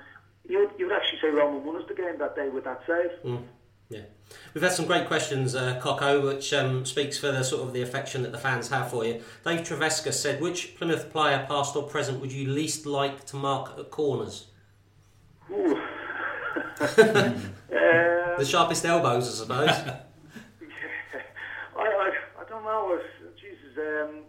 you 0.49 0.71
you 0.79 0.87
would 0.87 0.95
actually 0.95 1.19
say 1.21 1.29
Roman 1.29 1.65
won 1.65 1.77
us 1.77 1.89
the 1.89 1.95
game 1.95 2.19
that 2.19 2.37
day 2.37 2.49
with 2.49 2.65
that 2.65 2.83
save. 2.87 3.11
Mm. 3.25 3.43
Yeah, 3.91 4.01
we've 4.55 4.63
had 4.63 4.73
some 4.73 4.87
great 4.87 5.07
questions, 5.07 5.55
uh, 5.55 5.79
Coco, 5.81 6.27
which 6.27 6.53
um, 6.55 6.87
speaks 6.87 7.19
for 7.19 7.31
the 7.31 7.45
sort 7.45 7.63
of 7.63 7.75
the 7.75 7.83
affection 7.83 8.23
that 8.23 8.33
the 8.33 8.39
fans 8.39 8.69
have 8.69 8.91
for 8.91 9.05
you. 9.05 9.23
Dave 9.45 9.61
Treveska 9.61 10.13
said, 10.13 10.41
"Which 10.41 10.77
Plymouth 10.77 11.11
player, 11.13 11.45
past 11.49 11.77
or 11.77 11.83
present, 11.83 12.21
would 12.21 12.33
you 12.33 12.49
least 12.49 12.87
like 12.87 13.27
to 13.27 13.37
mark 13.37 13.79
at 13.79 13.91
corners?" 13.91 14.47
um, 16.81 17.53
the 17.71 18.45
sharpest 18.45 18.85
elbows, 18.85 19.29
I 19.29 19.45
suppose. 19.45 19.69
yeah. 19.87 20.01
I, 21.77 21.81
I, 21.81 22.13
I 22.41 22.49
don't 22.49 22.65
know. 22.65 22.99
Jesus, 23.41 23.79
um, 23.79 24.25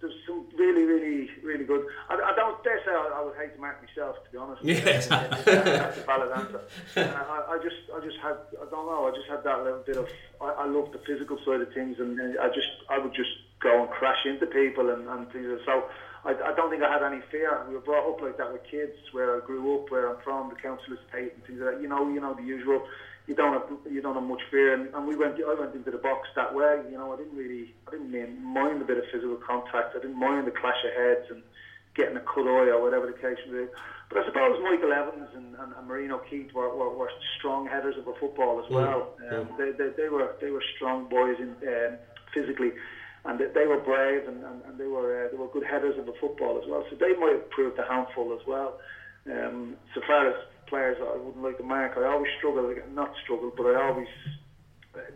there's 0.00 0.14
some 0.26 0.46
really, 0.56 0.84
really, 0.84 1.30
really 1.42 1.64
good. 1.64 1.84
I, 2.08 2.14
I 2.14 2.34
don't 2.36 2.62
dare 2.62 2.78
say 2.84 2.92
I, 2.92 3.20
I, 3.20 3.24
would 3.24 3.34
hate 3.36 3.54
to 3.54 3.60
mark 3.60 3.82
myself, 3.84 4.16
to 4.24 4.30
be 4.30 4.38
honest. 4.38 4.64
Yes, 4.64 5.06
that's 5.08 5.98
a 5.98 6.02
valid 6.06 6.30
answer. 6.32 6.60
I, 6.96 7.54
I, 7.54 7.58
just, 7.62 7.76
I 7.94 8.00
just 8.04 8.18
had, 8.22 8.36
I 8.60 8.70
don't 8.70 8.86
know, 8.86 9.10
I 9.10 9.16
just 9.16 9.28
had 9.28 9.44
that 9.44 9.64
little 9.64 9.82
bit 9.84 9.96
of. 9.96 10.08
I, 10.40 10.64
I 10.64 10.66
love 10.66 10.92
the 10.92 11.00
physical 11.06 11.38
side 11.44 11.60
of 11.60 11.72
things, 11.74 11.96
and, 11.98 12.18
and 12.18 12.38
I 12.38 12.48
just, 12.48 12.70
I 12.88 12.98
would 12.98 13.14
just 13.14 13.30
go 13.60 13.82
and 13.82 13.90
crash 13.90 14.24
into 14.24 14.46
people 14.46 14.90
and, 14.90 15.08
and 15.08 15.30
things. 15.32 15.60
So 15.66 15.84
I, 16.24 16.32
I 16.32 16.52
don't 16.54 16.70
think 16.70 16.82
I 16.82 16.92
had 16.92 17.02
any 17.02 17.22
fear. 17.30 17.64
We 17.68 17.74
were 17.74 17.80
brought 17.80 18.08
up 18.08 18.20
like 18.20 18.36
that 18.36 18.52
with 18.52 18.62
kids, 18.70 18.92
where 19.12 19.36
I 19.36 19.44
grew 19.44 19.74
up, 19.76 19.90
where 19.90 20.10
I'm 20.10 20.22
from, 20.22 20.50
the 20.50 20.60
council 20.60 20.92
estate 20.92 21.32
and 21.34 21.44
things 21.46 21.60
like 21.60 21.74
that. 21.74 21.82
You 21.82 21.88
know, 21.88 22.08
you 22.08 22.20
know 22.20 22.34
the 22.34 22.42
usual 22.42 22.84
you 23.26 23.34
don't 23.34 23.52
have 23.52 23.70
you 23.92 24.02
don't 24.02 24.14
have 24.14 24.24
much 24.24 24.42
fear. 24.50 24.74
And, 24.74 24.92
and 24.94 25.06
we 25.06 25.14
went 25.16 25.36
I 25.38 25.54
went 25.54 25.74
into 25.74 25.90
the 25.90 26.02
box 26.02 26.28
that 26.36 26.54
way. 26.54 26.82
You 26.90 26.98
know, 26.98 27.12
I 27.12 27.16
didn't 27.16 27.36
really 27.36 27.74
I 27.86 27.92
didn't 27.92 28.42
mind 28.42 28.82
a 28.82 28.84
bit 28.84 28.98
of 28.98 29.04
physical 29.12 29.36
contact. 29.36 29.94
I 29.94 30.00
didn't 30.00 30.18
mind 30.18 30.46
the 30.46 30.50
clash 30.50 30.82
of 30.84 30.92
heads 30.98 31.30
and 31.30 31.42
getting 31.94 32.16
a 32.16 32.20
cut 32.20 32.46
eye 32.46 32.74
or 32.74 32.82
whatever 32.82 33.06
the 33.06 33.14
case 33.14 33.38
may 33.46 33.64
be. 33.64 33.66
But 34.08 34.18
I 34.18 34.26
suppose 34.26 34.58
Michael 34.62 34.92
Evans 34.92 35.30
and, 35.36 35.54
and, 35.54 35.72
and 35.78 35.86
Marino 35.86 36.18
Keith 36.28 36.52
were, 36.52 36.74
were, 36.74 36.90
were 36.90 37.10
strong 37.38 37.66
headers 37.66 37.94
of 37.96 38.08
a 38.08 38.14
football 38.18 38.58
as 38.64 38.68
well. 38.70 39.14
Mm. 39.22 39.32
Um, 39.32 39.48
they, 39.56 39.70
they, 39.78 39.90
they 39.96 40.08
were 40.08 40.34
they 40.40 40.50
were 40.50 40.62
strong 40.74 41.08
boys 41.08 41.36
in 41.38 41.54
um, 41.68 41.98
physically. 42.34 42.72
And 43.24 43.38
they, 43.38 43.46
they 43.54 43.66
were 43.66 43.80
brave 43.80 44.26
and, 44.26 44.42
and, 44.44 44.62
and 44.64 44.78
they 44.78 44.86
were 44.86 45.26
uh, 45.26 45.28
they 45.30 45.36
were 45.36 45.48
good 45.48 45.64
headers 45.64 45.98
of 45.98 46.08
a 46.08 46.12
football 46.20 46.58
as 46.62 46.68
well. 46.68 46.84
So 46.88 46.96
they 46.96 47.14
might 47.14 47.32
have 47.32 47.50
proved 47.50 47.78
a 47.78 47.86
handful 47.86 48.32
as 48.32 48.46
well. 48.46 48.80
Um, 49.30 49.76
so 49.94 50.00
far 50.06 50.28
as 50.28 50.34
players 50.66 50.96
I 51.00 51.16
wouldn't 51.16 51.42
like 51.42 51.58
to 51.58 51.64
mark. 51.64 51.98
I 51.98 52.06
always 52.06 52.32
struggle, 52.38 52.72
not 52.94 53.12
struggle, 53.22 53.52
but 53.54 53.66
I 53.66 53.88
always 53.88 54.08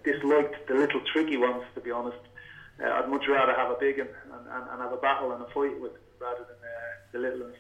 disliked 0.05 0.69
the 0.69 0.75
little 0.75 1.01
tricky 1.13 1.37
ones, 1.37 1.65
to 1.75 1.81
be 1.81 1.91
honest. 1.91 2.19
Uh, 2.83 2.91
I'd 2.91 3.09
much 3.09 3.25
rather 3.29 3.55
have 3.55 3.71
a 3.71 3.79
big 3.79 3.99
and, 3.99 4.09
and, 4.09 4.65
and, 4.71 4.83
have 4.83 4.93
a 4.93 4.97
battle 4.97 5.33
and 5.33 5.43
a 5.43 5.47
fight 5.55 5.81
with 5.81 5.93
rather 6.21 6.43
than 6.43 6.59
uh, 6.59 6.95
the 7.13 7.19
little 7.21 7.47
ones. 7.47 7.57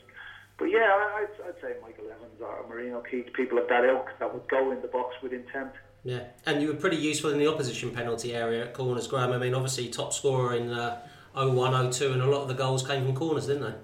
But 0.58 0.66
yeah, 0.66 0.90
I'd, 0.90 1.34
I'd 1.46 1.60
say 1.62 1.74
Michael 1.82 2.10
Evans 2.10 2.40
or 2.40 2.66
Marino 2.68 3.00
Keith, 3.00 3.32
people 3.32 3.58
of 3.58 3.68
that 3.68 3.84
ilk 3.84 4.10
that 4.18 4.32
would 4.32 4.48
go 4.48 4.72
in 4.72 4.82
the 4.82 4.88
box 4.88 5.14
with 5.22 5.32
intent. 5.32 5.72
Yeah, 6.04 6.24
and 6.44 6.60
you 6.60 6.68
were 6.68 6.74
pretty 6.74 6.98
useful 6.98 7.30
in 7.30 7.38
the 7.38 7.46
opposition 7.46 7.90
penalty 7.90 8.34
area 8.34 8.66
at 8.66 8.74
corners, 8.74 9.06
Graham. 9.06 9.32
I 9.32 9.38
mean, 9.38 9.54
obviously 9.54 9.88
top 9.88 10.12
scorer 10.12 10.54
in 10.54 10.70
uh, 10.70 11.00
01, 11.34 11.92
02, 11.92 12.12
and 12.12 12.20
a 12.20 12.26
lot 12.26 12.42
of 12.42 12.48
the 12.48 12.54
goals 12.54 12.86
came 12.86 13.04
from 13.06 13.16
corners, 13.16 13.46
didn't 13.46 13.62
they? 13.62 13.74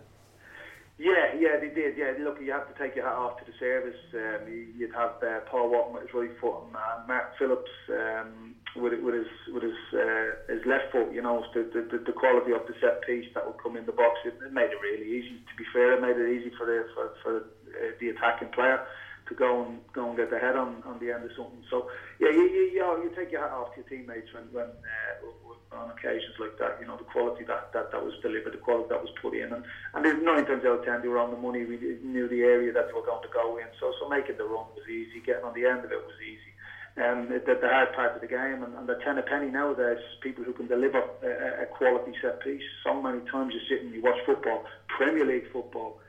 Yeah, 0.98 1.32
yeah, 1.32 1.56
they 1.58 1.72
did. 1.72 1.96
Yeah, 1.96 2.12
look, 2.20 2.36
you 2.44 2.52
have 2.52 2.68
to 2.68 2.76
take 2.78 2.94
your 2.94 3.06
hat 3.06 3.16
off 3.16 3.38
to 3.38 3.44
the 3.50 3.56
service. 3.58 3.96
Um, 4.12 4.52
you'd 4.76 4.92
have 4.92 5.16
uh, 5.24 5.40
Paul 5.48 5.72
Wotton 5.72 5.94
with 5.94 6.02
his 6.02 6.12
right 6.12 6.28
foot 6.38 6.60
and 6.66 6.76
uh, 6.76 7.08
Mark 7.08 7.32
Phillips 7.38 7.72
um, 7.88 8.54
with 8.76 8.92
with 9.00 9.14
his 9.14 9.32
with 9.48 9.62
his 9.62 9.80
uh, 9.96 10.52
his 10.52 10.60
left 10.66 10.92
foot. 10.92 11.08
You 11.10 11.22
know, 11.22 11.42
the, 11.54 11.64
the 11.72 12.04
the 12.04 12.12
quality 12.12 12.52
of 12.52 12.68
the 12.68 12.74
set 12.84 13.00
piece 13.08 13.24
that 13.32 13.46
would 13.46 13.56
come 13.56 13.78
in 13.78 13.86
the 13.86 13.96
box. 13.96 14.20
It, 14.26 14.36
it 14.44 14.52
made 14.52 14.76
it 14.76 14.80
really 14.84 15.08
easy. 15.08 15.40
To 15.40 15.54
be 15.56 15.64
fair, 15.72 15.96
it 15.96 16.02
made 16.04 16.20
it 16.20 16.28
easy 16.36 16.52
for 16.52 16.66
the 16.66 16.84
for, 16.92 17.16
for 17.24 17.36
uh, 17.38 17.96
the 17.98 18.10
attacking 18.10 18.52
player 18.52 18.84
to 19.30 19.34
go 19.34 19.64
and 19.64 19.78
go 19.94 20.10
and 20.10 20.16
get 20.18 20.28
the 20.28 20.38
head 20.38 20.56
on, 20.56 20.82
on 20.84 20.98
the 20.98 21.14
end 21.14 21.24
of 21.24 21.30
something. 21.38 21.62
So 21.70 21.88
yeah, 22.18 22.28
you 22.28 22.44
you, 22.50 22.62
you, 22.74 22.80
know, 22.82 22.98
you 23.00 23.10
take 23.16 23.30
your 23.30 23.40
hat 23.40 23.54
off 23.54 23.72
to 23.74 23.80
your 23.80 23.88
teammates 23.88 24.28
when 24.34 24.44
when 24.52 24.66
uh, 24.66 25.78
on 25.78 25.90
occasions 25.94 26.34
like 26.42 26.58
that. 26.58 26.82
You 26.82 26.86
know, 26.90 26.98
the 26.98 27.06
quality 27.08 27.46
that, 27.46 27.72
that, 27.72 27.94
that 27.94 28.02
was 28.02 28.12
delivered, 28.20 28.52
the 28.52 28.58
quality 28.58 28.90
that 28.90 29.00
was 29.00 29.14
put 29.22 29.32
in, 29.38 29.54
and 29.54 29.62
and 29.94 30.04
there's 30.04 30.20
nine 30.22 30.44
times 30.44 30.66
out 30.66 30.82
of 30.82 30.84
ten 30.84 31.00
they 31.00 31.08
were 31.08 31.22
on 31.22 31.30
the 31.30 31.38
money. 31.38 31.64
We 31.64 31.78
knew 32.02 32.28
the 32.28 32.42
area 32.42 32.74
that 32.74 32.90
they 32.90 32.92
were 32.92 33.06
going 33.06 33.22
to 33.22 33.32
go 33.32 33.56
in, 33.56 33.70
so 33.78 33.94
so 34.02 34.10
making 34.10 34.36
the 34.36 34.44
run 34.44 34.66
was 34.74 34.84
easy. 34.90 35.22
Getting 35.24 35.46
on 35.46 35.54
the 35.54 35.64
end 35.64 35.86
of 35.86 35.94
it 35.94 36.02
was 36.02 36.18
easy. 36.20 36.50
Um, 36.98 37.30
the, 37.30 37.38
the 37.54 37.70
hard 37.70 37.94
part 37.94 38.18
of 38.18 38.20
the 38.20 38.26
game, 38.26 38.66
and, 38.66 38.74
and 38.74 38.88
the 38.88 38.98
ten 39.06 39.16
a 39.16 39.22
penny 39.22 39.46
nowadays, 39.46 40.02
people 40.20 40.42
who 40.42 40.52
can 40.52 40.66
deliver 40.66 40.98
a, 41.22 41.62
a 41.62 41.66
quality 41.66 42.12
set 42.20 42.42
piece. 42.42 42.66
So 42.82 43.00
many 43.00 43.22
times 43.30 43.54
you 43.54 43.62
sit 43.70 43.86
and 43.86 43.94
you 43.94 44.02
watch 44.02 44.18
football, 44.26 44.66
Premier 44.88 45.24
League 45.24 45.46
football, 45.52 46.00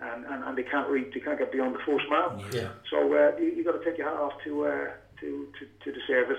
and, 0.00 0.24
and, 0.24 0.44
and 0.44 0.58
they 0.58 0.62
can't 0.62 0.88
read, 0.88 1.12
they 1.12 1.20
can't 1.20 1.38
get 1.38 1.52
beyond 1.52 1.74
the 1.74 1.80
first 1.86 2.04
mile. 2.08 2.42
Yeah. 2.52 2.68
So 2.90 3.12
uh, 3.12 3.36
you, 3.38 3.52
you 3.56 3.64
got 3.64 3.72
to 3.72 3.84
take 3.84 3.98
your 3.98 4.08
hat 4.08 4.16
off 4.16 4.32
to, 4.44 4.66
uh, 4.66 4.86
to, 5.20 5.48
to 5.58 5.84
to 5.84 5.92
the 5.92 6.00
service. 6.06 6.38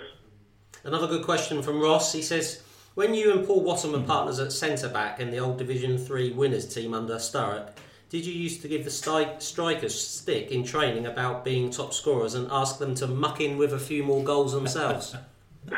Another 0.83 1.07
good 1.07 1.25
question 1.25 1.61
from 1.61 1.81
Ross. 1.81 2.13
He 2.13 2.21
says, 2.21 2.63
when 2.95 3.13
you 3.13 3.33
and 3.33 3.45
Paul 3.45 3.63
Wotton 3.63 3.91
were 3.91 4.01
partners 4.01 4.39
at 4.39 4.51
centre 4.51 4.89
back 4.89 5.19
in 5.19 5.31
the 5.31 5.39
old 5.39 5.57
Division 5.57 5.97
Three 5.97 6.31
winners 6.31 6.73
team 6.73 6.93
under 6.93 7.15
Sturrock, 7.15 7.71
did 8.09 8.25
you 8.25 8.33
used 8.33 8.61
to 8.63 8.67
give 8.67 8.85
the 8.85 8.91
strikers 8.91 10.01
stick 10.01 10.51
in 10.51 10.63
training 10.63 11.05
about 11.05 11.45
being 11.45 11.69
top 11.69 11.93
scorers 11.93 12.33
and 12.33 12.47
ask 12.51 12.79
them 12.79 12.95
to 12.95 13.07
muck 13.07 13.39
in 13.39 13.57
with 13.57 13.73
a 13.73 13.79
few 13.79 14.03
more 14.03 14.23
goals 14.23 14.53
themselves? 14.53 15.15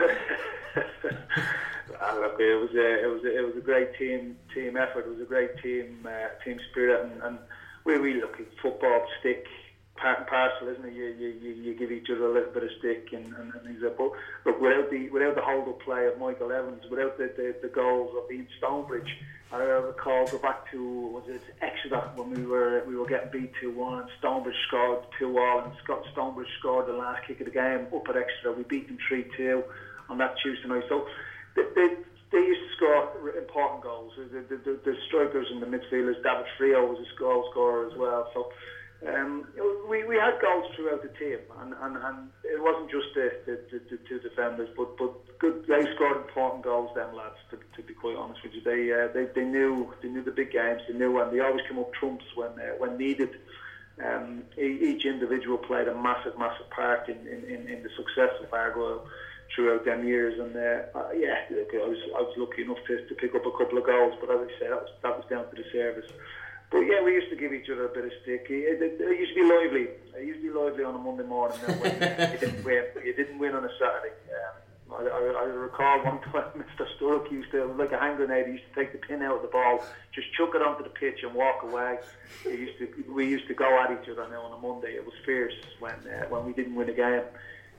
Look, 2.21 2.39
it 2.39 2.59
was 2.59 2.69
a, 2.75 3.03
it 3.03 3.07
was 3.07 3.23
a, 3.23 3.37
it 3.37 3.45
was 3.45 3.55
a 3.57 3.61
great 3.61 3.97
team 3.97 4.37
team 4.53 4.77
effort. 4.77 5.05
It 5.05 5.09
was 5.09 5.21
a 5.21 5.25
great 5.25 5.57
team 5.61 6.05
uh, 6.05 6.43
team 6.43 6.59
spirit, 6.71 7.03
and, 7.03 7.23
and 7.23 7.39
we 7.85 7.93
really 7.95 8.21
look 8.21 8.39
at 8.39 8.45
football 8.61 9.05
stick 9.19 9.45
parcel, 10.01 10.69
isn't 10.69 10.85
it? 10.85 10.93
You, 10.93 11.05
you, 11.05 11.51
you 11.53 11.73
give 11.75 11.91
each 11.91 12.09
other 12.09 12.25
a 12.25 12.33
little 12.33 12.51
bit 12.51 12.63
of 12.63 12.69
stick 12.79 13.09
and, 13.13 13.25
and, 13.35 13.53
and 13.53 13.63
things 13.63 13.81
like 13.83 13.97
that. 13.97 14.11
But 14.43 14.61
without 14.61 14.89
the 14.89 15.09
without 15.09 15.35
the 15.35 15.41
hold 15.41 15.67
up 15.67 15.79
play 15.81 16.07
of 16.07 16.17
Michael 16.19 16.51
Evans, 16.51 16.83
without 16.89 17.17
the, 17.17 17.31
the, 17.35 17.55
the 17.61 17.67
goals 17.67 18.15
of 18.17 18.31
Ian 18.31 18.47
Stonebridge, 18.57 19.09
I 19.51 19.61
recall 19.61 20.27
go 20.27 20.39
back 20.39 20.71
to 20.71 20.81
was 20.81 21.23
it 21.27 21.41
Exeter 21.61 22.01
when 22.15 22.31
we 22.31 22.45
were 22.45 22.83
we 22.87 22.95
were 22.95 23.05
getting 23.05 23.31
beat 23.31 23.51
two 23.61 23.71
one 23.71 23.99
and 24.01 24.09
Stonebridge 24.19 24.55
scored 24.67 25.03
two 25.19 25.37
all 25.37 25.59
and 25.59 25.73
Scott 25.83 26.03
Stonebridge 26.13 26.49
scored 26.59 26.87
the 26.87 26.93
last 26.93 27.27
kick 27.27 27.39
of 27.41 27.45
the 27.45 27.51
game 27.51 27.87
up 27.93 28.07
at 28.09 28.15
Exeter. 28.17 28.53
We 28.53 28.63
beat 28.63 28.87
them 28.87 28.97
three 29.07 29.25
two 29.37 29.63
on 30.09 30.17
that 30.17 30.35
Tuesday 30.41 30.67
night. 30.67 30.83
So 30.89 31.05
they, 31.55 31.63
they, 31.75 31.95
they 32.31 32.39
used 32.39 32.61
to 32.61 32.75
score 32.77 33.37
important 33.37 33.83
goals. 33.83 34.13
The, 34.17 34.45
the, 34.47 34.57
the, 34.57 34.79
the 34.85 34.95
strikers 35.07 35.47
and 35.51 35.61
the 35.61 35.65
midfielders, 35.65 36.23
David 36.23 36.45
Friio 36.57 36.87
was 36.87 36.99
a 36.99 37.19
goal 37.19 37.47
scorer 37.51 37.87
as 37.87 37.97
well. 37.97 38.29
So 38.33 38.51
um, 39.07 39.47
we, 39.89 40.03
we 40.03 40.15
had 40.15 40.39
goals 40.41 40.71
throughout 40.75 41.01
the 41.01 41.09
team, 41.19 41.39
and, 41.59 41.73
and, 41.81 41.97
and 41.97 42.29
it 42.43 42.61
wasn't 42.61 42.89
just 42.89 43.07
the, 43.15 43.31
the, 43.45 43.59
the, 43.71 43.79
the 43.89 43.97
two 44.07 44.19
defenders, 44.19 44.69
but, 44.77 44.95
but 44.97 45.39
good. 45.39 45.65
They 45.67 45.81
scored 45.95 46.17
important 46.17 46.63
goals, 46.63 46.93
them 46.95 47.15
lads. 47.15 47.35
To, 47.49 47.57
to 47.57 47.87
be 47.87 47.93
quite 47.93 48.15
honest 48.15 48.43
with 48.43 48.53
you, 48.53 48.61
they, 48.61 48.93
uh, 48.93 49.07
they 49.11 49.25
they 49.33 49.45
knew 49.45 49.91
they 50.01 50.07
knew 50.07 50.23
the 50.23 50.31
big 50.31 50.51
games. 50.51 50.81
They 50.87 50.93
knew, 50.93 51.19
and 51.19 51.33
they 51.33 51.39
always 51.39 51.65
came 51.67 51.79
up 51.79 51.91
trumps 51.93 52.25
when 52.35 52.51
uh, 52.51 52.77
when 52.77 52.97
needed. 52.97 53.31
Um, 54.01 54.43
each 54.57 55.05
individual 55.05 55.57
played 55.57 55.87
a 55.87 55.93
massive, 55.93 56.37
massive 56.39 56.69
part 56.71 57.07
in, 57.09 57.17
in, 57.27 57.67
in 57.67 57.83
the 57.83 57.89
success 57.95 58.31
of 58.41 58.51
Argyle 58.51 59.05
throughout 59.55 59.85
them 59.85 60.07
years. 60.07 60.39
And 60.39 60.55
uh, 60.55 60.97
uh, 60.97 61.11
yeah, 61.11 61.45
I 61.49 61.87
was 61.87 62.01
I 62.15 62.21
was 62.21 62.33
lucky 62.37 62.63
enough 62.63 62.83
to, 62.87 63.05
to 63.07 63.15
pick 63.15 63.35
up 63.35 63.45
a 63.45 63.51
couple 63.51 63.77
of 63.77 63.85
goals, 63.85 64.15
but 64.19 64.29
as 64.31 64.47
I 64.47 64.59
say, 64.59 64.67
that 64.69 64.81
was 64.81 64.91
that 65.03 65.17
was 65.17 65.25
down 65.29 65.49
to 65.49 65.55
the 65.55 65.67
service. 65.71 66.11
But 66.71 66.87
yeah, 66.87 67.03
we 67.03 67.11
used 67.11 67.29
to 67.29 67.35
give 67.35 67.51
each 67.51 67.69
other 67.69 67.85
a 67.85 67.93
bit 67.93 68.05
of 68.05 68.11
stick. 68.23 68.47
It, 68.49 68.81
it, 68.81 68.95
it 69.01 69.19
used 69.19 69.35
to 69.35 69.43
be 69.43 69.47
lively. 69.47 69.91
It 70.15 70.23
used 70.23 70.41
to 70.41 70.47
be 70.47 70.57
lively 70.57 70.85
on 70.85 70.95
a 70.95 70.97
Monday 70.97 71.27
morning. 71.27 71.59
Then 71.67 71.79
when 71.81 71.91
you, 72.31 72.39
didn't 72.39 72.63
win, 72.65 72.85
you 73.03 73.13
didn't 73.13 73.39
win 73.39 73.55
on 73.55 73.65
a 73.65 73.71
Saturday. 73.75 74.15
Um, 74.31 74.55
I, 74.95 75.03
I, 75.03 75.19
I 75.19 75.43
recall 75.51 75.99
one 76.03 76.21
time 76.31 76.51
Mr. 76.55 76.87
Sturrock 76.95 77.29
used 77.29 77.51
to, 77.51 77.65
like 77.75 77.91
a 77.91 77.99
hand 77.99 78.17
grenade, 78.17 78.45
he 78.47 78.53
used 78.53 78.63
to 78.73 78.75
take 78.75 78.93
the 78.93 78.99
pin 78.99 79.21
out 79.21 79.37
of 79.37 79.41
the 79.41 79.49
ball, 79.49 79.83
just 80.13 80.31
chuck 80.33 80.51
it 80.55 80.61
onto 80.61 80.83
the 80.83 80.89
pitch 80.89 81.23
and 81.23 81.33
walk 81.33 81.63
away. 81.63 81.99
He 82.43 82.51
used 82.51 82.77
to, 82.79 82.87
we 83.11 83.27
used 83.27 83.47
to 83.47 83.53
go 83.53 83.67
at 83.83 83.91
each 83.91 84.09
other 84.09 84.27
now 84.29 84.43
on 84.43 84.57
a 84.57 84.61
Monday. 84.61 84.95
It 84.95 85.03
was 85.03 85.13
fierce 85.25 85.53
when 85.79 85.95
uh, 86.07 86.27
when 86.29 86.45
we 86.45 86.53
didn't 86.53 86.75
win 86.75 86.89
a 86.89 86.93
game. 86.93 87.23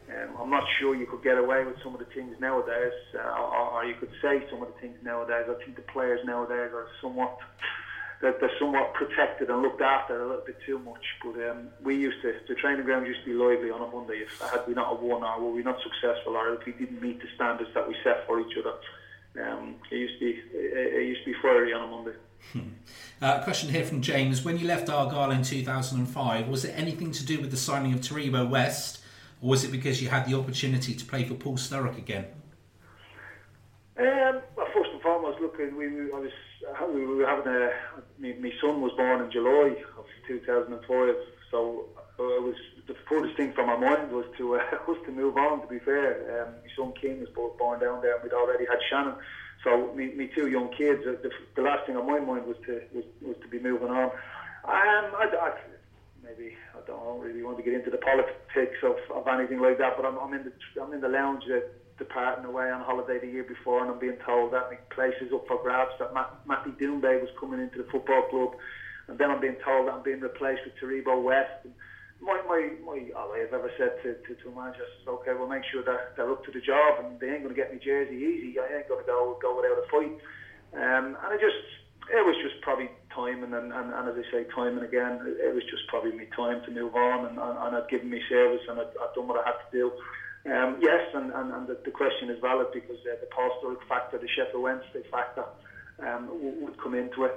Um, 0.09 0.37
I'm 0.41 0.51
not 0.51 0.65
sure 0.79 0.95
you 0.95 1.07
could 1.07 1.23
get 1.23 1.38
away 1.38 1.65
with 1.65 1.77
some 1.83 1.95
of 1.95 2.01
the 2.01 2.07
things 2.07 2.35
nowadays, 2.41 2.93
uh, 3.15 3.19
or, 3.19 3.71
or 3.71 3.85
you 3.85 3.95
could 3.95 4.11
say 4.21 4.43
some 4.51 4.62
of 4.62 4.69
the 4.75 4.81
things 4.81 4.97
nowadays. 5.03 5.47
I 5.49 5.55
think 5.65 5.77
the 5.77 5.83
players 5.83 6.21
nowadays 6.25 6.71
are 6.75 6.87
somewhat 7.01 7.38
that 8.23 8.38
they're 8.38 8.57
somewhat 8.59 8.95
protected 8.95 9.51
and 9.51 9.62
looked 9.62 9.81
after 9.81 10.23
a 10.23 10.27
little 10.27 10.45
bit 10.47 10.57
too 10.65 10.79
much. 10.79 11.05
But 11.23 11.51
um, 11.51 11.69
we 11.83 11.97
used 11.97 12.23
to, 12.23 12.33
the 12.49 12.55
training 12.55 12.85
ground 12.85 13.07
used 13.07 13.21
to 13.25 13.27
be 13.27 13.33
lively 13.33 13.71
on 13.71 13.83
a 13.83 13.87
Monday. 13.88 14.23
If 14.23 14.41
had 14.41 14.67
we 14.67 14.75
not 14.75 15.03
won 15.03 15.25
or 15.25 15.41
were 15.41 15.51
we 15.51 15.62
not 15.62 15.79
successful 15.83 16.37
or 16.37 16.55
if 16.55 16.65
we 16.65 16.73
didn't 16.73 17.03
meet 17.03 17.21
the 17.21 17.27
standards 17.35 17.71
that 17.75 17.87
we 17.87 17.97
set 18.05 18.25
for 18.27 18.41
each 18.41 18.57
other, 18.57 18.75
um, 19.45 19.75
it 19.91 19.97
used 19.97 20.21
to 20.21 20.21
be 20.21 20.41
it, 20.55 20.95
it 20.95 21.07
used 21.09 21.25
to 21.25 21.33
be 21.33 21.38
fiery 21.43 21.73
on 21.73 21.83
a 21.83 21.87
Monday. 21.87 22.12
Uh, 23.21 23.41
question 23.45 23.71
here 23.71 23.85
from 23.85 24.03
James: 24.03 24.45
When 24.45 24.59
you 24.59 24.67
left 24.67 24.91
Argyle 24.91 25.31
in 25.31 25.45
2005, 25.45 26.49
was 26.49 26.65
it 26.65 26.75
anything 26.77 27.12
to 27.12 27.25
do 27.25 27.41
with 27.41 27.53
the 27.53 27.57
signing 27.57 27.93
of 27.93 28.01
Taribo 28.01 28.51
West, 28.51 29.02
or 29.42 29.50
was 29.50 29.64
it 29.64 29.72
because 29.72 30.00
you 30.00 30.09
had 30.09 30.26
the 30.26 30.35
opportunity 30.35 30.94
to 30.94 31.05
play 31.05 31.24
for 31.24 31.35
Paul 31.35 31.57
Sturrock 31.57 31.98
again? 31.98 32.26
Um, 33.98 34.40
well, 34.57 34.66
first 34.72 34.90
and 34.92 35.02
foremost, 35.02 35.40
look, 35.40 35.59
we, 35.59 35.68
we 35.68 36.12
I 36.12 36.18
was 36.18 36.31
we 36.94 37.07
were 37.07 37.26
having 37.26 37.52
a. 37.52 37.70
My, 38.18 38.35
my 38.40 38.52
son 38.61 38.81
was 38.81 38.92
born 38.96 39.22
in 39.22 39.31
July 39.31 39.76
of 39.98 40.07
2005, 40.26 41.14
so 41.50 41.85
uh, 42.18 42.22
it 42.22 42.42
was 42.42 42.55
the 42.87 42.94
furthest 43.09 43.37
thing 43.37 43.52
from 43.52 43.66
my 43.66 43.76
mind 43.76 44.12
was 44.12 44.24
to 44.38 44.57
uh, 44.57 44.61
was 44.88 44.98
to 45.07 45.12
move 45.12 45.37
on. 45.37 45.61
To 45.62 45.66
be 45.66 45.78
fair, 45.81 46.42
um, 46.42 46.55
my 46.62 46.70
son 46.76 46.94
King 47.00 47.20
was 47.20 47.28
born 47.59 47.81
down 47.81 48.00
there, 48.00 48.14
and 48.14 48.22
we'd 48.22 48.33
already 48.33 48.64
had 48.64 48.78
Shannon. 48.88 49.14
So 49.64 49.92
me, 49.94 50.12
me 50.14 50.31
two 50.35 50.48
young 50.48 50.70
kids. 50.72 51.02
The, 51.05 51.31
the 51.55 51.62
last 51.62 51.87
thing 51.87 51.96
on 51.96 52.07
my 52.07 52.20
mind 52.20 52.46
was 52.46 52.57
to 52.66 52.81
was, 52.94 53.05
was 53.20 53.37
to 53.42 53.48
be 53.48 53.59
moving 53.59 53.88
on. 53.88 54.11
Um, 54.64 55.11
I, 55.18 55.28
I, 55.40 55.52
maybe 56.22 56.54
I 56.74 56.80
don't 56.87 57.20
really 57.20 57.42
want 57.42 57.58
to 57.58 57.62
get 57.62 57.74
into 57.74 57.90
the 57.90 57.98
politics 57.98 58.78
of, 58.82 58.96
of 59.14 59.26
anything 59.28 59.61
like 59.61 59.78
that, 59.78 59.96
but 59.96 60.06
I'm, 60.06 60.16
I'm 60.18 60.32
in 60.35 60.44
the 60.46 60.54
I'm 60.80 60.92
in 60.92 61.00
the 61.00 61.08
lounge 61.08 61.44
that 61.48 61.66
departing 61.98 62.44
away 62.44 62.70
on 62.70 62.80
holiday 62.80 63.18
the 63.18 63.30
year 63.30 63.44
before, 63.44 63.82
and 63.82 63.90
I'm 63.90 63.98
being 63.98 64.18
told 64.24 64.52
that 64.52 64.70
my 64.70 64.78
place 64.94 65.14
is 65.20 65.32
up 65.32 65.46
for 65.46 65.61
grabs. 65.62 65.92
That 65.98 66.14
Matt, 66.14 66.30
Matty 66.46 66.70
Doumbé 66.80 67.20
was 67.20 67.30
coming 67.38 67.61
into 67.61 67.78
the 67.78 67.88
football 67.90 68.22
club, 68.30 68.50
and 69.08 69.18
then 69.18 69.30
I'm 69.30 69.40
being 69.40 69.58
told 69.64 69.88
that 69.88 69.94
I'm 69.94 70.02
being 70.02 70.20
replaced 70.20 70.62
with 70.64 70.74
Taribo 70.78 71.22
West. 71.22 71.52
And 71.64 71.74
my 72.22 72.38
my 72.46 72.70
my 72.87 72.98
all 73.18 73.35
I've 73.35 73.52
ever 73.52 73.70
said 73.76 73.98
to 74.02 74.14
to, 74.14 74.32
to 74.35 74.48
is 74.48 75.08
okay, 75.08 75.35
we'll 75.35 75.50
make 75.50 75.66
sure 75.70 75.82
that 75.82 76.16
they're 76.16 76.30
up 76.30 76.44
to 76.44 76.52
the 76.52 76.61
job, 76.61 77.04
and 77.04 77.18
they 77.20 77.30
ain't 77.35 77.42
going 77.42 77.54
to 77.54 77.61
get 77.61 77.72
me 77.72 77.78
jersey 77.82 78.14
easy. 78.14 78.58
I 78.58 78.78
ain't 78.78 78.88
going 78.88 79.02
to 79.02 79.06
go 79.06 79.38
go 79.42 79.56
without 79.56 79.78
a 79.78 79.87
fight. 79.90 80.16
Um, 80.72 81.18
and 81.20 81.30
I 81.30 81.37
just 81.37 81.61
it 82.11 82.24
was 82.24 82.35
just 82.42 82.61
probably 82.62 82.90
timing, 83.14 83.53
and, 83.53 83.72
and, 83.72 83.92
and 83.92 84.05
as 84.09 84.16
I 84.16 84.25
say, 84.31 84.44
time 84.55 84.77
and 84.77 84.85
again. 84.85 85.20
It 85.25 85.55
was 85.55 85.64
just 85.70 85.87
probably 85.88 86.12
my 86.12 86.27
time 86.35 86.64
to 86.64 86.70
move 86.70 86.94
on, 86.94 87.27
and, 87.27 87.38
and, 87.38 87.57
and 87.59 87.77
I'd 87.77 87.88
given 87.88 88.11
me 88.11 88.20
service, 88.29 88.62
and 88.68 88.81
I'd, 88.81 88.92
I'd 89.01 89.14
done 89.14 89.29
what 89.29 89.40
I 89.40 89.48
had 89.48 89.59
to 89.62 89.70
do. 89.72 89.92
Um, 90.44 90.79
yes, 90.83 91.07
and, 91.14 91.31
and, 91.31 91.55
and 91.55 91.66
the, 91.68 91.79
the 91.85 91.94
question 91.94 92.29
is 92.29 92.40
valid 92.40 92.75
because 92.75 92.98
uh, 93.07 93.14
the 93.20 93.31
Paul 93.31 93.51
Sturrock 93.62 93.87
factor, 93.88 94.18
the 94.18 94.27
Sheffield 94.27 94.62
Wednesday 94.62 95.07
factor, 95.11 95.44
um, 96.03 96.27
w- 96.27 96.66
would 96.66 96.77
come 96.83 96.94
into 96.94 97.25
it. 97.25 97.35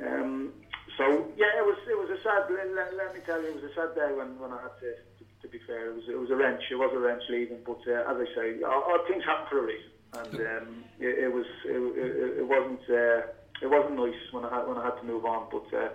Um, 0.00 0.52
so 0.96 1.04
yeah, 1.36 1.52
it 1.60 1.64
was 1.64 1.76
it 1.84 1.98
was 1.98 2.08
a 2.08 2.20
sad. 2.24 2.48
Let, 2.48 2.96
let, 2.96 3.12
me 3.12 3.20
tell 3.26 3.40
you, 3.42 3.52
it 3.52 3.60
was 3.60 3.68
a 3.68 3.74
sad 3.76 3.92
day 3.94 4.08
when, 4.16 4.38
when 4.40 4.52
I 4.52 4.62
had 4.62 4.76
to, 4.80 4.92
to. 4.96 5.24
To 5.42 5.48
be 5.48 5.60
fair, 5.66 5.92
it 5.92 5.94
was 5.94 6.08
it 6.08 6.18
was 6.18 6.30
a 6.30 6.36
wrench. 6.36 6.62
It 6.70 6.76
was 6.76 6.90
a 6.96 6.98
wrench 6.98 7.22
leaving, 7.28 7.60
but 7.64 7.78
uh, 7.86 8.08
as 8.08 8.16
I 8.16 8.26
say, 8.34 8.62
all, 8.64 8.82
all 8.88 9.04
things 9.06 9.22
happen 9.22 9.46
for 9.50 9.60
a 9.60 9.66
reason, 9.68 9.92
and 10.16 10.34
um, 10.52 10.84
it, 10.98 11.28
it 11.28 11.32
was 11.32 11.44
it, 11.66 11.76
it, 11.76 12.38
it 12.40 12.48
wasn't 12.48 12.80
uh, 12.88 13.28
it 13.62 13.70
wasn't 13.70 13.96
nice 13.96 14.20
when 14.32 14.44
I 14.44 14.54
had 14.54 14.66
when 14.68 14.78
I 14.78 14.84
had 14.84 14.96
to 15.00 15.04
move 15.04 15.24
on, 15.24 15.48
but. 15.50 15.66
Uh, 15.76 15.88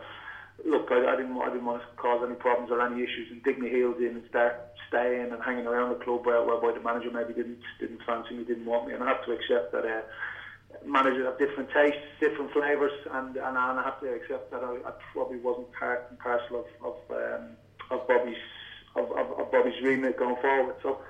look, 0.66 0.90
I, 0.92 1.14
I 1.14 1.16
didn't 1.16 1.38
I 1.42 1.50
didn't 1.50 1.66
want 1.66 1.82
to 1.82 1.88
cause 1.98 2.22
any 2.26 2.36
problems 2.36 2.70
or 2.72 2.82
any 2.86 3.02
issues 3.02 3.32
and 3.32 3.42
dig 3.44 3.58
my 3.58 3.68
heels 3.68 3.98
in 3.98 4.14
and 4.18 4.24
start 4.30 4.54
staying 4.88 5.32
and 5.32 5.42
hanging 5.42 5.66
around 5.66 5.90
the 5.90 6.04
club 6.04 6.26
where, 6.26 6.44
whereby 6.44 6.72
the 6.78 6.84
manager 6.84 7.10
maybe 7.10 7.34
didn't 7.34 7.62
didn't 7.80 8.02
fancy 8.06 8.36
me, 8.36 8.44
didn't 8.44 8.66
want 8.66 8.88
me, 8.88 8.94
and 8.94 9.04
I 9.04 9.08
have 9.08 9.26
to 9.26 9.32
accept 9.32 9.72
that. 9.72 9.86
Uh, 9.86 10.02
managers 10.86 11.26
have 11.26 11.38
different 11.38 11.70
tastes, 11.72 12.00
different 12.20 12.52
flavours, 12.54 12.94
and, 13.12 13.36
and, 13.36 13.58
and 13.58 13.58
I 13.58 13.84
have 13.84 14.00
to 14.00 14.08
accept 14.08 14.52
that 14.52 14.64
I, 14.64 14.78
I 14.88 14.92
probably 15.14 15.38
wasn't 15.38 15.72
part 15.74 16.08
and 16.10 16.20
parcel 16.20 16.66
of 16.66 16.68
of, 16.86 16.96
um, 17.12 17.50
of 17.90 18.08
Bobby's 18.08 18.38
of, 18.96 19.12
of, 19.12 19.40
of 19.40 19.52
Bobby's 19.52 19.82
remit 19.84 20.18
going 20.18 20.38
forward. 20.42 20.76
So 20.82 21.02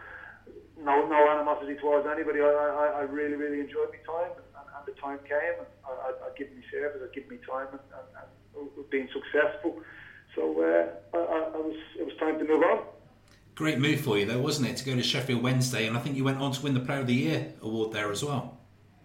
no 0.81 1.07
no 1.07 1.29
animosity 1.29 1.75
towards 1.75 2.07
anybody. 2.07 2.41
I, 2.41 2.45
I, 2.45 2.87
I 2.99 3.01
really 3.01 3.35
really 3.35 3.59
enjoyed 3.59 3.89
my 3.89 4.01
time, 4.13 4.31
and, 4.87 4.87
and, 4.87 4.87
and 4.87 4.95
the 4.95 5.01
time 5.01 5.19
came, 5.27 5.59
and 5.59 5.67
I, 5.85 5.89
I, 5.89 6.29
I 6.29 6.37
give 6.37 6.49
me 6.51 6.63
service, 6.71 7.01
I 7.03 7.13
give 7.13 7.29
me 7.29 7.37
time, 7.49 7.67
and, 7.71 7.81
and, 7.93 8.25
and 8.65 8.89
being 8.89 9.09
successful. 9.13 9.81
So 10.35 10.61
uh, 10.61 11.17
I, 11.17 11.19
I 11.19 11.57
was 11.57 11.75
it 11.99 12.05
was 12.05 12.15
time 12.19 12.39
to 12.39 12.45
move 12.45 12.63
on. 12.63 12.83
Great 13.55 13.79
move 13.79 14.01
for 14.01 14.17
you, 14.17 14.25
though, 14.25 14.41
wasn't 14.41 14.69
it, 14.69 14.77
to 14.77 14.85
go 14.85 14.95
to 14.95 15.03
Sheffield 15.03 15.43
Wednesday? 15.43 15.85
And 15.85 15.97
I 15.97 15.99
think 15.99 16.15
you 16.15 16.23
went 16.23 16.39
on 16.39 16.51
to 16.53 16.61
win 16.63 16.73
the 16.73 16.79
Player 16.79 16.99
of 16.99 17.07
the 17.07 17.13
Year 17.13 17.53
award 17.61 17.91
there 17.91 18.11
as 18.11 18.23
well. 18.23 18.57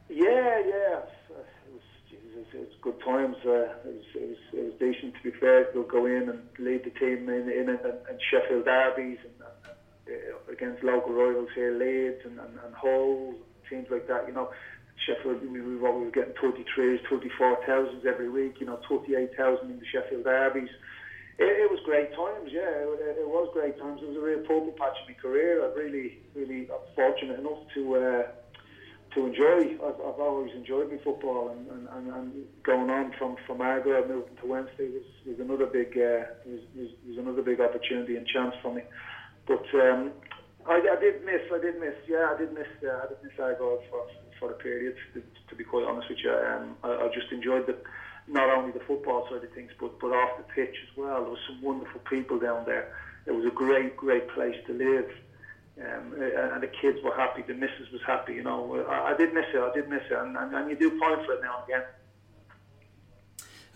Yeah, 0.08 0.24
yeah. 0.24 1.00
It 1.28 1.72
was, 1.72 1.82
Jesus, 2.08 2.46
it 2.54 2.60
was 2.60 2.68
good 2.80 3.00
times. 3.04 3.36
Uh, 3.44 3.50
it, 3.50 3.84
was, 3.84 4.04
it, 4.14 4.28
was, 4.28 4.38
it 4.52 4.64
was 4.64 4.72
decent, 4.78 5.14
to 5.14 5.22
be 5.32 5.38
fair. 5.38 5.64
to 5.72 5.84
go 5.90 6.06
in 6.06 6.28
and 6.28 6.40
lead 6.58 6.84
the 6.84 6.90
team 6.90 7.28
in, 7.28 7.50
in, 7.50 7.68
in 7.68 8.18
Sheffield 8.30 8.64
derbies 8.64 9.18
and, 9.24 9.34
and, 9.40 10.16
uh, 10.16 10.52
against 10.52 10.84
local 10.84 11.12
rivals 11.12 11.48
here, 11.54 11.76
Leeds 11.76 12.24
and, 12.24 12.38
and, 12.38 12.58
and 12.64 12.74
Hull, 12.74 13.34
teams 13.68 13.88
like 13.90 14.06
that, 14.06 14.28
you 14.28 14.32
know. 14.32 14.50
Sheffield, 15.04 15.42
we, 15.42 15.60
we, 15.60 15.60
we 15.60 15.76
were 15.76 16.10
getting 16.10 16.34
33s, 16.34 16.98
34,000 17.10 18.06
every 18.06 18.30
week, 18.30 18.56
you 18.60 18.66
know, 18.66 18.80
28,000 18.88 19.70
in 19.70 19.78
the 19.78 19.86
Sheffield 19.92 20.24
derbies. 20.24 20.70
It, 21.38 21.44
it, 21.44 21.70
was 21.70 21.80
great 21.84 22.16
times, 22.16 22.48
yeah. 22.48 22.64
It, 22.64 23.20
it, 23.20 23.28
was 23.28 23.50
great 23.52 23.78
times. 23.78 24.00
It 24.02 24.08
was 24.08 24.16
a 24.16 24.24
real 24.24 24.40
purple 24.40 24.72
patch 24.72 24.96
in 25.04 25.12
my 25.12 25.20
career. 25.20 25.68
I'm 25.68 25.76
really, 25.76 26.24
really 26.34 26.68
fortunate 26.94 27.38
enough 27.38 27.60
to 27.74 27.82
uh, 27.96 28.22
to 29.12 29.26
enjoy. 29.28 29.76
I've, 29.84 30.00
I've, 30.00 30.20
always 30.20 30.52
enjoyed 30.56 30.88
my 30.88 30.96
football, 31.04 31.52
and, 31.52 31.68
and, 31.68 31.88
and, 31.92 32.04
and 32.08 32.32
going 32.64 32.88
on 32.88 33.12
from 33.18 33.36
from 33.46 33.60
Argyle 33.60 34.08
moving 34.08 34.32
to 34.40 34.46
Wednesday 34.48 34.88
was, 34.88 35.04
was 35.28 35.36
another 35.36 35.66
big 35.66 35.92
uh, 35.92 36.24
was, 36.48 36.64
was, 36.72 36.88
was 37.04 37.18
another 37.20 37.42
big 37.42 37.60
opportunity 37.60 38.16
and 38.16 38.26
chance 38.26 38.54
for 38.62 38.72
me. 38.72 38.80
But 39.46 39.64
um, 39.76 40.12
I, 40.66 40.80
I, 40.82 40.96
did 40.98 41.24
miss, 41.24 41.44
I 41.52 41.60
did 41.60 41.78
miss, 41.78 41.94
yeah, 42.08 42.34
I 42.34 42.38
did 42.38 42.52
miss, 42.52 42.66
uh, 42.82 43.04
I 43.04 43.06
did 43.08 43.22
miss 43.22 43.38
Argyle 43.38 43.78
for 43.90 44.08
for 44.38 44.50
a 44.50 44.54
period. 44.54 44.96
To, 45.14 45.22
to 45.48 45.54
be 45.54 45.64
quite 45.64 45.84
honest 45.84 46.08
with 46.08 46.18
you, 46.22 46.32
um, 46.32 46.76
I, 46.82 47.04
I 47.04 47.08
just 47.14 47.32
enjoyed 47.32 47.66
the 47.66 47.76
not 48.28 48.50
only 48.50 48.72
the 48.72 48.80
football 48.80 49.28
side 49.30 49.44
of 49.44 49.52
things, 49.52 49.70
but, 49.78 50.00
but 50.00 50.08
off 50.08 50.36
the 50.36 50.42
pitch 50.42 50.74
as 50.82 50.96
well. 50.96 51.22
There 51.22 51.30
was 51.30 51.38
some 51.46 51.62
wonderful 51.62 52.00
people 52.00 52.38
down 52.38 52.64
there. 52.66 52.92
It 53.26 53.32
was 53.32 53.44
a 53.44 53.50
great, 53.50 53.96
great 53.96 54.28
place 54.30 54.56
to 54.66 54.72
live. 54.72 55.10
Um, 55.78 56.14
and 56.18 56.62
the 56.62 56.70
kids 56.80 56.98
were 57.04 57.14
happy, 57.14 57.42
the 57.42 57.54
missus 57.54 57.90
was 57.92 58.00
happy, 58.06 58.32
you 58.34 58.42
know. 58.42 58.84
I, 58.88 59.12
I 59.12 59.16
did 59.16 59.34
miss 59.34 59.44
it, 59.52 59.60
I 59.60 59.72
did 59.74 59.88
miss 59.90 60.02
it, 60.10 60.16
and, 60.16 60.36
and, 60.36 60.54
and 60.54 60.70
you 60.70 60.76
do 60.76 60.98
point 60.98 61.24
for 61.26 61.34
it 61.34 61.42
now 61.42 61.62
and 61.62 61.68
again. 61.68 61.88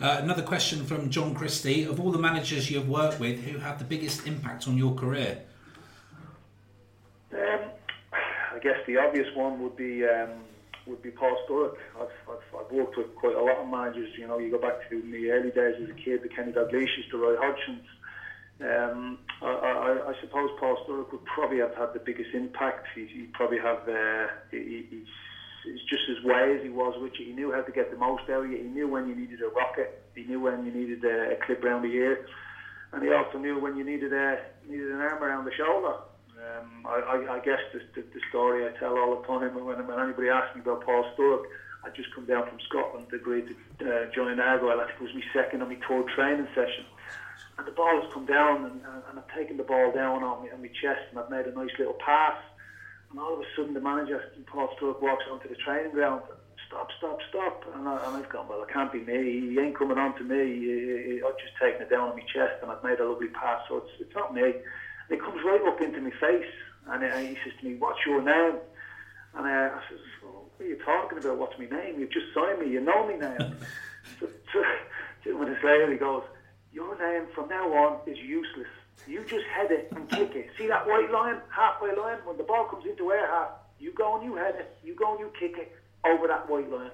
Uh, 0.01 0.19
another 0.19 0.41
question 0.41 0.83
from 0.83 1.11
John 1.11 1.35
Christie. 1.35 1.83
Of 1.83 1.99
all 1.99 2.11
the 2.11 2.17
managers 2.17 2.71
you've 2.71 2.89
worked 2.89 3.19
with, 3.19 3.43
who 3.43 3.59
had 3.59 3.77
the 3.77 3.85
biggest 3.85 4.25
impact 4.25 4.67
on 4.67 4.75
your 4.75 4.95
career? 4.95 5.43
Um, 7.31 7.59
I 8.11 8.50
guess 8.61 8.77
the 8.87 8.97
obvious 8.97 9.27
one 9.35 9.61
would 9.61 9.75
be 9.75 10.05
um, 10.05 10.29
would 10.87 11.01
be 11.01 11.11
Paul 11.11 11.37
Sturrock. 11.47 11.75
I've, 11.99 12.07
I've, 12.29 12.65
I've, 12.65 12.71
worked 12.71 12.97
with 12.97 13.15
quite 13.15 13.35
a 13.35 13.41
lot 13.41 13.57
of 13.57 13.69
managers. 13.69 14.09
You 14.17 14.27
know, 14.27 14.39
you 14.39 14.51
go 14.51 14.59
back 14.59 14.89
to 14.89 15.01
the 15.01 15.31
early 15.31 15.51
days 15.51 15.75
as 15.81 15.89
a 15.89 15.93
kid, 15.93 16.23
the 16.23 16.29
Kenny 16.29 16.51
Dalglish's, 16.51 17.05
the 17.11 17.17
Roy 17.17 17.35
Hodgsons. 17.35 17.85
Um, 18.61 19.17
I, 19.41 19.47
I, 19.47 20.09
I, 20.09 20.13
suppose 20.21 20.49
Paul 20.59 20.77
Sturrock 20.85 21.11
would 21.11 21.25
probably 21.25 21.59
have 21.59 21.73
had 21.75 21.93
the 21.93 21.99
biggest 21.99 22.29
impact. 22.33 22.87
He, 22.93 23.07
he 23.07 23.27
probably 23.33 23.57
have. 23.57 23.87
Uh, 23.87 24.27
he, 24.51 24.85
he's, 24.89 25.07
he's 25.65 25.81
just 25.89 26.03
as 26.09 26.23
way 26.23 26.55
as 26.57 26.63
he 26.63 26.69
was 26.69 26.93
you. 27.17 27.25
He 27.25 27.33
knew 27.33 27.51
how 27.51 27.61
to 27.61 27.71
get 27.71 27.89
the 27.91 27.97
most 27.97 28.23
out 28.29 28.45
of 28.45 28.51
you. 28.51 28.57
He 28.57 28.69
knew 28.69 28.87
when 28.87 29.07
you 29.07 29.15
needed 29.15 29.41
a 29.41 29.49
rocket. 29.49 30.03
He 30.15 30.23
knew 30.23 30.39
when 30.39 30.65
you 30.65 30.71
needed 30.71 31.03
a, 31.03 31.33
a 31.33 31.35
clip 31.45 31.63
around 31.63 31.83
the 31.83 31.93
ear, 31.93 32.25
and 32.93 33.03
he 33.03 33.11
also 33.11 33.39
knew 33.39 33.59
when 33.59 33.77
you 33.77 33.83
needed 33.83 34.13
a 34.13 34.39
needed 34.67 34.91
an 34.91 35.01
arm 35.01 35.23
around 35.23 35.45
the 35.45 35.53
shoulder. 35.57 35.95
Um, 36.41 36.85
I, 36.89 36.97
I, 37.05 37.37
I 37.37 37.39
guess 37.39 37.61
the, 37.71 37.79
the, 37.93 38.01
the 38.01 38.21
story 38.29 38.65
I 38.65 38.73
tell 38.79 38.97
all 38.97 39.21
the 39.21 39.27
time 39.27 39.53
when, 39.53 39.65
when 39.65 39.99
anybody 39.99 40.29
asks 40.29 40.55
me 40.55 40.61
about 40.61 40.83
Paul 40.83 41.05
Sturrock, 41.13 41.45
I 41.85 41.89
just 41.93 42.13
come 42.13 42.25
down 42.25 42.47
from 42.49 42.59
Scotland, 42.67 43.07
agreed 43.13 43.55
to 43.79 43.85
uh, 43.85 44.05
join 44.13 44.39
Argyle. 44.39 44.81
I 44.81 44.85
think 44.85 45.01
it 45.01 45.03
was 45.03 45.13
my 45.13 45.25
second 45.33 45.61
or 45.61 45.67
my 45.67 45.77
third 45.87 46.07
training 46.15 46.47
session. 46.53 46.85
and 47.57 47.67
the 47.67 47.71
ball 47.71 48.01
has 48.01 48.09
come 48.13 48.25
down, 48.25 48.65
and, 48.65 48.81
and 49.09 49.19
I've 49.19 49.33
taken 49.37 49.57
the 49.57 49.63
ball 49.63 49.91
down 49.91 50.23
on, 50.23 50.43
me, 50.43 50.49
on 50.49 50.61
my 50.61 50.69
chest, 50.81 51.05
and 51.09 51.19
I've 51.19 51.29
made 51.29 51.45
a 51.45 51.53
nice 51.53 51.73
little 51.77 51.97
pass. 52.03 52.37
And 53.09 53.19
all 53.19 53.33
of 53.33 53.39
a 53.39 53.45
sudden, 53.55 53.73
the 53.73 53.81
manager, 53.81 54.23
Paul 54.47 54.69
Sturrock, 54.77 55.01
walks 55.01 55.25
onto 55.29 55.49
the 55.49 55.55
training 55.55 55.91
ground. 55.91 56.21
Stop, 56.67 56.87
stop, 56.97 57.19
stop. 57.29 57.65
And, 57.75 57.87
I, 57.87 57.97
and 58.07 58.17
I've 58.17 58.29
gone, 58.29 58.47
well, 58.47 58.63
it 58.63 58.69
can't 58.69 58.91
be 58.91 59.01
me. 59.01 59.51
He 59.51 59.59
ain't 59.59 59.77
coming 59.77 59.97
on 59.97 60.17
to 60.17 60.23
me. 60.23 61.21
I've 61.21 61.37
just 61.37 61.53
taken 61.61 61.81
it 61.81 61.89
down 61.89 62.09
on 62.09 62.15
my 62.15 62.23
chest, 62.33 62.61
and 62.61 62.71
I've 62.71 62.83
made 62.83 62.99
a 62.99 63.09
lovely 63.09 63.27
pass. 63.27 63.61
So 63.67 63.77
it's, 63.77 63.91
it's 63.99 64.15
not 64.15 64.33
me. 64.33 64.53
And 65.11 65.19
he 65.19 65.25
comes 65.25 65.43
right 65.43 65.61
up 65.67 65.81
into 65.81 65.99
my 65.99 66.11
face, 66.21 66.47
and, 66.87 67.03
uh, 67.03 67.17
he 67.17 67.35
says 67.43 67.51
to 67.59 67.65
me, 67.67 67.75
what's 67.75 67.99
your 68.05 68.21
name? 68.21 68.59
And 69.35 69.45
uh, 69.45 69.75
I 69.75 69.81
says, 69.89 69.99
well, 70.23 70.45
what 70.55 70.65
are 70.65 70.69
you 70.69 70.77
talking 70.85 71.17
about? 71.17 71.37
What's 71.37 71.59
my 71.59 71.65
name? 71.65 71.99
You've 71.99 72.13
just 72.13 72.27
signed 72.33 72.59
me. 72.59 72.69
You 72.69 72.79
know 72.79 73.05
me 73.05 73.17
now. 73.17 73.35
so, 74.21 74.29
so, 74.53 74.63
two 75.23 75.37
minutes 75.37 75.61
later, 75.65 75.91
he 75.91 75.97
goes, 75.97 76.23
your 76.71 76.97
name 76.97 77.27
from 77.35 77.49
now 77.49 77.67
on 77.73 77.99
is 78.07 78.17
useless. 78.19 78.71
You 79.05 79.25
just 79.25 79.43
head 79.53 79.69
it 79.71 79.91
and 79.93 80.07
kick 80.09 80.33
it. 80.33 80.49
See 80.57 80.67
that 80.67 80.87
white 80.87 81.11
line, 81.11 81.41
halfway 81.49 81.93
line? 81.93 82.19
When 82.23 82.37
the 82.37 82.43
ball 82.43 82.65
comes 82.65 82.85
into 82.85 83.11
air 83.11 83.27
half, 83.27 83.49
you 83.79 83.91
go 83.91 84.15
and 84.15 84.23
you 84.23 84.37
head 84.37 84.55
it. 84.55 84.77
You 84.81 84.95
go 84.95 85.11
and 85.11 85.19
you 85.19 85.31
kick 85.37 85.57
it 85.57 85.75
over 86.05 86.27
that 86.27 86.49
white 86.49 86.71
line. 86.71 86.91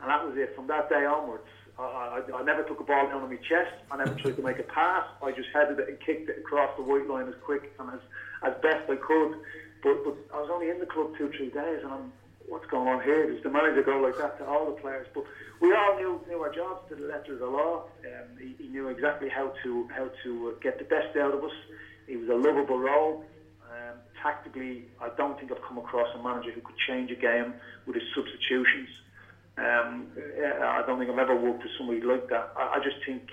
And 0.00 0.10
that 0.10 0.26
was 0.26 0.36
it. 0.36 0.56
From 0.56 0.66
that 0.66 0.88
day 0.88 1.04
onwards, 1.04 1.46
I, 1.80 2.20
I, 2.34 2.42
never 2.42 2.62
took 2.62 2.80
a 2.80 2.84
ball 2.84 3.06
down 3.08 3.22
on 3.22 3.30
my 3.30 3.36
chest. 3.36 3.72
I 3.90 3.96
never 3.96 4.14
tried 4.14 4.36
to 4.36 4.42
make 4.42 4.58
a 4.58 4.64
pass. 4.64 5.06
I 5.22 5.32
just 5.32 5.48
headed 5.54 5.78
it 5.78 5.88
and 5.88 5.98
kicked 6.00 6.28
it 6.28 6.38
across 6.38 6.76
the 6.76 6.82
white 6.82 7.08
line 7.08 7.28
as 7.28 7.34
quick 7.44 7.72
and 7.78 7.90
as, 7.90 8.00
as 8.44 8.54
best 8.62 8.88
I 8.90 8.96
could. 8.96 9.34
But, 9.82 10.04
but 10.04 10.16
I 10.34 10.40
was 10.40 10.50
only 10.52 10.68
in 10.68 10.78
the 10.78 10.86
club 10.86 11.12
two, 11.16 11.32
three 11.36 11.48
days, 11.48 11.80
and 11.82 11.92
I'm 11.92 12.12
what's 12.50 12.66
going 12.66 12.88
on 12.88 13.02
here? 13.02 13.32
Does 13.32 13.42
the 13.42 13.48
manager 13.48 13.82
go 13.82 13.98
like 14.02 14.18
that 14.18 14.36
to 14.38 14.44
all 14.44 14.66
the 14.66 14.80
players? 14.82 15.06
But 15.14 15.24
we 15.62 15.72
all 15.72 15.96
knew, 15.96 16.20
knew 16.28 16.42
our 16.42 16.52
jobs 16.52 16.82
to 16.90 16.96
the 16.96 17.06
letter 17.06 17.34
of 17.34 17.38
the 17.38 17.46
law. 17.46 17.84
Um, 18.04 18.36
he, 18.38 18.54
he, 18.58 18.68
knew 18.68 18.88
exactly 18.88 19.28
how 19.28 19.54
to 19.62 19.88
how 19.96 20.10
to 20.24 20.54
get 20.60 20.78
the 20.78 20.84
best 20.84 21.16
out 21.16 21.32
of 21.32 21.44
us. 21.44 21.54
He 22.06 22.16
was 22.16 22.28
a 22.28 22.34
lovable 22.34 22.78
role. 22.78 23.24
Um, 23.70 23.98
tactically, 24.20 24.86
I 25.00 25.10
don't 25.16 25.38
think 25.38 25.52
I've 25.52 25.62
come 25.62 25.78
across 25.78 26.08
a 26.18 26.22
manager 26.22 26.50
who 26.50 26.60
could 26.60 26.76
change 26.88 27.10
a 27.12 27.14
game 27.14 27.54
with 27.86 27.94
his 27.94 28.04
substitutions. 28.14 28.90
Um, 29.60 30.06
I 30.64 30.82
don't 30.86 30.98
think 30.98 31.10
I've 31.10 31.18
ever 31.18 31.36
worked 31.36 31.62
with 31.62 31.72
somebody 31.76 32.00
like 32.00 32.30
that. 32.30 32.52
I, 32.56 32.78
I 32.78 32.80
just 32.82 32.96
think, 33.04 33.28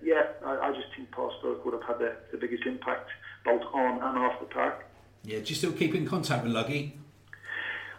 yeah, 0.00 0.22
I, 0.46 0.68
I, 0.68 0.72
just 0.72 0.86
think 0.96 1.10
Paul 1.10 1.32
Sturrock 1.42 1.64
would 1.64 1.74
have 1.74 1.82
had 1.82 1.98
the, 1.98 2.14
the 2.30 2.38
biggest 2.38 2.64
impact 2.66 3.10
both 3.44 3.62
on 3.74 3.94
and 3.94 4.18
off 4.18 4.38
the 4.38 4.46
park. 4.46 4.86
Yeah, 5.24 5.38
do 5.38 5.46
you 5.46 5.56
still 5.56 5.72
keep 5.72 5.94
in 5.96 6.06
contact 6.06 6.44
with 6.44 6.52
Luggy? 6.52 6.92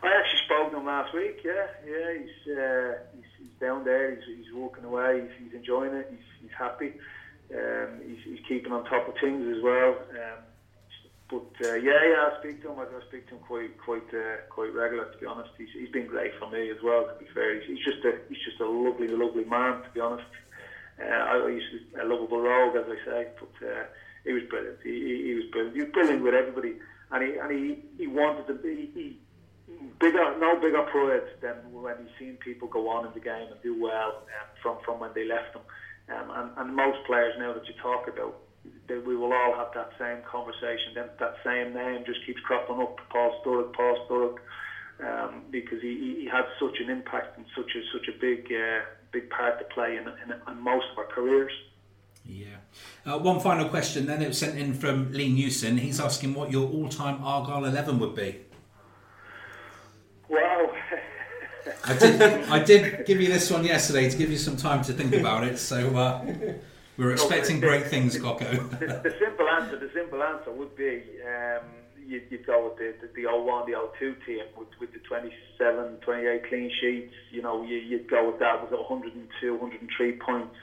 I 0.01 0.07
actually 0.07 0.39
spoke 0.45 0.71
to 0.71 0.77
him 0.77 0.85
last 0.85 1.13
week. 1.13 1.41
Yeah, 1.43 1.67
yeah, 1.85 2.13
he's 2.19 2.55
uh, 2.55 2.93
he's, 3.15 3.25
he's, 3.39 3.59
down 3.59 3.83
there. 3.83 4.15
He's, 4.15 4.45
he's 4.45 4.53
walking 4.53 4.85
away. 4.85 5.21
He's, 5.21 5.47
he's 5.47 5.55
enjoying 5.59 5.93
it. 5.93 6.07
He's, 6.09 6.27
he's 6.41 6.57
happy. 6.57 6.93
Um, 7.53 7.99
he's, 8.07 8.23
he's 8.23 8.45
keeping 8.47 8.71
on 8.71 8.85
top 8.85 9.09
of 9.09 9.15
things 9.19 9.57
as 9.57 9.61
well. 9.61 9.97
Um, 10.11 10.39
but 11.33 11.65
uh, 11.65 11.73
yeah, 11.81 11.97
yeah, 12.05 12.29
I 12.29 12.37
speak 12.39 12.61
to 12.61 12.69
him. 12.69 12.77
I, 12.77 12.85
speak 13.09 13.25
to 13.29 13.35
him 13.35 13.41
quite 13.41 13.73
quite 13.81 14.05
uh, 14.13 14.45
quite 14.53 14.69
regular. 14.73 15.09
To 15.09 15.17
be 15.17 15.25
honest, 15.25 15.49
he's, 15.57 15.73
he's 15.73 15.89
been 15.89 16.05
great 16.05 16.31
for 16.37 16.49
me 16.49 16.69
as 16.69 16.77
well. 16.83 17.09
To 17.09 17.15
be 17.17 17.25
fair, 17.33 17.57
he's, 17.57 17.65
he's 17.65 17.85
just 17.85 18.05
a 18.05 18.21
he's 18.29 18.37
just 18.45 18.61
a 18.61 18.69
lovely 18.69 19.07
lovely 19.07 19.45
man. 19.45 19.81
To 19.81 19.89
be 19.93 19.99
honest, 19.99 20.29
uh, 21.01 21.09
I, 21.09 21.49
used 21.49 21.73
a 21.99 22.05
lovable 22.05 22.39
rogue, 22.39 22.75
as 22.77 22.85
I 22.85 22.97
say, 23.03 23.27
but 23.41 23.67
uh, 23.67 23.83
he 24.23 24.33
was 24.33 24.43
brilliant. 24.47 24.77
He, 24.83 24.93
he, 24.93 25.13
he 25.25 25.33
was 25.33 25.45
brilliant. 25.51 25.75
He 25.75 25.81
was 25.81 25.91
brilliant 25.91 26.23
with 26.23 26.35
everybody, 26.35 26.77
and 27.09 27.23
he 27.23 27.29
and 27.41 27.49
he, 27.49 27.81
he 27.97 28.07
wanted 28.07 28.45
to 28.47 28.53
be. 28.53 28.91
He, 28.93 29.17
bigger, 29.99 30.37
no 30.37 30.59
bigger 30.61 30.83
pride 30.91 31.25
than 31.41 31.55
when 31.71 31.95
he's 31.97 32.13
seen 32.19 32.37
people 32.37 32.67
go 32.67 32.89
on 32.89 33.07
in 33.07 33.13
the 33.13 33.19
game 33.19 33.47
and 33.49 33.61
do 33.63 33.81
well 33.81 34.21
um, 34.29 34.47
from 34.61 34.77
from 34.85 34.99
when 34.99 35.09
they 35.15 35.25
left 35.25 35.53
them. 35.53 35.63
Um, 36.13 36.29
and, 36.35 36.49
and 36.57 36.75
most 36.75 36.99
players 37.07 37.33
now 37.39 37.53
that 37.53 37.65
you 37.65 37.73
talk 37.81 38.07
about, 38.07 38.35
they, 38.87 38.97
we 38.97 39.15
will 39.15 39.33
all 39.33 39.53
have 39.55 39.73
that 39.73 39.91
same 39.97 40.19
conversation. 40.29 40.93
Then 40.95 41.09
that 41.19 41.35
same 41.43 41.73
name 41.73 42.03
just 42.05 42.25
keeps 42.25 42.39
cropping 42.41 42.79
up. 42.81 42.99
Paul 43.09 43.41
Sturrock, 43.43 43.73
Paul 43.73 43.95
Sturrock, 44.05 44.37
um, 45.07 45.43
because 45.51 45.81
he, 45.81 46.19
he 46.21 46.29
had 46.31 46.45
such 46.59 46.79
an 46.79 46.89
impact 46.89 47.37
and 47.37 47.45
such 47.55 47.71
a 47.75 47.81
such 47.97 48.07
a 48.07 48.19
big 48.19 48.51
uh, 48.51 48.81
big 49.11 49.29
part 49.29 49.59
to 49.59 49.65
play 49.73 49.97
in, 49.97 50.07
in, 50.07 50.33
in 50.47 50.61
most 50.61 50.85
of 50.91 50.97
our 50.97 51.07
careers. 51.07 51.51
Yeah. 52.25 52.57
Uh, 53.05 53.19
one 53.19 53.39
final 53.39 53.67
question. 53.67 54.05
Then 54.05 54.21
it 54.21 54.27
was 54.27 54.37
sent 54.37 54.57
in 54.57 54.73
from 54.73 55.11
Lee 55.11 55.31
Newson. 55.31 55.77
He's 55.77 55.99
asking 55.99 56.33
what 56.33 56.51
your 56.51 56.69
all-time 56.69 57.23
Argyle 57.23 57.65
eleven 57.65 57.99
would 57.99 58.15
be. 58.15 58.39
Wow. 60.29 60.71
I 61.85 61.97
did. 61.97 62.21
I 62.49 62.63
did 62.63 63.05
give 63.05 63.21
you 63.21 63.27
this 63.27 63.51
one 63.51 63.65
yesterday 63.65 64.09
to 64.09 64.17
give 64.17 64.31
you 64.31 64.37
some 64.37 64.57
time 64.57 64.83
to 64.83 64.93
think 64.93 65.13
about 65.13 65.43
it. 65.43 65.57
So 65.57 65.95
uh, 65.95 66.25
we 66.97 67.05
are 67.05 67.11
expecting 67.11 67.59
great 67.59 67.87
things, 67.87 68.17
Coco. 68.17 68.45
The, 68.45 69.01
the, 69.03 69.15
simple 69.19 69.47
answer, 69.49 69.77
the 69.79 69.89
simple 69.93 70.21
answer 70.21 70.51
would 70.51 70.75
be 70.75 71.03
um, 71.25 71.65
you'd, 72.05 72.23
you'd, 72.29 72.45
go 72.45 72.69
with 72.69 72.77
the, 72.77 72.93
the, 73.01 73.21
the 73.21 73.27
01, 73.27 73.71
the 73.71 73.77
02 73.99 74.15
team 74.25 74.43
with, 74.57 74.67
with 74.79 74.93
the 74.93 74.99
27, 74.99 75.97
28 76.01 76.49
clean 76.49 76.71
sheets. 76.81 77.13
You 77.31 77.41
know, 77.41 77.63
you, 77.63 77.97
would 77.97 78.09
go 78.09 78.29
with 78.29 78.39
that 78.39 78.61
with 78.61 78.71
102, 78.71 79.53
103 79.53 80.11
points. 80.19 80.55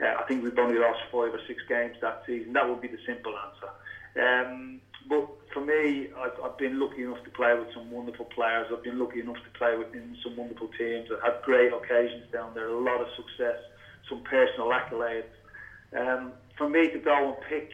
Uh, 0.00 0.14
I 0.18 0.22
think 0.26 0.42
we've 0.42 0.58
only 0.58 0.78
lost 0.78 1.00
five 1.10 1.34
or 1.34 1.40
six 1.46 1.62
games 1.68 1.96
that 2.00 2.22
season. 2.26 2.52
That 2.52 2.68
would 2.68 2.80
be 2.80 2.88
the 2.88 3.02
simple 3.06 3.34
answer. 3.36 3.70
Um, 4.18 4.80
but 5.08 5.28
for 5.52 5.64
me, 5.64 6.08
I've, 6.16 6.38
I've, 6.44 6.58
been 6.58 6.78
lucky 6.78 7.02
enough 7.02 7.22
to 7.24 7.30
play 7.30 7.54
with 7.58 7.68
some 7.74 7.90
wonderful 7.90 8.26
players. 8.26 8.66
I've 8.72 8.84
been 8.84 8.98
lucky 8.98 9.20
enough 9.20 9.42
to 9.42 9.58
play 9.58 9.76
with 9.76 9.92
in 9.94 10.16
some 10.22 10.36
wonderful 10.36 10.68
teams. 10.78 11.08
I've 11.10 11.22
had 11.22 11.42
great 11.42 11.72
occasions 11.72 12.30
down 12.32 12.54
there, 12.54 12.68
a 12.68 12.80
lot 12.80 13.00
of 13.00 13.08
success, 13.16 13.58
some 14.08 14.22
personal 14.22 14.68
accolades. 14.68 15.32
Um, 15.98 16.32
for 16.56 16.68
me 16.68 16.90
to 16.90 16.98
go 16.98 17.28
and 17.28 17.36
pick 17.48 17.70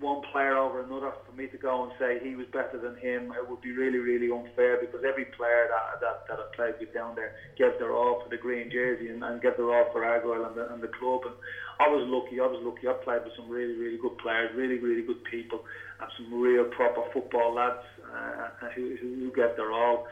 one 0.00 0.22
player 0.32 0.56
over 0.56 0.82
another, 0.82 1.12
for 1.24 1.32
me 1.32 1.46
to 1.46 1.56
go 1.56 1.84
and 1.84 1.92
say 1.98 2.18
he 2.22 2.34
was 2.34 2.46
better 2.52 2.78
than 2.78 2.96
him, 2.96 3.32
it 3.32 3.48
would 3.48 3.60
be 3.62 3.72
really, 3.72 3.98
really 3.98 4.30
unfair 4.30 4.78
because 4.80 5.00
every 5.06 5.24
player 5.24 5.70
that, 5.70 6.00
that, 6.00 6.28
that 6.28 6.38
I 6.38 6.56
played 6.56 6.74
with 6.80 6.92
down 6.92 7.14
there 7.14 7.36
gave 7.56 7.78
their 7.78 7.94
all 7.94 8.22
for 8.22 8.28
the 8.28 8.36
green 8.36 8.70
jersey 8.70 9.08
and, 9.08 9.22
and 9.22 9.40
gave 9.40 9.56
their 9.56 9.72
all 9.72 9.90
for 9.92 10.04
Argyle 10.04 10.44
and 10.44 10.56
the, 10.56 10.72
and 10.72 10.82
the 10.82 10.88
club. 10.88 11.22
And 11.24 11.34
I 11.80 11.88
was 11.88 12.04
lucky, 12.06 12.40
I 12.40 12.46
was 12.46 12.60
lucky. 12.62 12.88
I 12.88 12.92
played 13.04 13.24
with 13.24 13.34
some 13.36 13.48
really, 13.48 13.74
really 13.74 13.98
good 13.98 14.18
players, 14.18 14.50
really, 14.54 14.78
really 14.78 15.02
good 15.02 15.22
people 15.24 15.64
and 16.00 16.10
some 16.18 16.40
real 16.40 16.64
proper 16.64 17.02
football 17.12 17.54
lads 17.54 17.86
uh, 18.04 18.68
who, 18.74 18.96
who 19.00 19.32
get 19.34 19.56
their 19.56 19.72
all. 19.72 20.06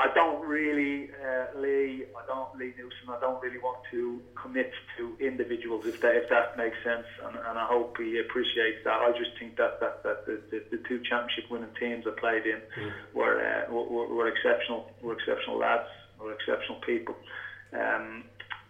I 0.00 0.06
don't 0.14 0.46
really, 0.46 1.10
uh, 1.10 1.58
Lee, 1.58 2.04
I 2.14 2.26
don't, 2.26 2.56
Lee 2.56 2.72
Newson, 2.78 3.08
I 3.10 3.18
don't 3.18 3.42
really 3.42 3.58
want 3.58 3.78
to 3.90 4.20
commit 4.40 4.70
to 4.96 5.16
individuals 5.18 5.86
if 5.86 6.00
that, 6.02 6.14
if 6.14 6.28
that 6.30 6.56
makes 6.56 6.76
sense, 6.84 7.06
and, 7.26 7.34
and 7.34 7.58
I 7.58 7.66
hope 7.66 7.96
he 7.98 8.20
appreciates 8.20 8.78
that. 8.84 9.00
I 9.00 9.10
just 9.18 9.36
think 9.40 9.56
that, 9.56 9.80
that, 9.80 10.04
that 10.04 10.24
the, 10.24 10.40
the, 10.50 10.62
the 10.70 10.82
two 10.86 11.02
championship 11.02 11.50
winning 11.50 11.74
teams 11.80 12.04
I 12.06 12.14
played 12.18 12.46
in 12.46 12.60
mm. 12.78 12.92
were, 13.12 13.42
uh, 13.42 13.72
were, 13.72 14.06
were 14.06 14.28
exceptional, 14.28 14.88
were 15.02 15.14
exceptional 15.14 15.58
lads, 15.58 15.88
were 16.20 16.32
exceptional 16.32 16.78
people. 16.86 17.16
Um, 17.72 18.22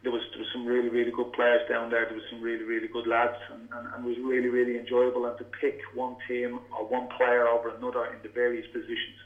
there 0.03 0.13
was 0.13 0.23
there 0.31 0.39
was 0.39 0.49
some 0.53 0.65
really 0.65 0.89
really 0.89 1.11
good 1.11 1.33
players 1.33 1.69
down 1.69 1.91
there. 1.91 2.05
There 2.07 2.15
was 2.15 2.25
some 2.31 2.41
really 2.41 2.63
really 2.63 2.87
good 2.87 3.07
lads, 3.07 3.37
and, 3.53 3.69
and, 3.73 3.95
and 3.95 4.05
it 4.05 4.09
was 4.09 4.19
really 4.19 4.49
really 4.49 4.79
enjoyable. 4.79 5.27
And 5.27 5.37
to 5.39 5.45
pick 5.61 5.81
one 5.93 6.17
team 6.29 6.61
or 6.71 6.87
one 6.87 7.09
player 7.17 7.49
over 7.49 7.75
another 7.75 8.07
in 8.07 8.23
the 8.23 8.29
various 8.29 8.67
positions, 8.69 9.19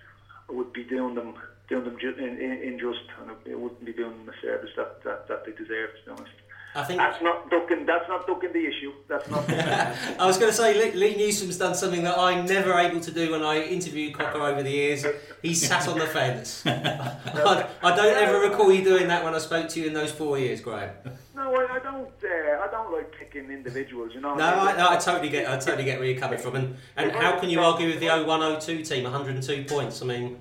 I 0.49 0.53
would 0.53 0.73
be 0.73 0.85
doing 0.85 1.15
them 1.15 1.35
doing 1.69 1.85
them 1.85 1.99
in, 2.01 2.39
in, 2.39 2.63
injust, 2.63 3.01
and 3.21 3.31
it 3.47 3.59
wouldn't 3.59 3.85
be 3.85 3.93
doing 3.93 4.11
them 4.11 4.29
a 4.29 4.41
service 4.41 4.71
that, 4.77 5.03
that, 5.05 5.29
that 5.29 5.45
they 5.45 5.53
deserve. 5.53 5.91
To 5.91 6.05
be 6.05 6.11
honest. 6.11 6.33
I 6.75 6.85
think 6.85 6.99
that's 6.99 7.23
not 7.23 7.51
ducking. 7.51 7.85
That's 7.85 8.09
not 8.09 8.27
ducking 8.27 8.53
the 8.53 8.67
issue. 8.67 8.93
That's 9.07 9.29
not. 9.29 9.49
I 10.19 10.27
was 10.27 10.39
going 10.39 10.51
to 10.51 10.57
say 10.57 10.73
Lee, 10.73 10.99
Lee 10.99 11.17
Newsom's 11.17 11.59
done 11.59 11.75
something 11.75 12.03
that 12.03 12.19
I'm 12.19 12.47
never 12.47 12.73
able 12.73 13.01
to 13.01 13.11
do 13.11 13.33
when 13.33 13.43
I 13.43 13.63
interviewed 13.63 14.15
Cocker 14.15 14.41
over 14.41 14.63
the 14.63 14.71
years. 14.71 15.05
He 15.43 15.53
sat 15.55 15.87
on 15.87 15.99
the 15.99 16.07
fence. 16.07 16.63
I, 16.67 17.69
I, 17.83 17.95
don't 17.95 18.17
ever 18.17 18.41
recall 18.41 18.73
you 18.73 18.83
doing 18.83 19.09
that 19.09 19.23
when 19.23 19.35
I 19.35 19.39
spoke 19.39 19.69
to 19.71 19.81
you 19.81 19.87
in 19.87 19.93
those 19.93 20.13
four 20.13 20.39
years, 20.39 20.63
Graham. 20.63 20.95
No, 21.37 21.55
I, 21.55 21.75
I 21.75 21.79
don't. 21.79 22.09
Uh, 22.09 22.63
I 22.63 22.69
don't 22.71 22.91
like 22.91 23.13
picking 23.19 23.51
individuals. 23.51 24.13
You 24.15 24.23
know. 24.23 24.35
No, 24.35 24.45
I, 24.45 24.75
no, 24.75 24.89
I 24.89 24.97
totally 24.97 25.29
get. 25.29 25.51
I 25.51 25.59
totally 25.59 25.85
get 25.85 25.99
where 25.99 26.09
you're 26.09 26.21
coming 26.21 26.39
from, 26.39 26.57
and 26.57 26.77
and 26.97 27.13
how 27.13 27.39
can 27.39 27.51
you 27.51 27.61
argue 27.61 27.89
with 27.89 28.01
the 28.01 28.07
0102 28.07 28.83
team, 28.83 29.05
102 29.05 29.65
points? 29.65 30.01
I 30.01 30.07
mean, 30.07 30.41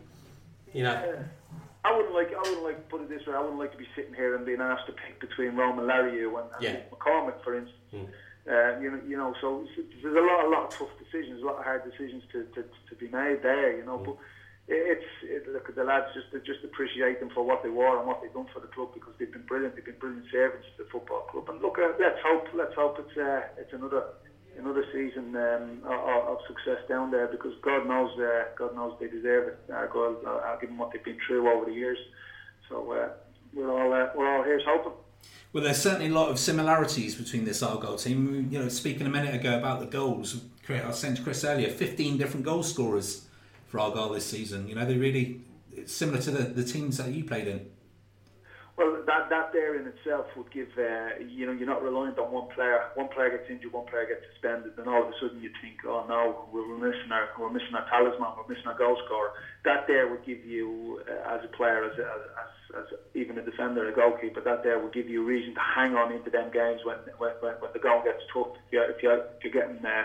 you 0.74 0.84
know. 0.84 1.26
I 1.84 1.96
wouldn't 1.96 2.14
like. 2.14 2.30
I 2.30 2.38
wouldn't 2.38 2.64
like 2.64 2.90
put 2.90 3.02
it 3.02 3.10
this 3.10 3.26
way. 3.26 3.34
I 3.34 3.42
wouldn't 3.42 3.58
like 3.58 3.72
to 3.72 3.78
be 3.78 3.88
sitting 3.96 4.14
here 4.14 4.36
and 4.36 4.46
being 4.46 4.62
asked 4.62 4.86
to 4.86 4.94
pick 4.94 5.20
between 5.20 5.56
Romain 5.56 5.88
Larrieu 5.88 6.38
and, 6.38 6.50
and 6.54 6.62
yeah. 6.62 6.78
McCormick, 6.94 7.44
for 7.44 7.58
instance. 7.58 7.82
Mm. 7.94 8.08
Uh, 8.46 8.80
you 8.80 8.92
know, 8.92 9.02
you 9.08 9.18
know. 9.18 9.34
So 9.42 9.66
there's 9.76 10.16
a 10.16 10.22
lot, 10.22 10.46
a 10.46 10.50
lot 10.50 10.64
of 10.66 10.78
tough 10.78 10.94
decisions, 11.00 11.42
a 11.42 11.46
lot 11.46 11.58
of 11.58 11.64
hard 11.64 11.84
decisions 11.84 12.24
to, 12.34 12.46
to, 12.54 12.62
to 12.62 12.96
be 13.00 13.08
made 13.08 13.42
there. 13.42 13.76
You 13.76 13.86
know, 13.86 13.98
mm. 13.98 14.06
but 14.06 14.18
it's 14.68 15.10
it, 15.24 15.50
look 15.50 15.70
at 15.70 15.76
the 15.76 15.84
lads. 15.84 16.14
Just 16.14 16.30
just 16.46 16.64
appreciate 16.64 17.20
them 17.20 17.30
for 17.34 17.44
what 17.44 17.64
they 17.64 17.70
were 17.70 17.98
and 17.98 18.08
what 18.08 18.22
they've 18.22 18.34
done 18.34 18.48
for 18.54 18.60
the 18.60 18.68
club 18.68 18.94
because 18.94 19.14
they've 19.18 19.32
been 19.32 19.46
brilliant. 19.50 19.76
They've 19.76 19.86
been 19.86 20.00
brilliant 20.00 20.28
servants 20.32 20.68
to 20.78 20.84
the 20.84 20.90
football 20.90 21.26
club. 21.34 21.50
And 21.50 21.62
look, 21.62 21.80
uh, 21.82 21.98
let's 22.00 22.22
hope. 22.24 22.46
Let's 22.54 22.76
hope 22.76 23.02
it's 23.02 23.18
uh, 23.18 23.42
it's 23.58 23.74
another 23.74 24.06
another 24.58 24.86
season 24.92 25.36
um, 25.36 25.82
of, 25.86 26.28
of, 26.28 26.38
success 26.48 26.80
down 26.88 27.12
there 27.12 27.28
because 27.28 27.54
God 27.62 27.88
knows, 27.88 28.18
uh, 28.20 28.46
God 28.58 28.76
knows 28.76 28.98
they 29.00 29.08
deserve 29.08 29.48
it. 29.48 29.74
Uh, 29.74 29.86
God, 29.88 30.18
uh, 30.26 30.56
given 30.60 30.78
what 30.78 30.92
they've 30.92 31.04
been 31.04 31.18
through 31.26 31.50
over 31.50 31.66
the 31.66 31.74
years. 31.74 31.98
So 32.70 32.92
uh, 32.92 33.10
we're 33.54 33.72
all 33.72 33.94
uh, 33.94 34.10
we're 34.16 34.38
all 34.38 34.44
here 34.44 34.62
hoping. 34.66 34.94
Well, 35.54 35.64
there's 35.64 35.82
certainly 35.82 36.08
a 36.08 36.14
lot 36.14 36.30
of 36.30 36.40
similarities 36.40 37.16
between 37.16 37.44
this 37.44 37.62
Argyle 37.62 37.98
team. 37.98 38.48
You 38.50 38.60
know, 38.60 38.70
speaking 38.70 39.06
a 39.06 39.10
minute 39.10 39.36
ago 39.36 39.58
about 39.58 39.82
the 39.82 39.86
goals, 39.86 40.42
I 40.70 40.92
to 40.92 41.22
Chris 41.22 41.44
earlier, 41.44 41.70
15 41.70 42.18
different 42.18 42.46
goal 42.46 42.64
scorers 42.64 43.26
for 43.68 43.80
Argyle 43.80 44.10
this 44.10 44.26
season. 44.26 44.70
You 44.70 44.76
know, 44.76 44.86
they 44.86 44.96
really 44.96 45.42
it's 45.74 45.94
similar 45.94 46.22
to 46.22 46.32
the, 46.32 46.44
the 46.44 46.64
teams 46.64 46.98
that 46.98 47.10
you 47.10 47.24
played 47.24 47.48
in. 47.48 47.70
That 49.06 49.30
that 49.30 49.54
there 49.54 49.80
in 49.80 49.88
itself 49.88 50.26
would 50.36 50.52
give 50.52 50.70
uh, 50.78 51.20
you 51.24 51.46
know 51.46 51.54
you're 51.54 51.70
not 51.70 51.82
reliant 51.82 52.20
on 52.20 52.32
one 52.32 52.50
player. 52.54 52.92
One 52.96 53.10
player 53.10 53.30
gets 53.38 53.50
injured, 53.50 53.72
one 53.74 53.86
player 53.88 54.06
gets 54.06 54.26
suspended, 54.34 54.74
then 54.78 54.88
all 54.88 55.04
of 55.04 55.10
a 55.10 55.16
sudden 55.22 55.42
you 55.42 55.50
think, 55.62 55.82
oh 55.86 56.06
no, 56.08 56.50
we're 56.52 56.66
missing 56.78 57.12
our 57.12 57.30
we're 57.40 57.54
missing 57.54 57.74
our 57.74 57.88
talisman, 57.90 58.34
we're 58.38 58.48
missing 58.48 58.68
our 58.68 58.78
goal 58.78 58.98
scorer. 59.06 59.32
That 59.64 59.86
there 59.88 60.10
would 60.10 60.26
give 60.26 60.44
you, 60.44 61.02
uh, 61.06 61.38
as 61.38 61.46
a 61.46 61.52
player, 61.56 61.86
as, 61.86 61.94
as, 61.94 62.22
as, 62.82 62.88
even 63.14 63.38
a 63.38 63.46
defender, 63.46 63.88
a 63.88 63.94
goalkeeper, 63.94 64.42
that 64.42 64.64
there 64.64 64.80
would 64.82 64.94
give 64.94 65.08
you 65.08 65.22
a 65.22 65.26
reason 65.26 65.54
to 65.54 65.62
hang 65.62 65.94
on 65.94 66.12
into 66.12 66.30
them 66.30 66.50
games 66.52 66.82
when 66.84 66.98
when, 67.18 67.34
when 67.40 67.72
the 67.74 67.80
goal 67.80 68.02
gets 68.04 68.24
tough. 68.34 68.58
If 68.68 68.74
you're, 68.74 68.90
if 68.90 69.04
you're, 69.04 69.22
if 69.38 69.40
you're 69.44 69.54
getting 69.54 69.84
uh, 69.86 70.04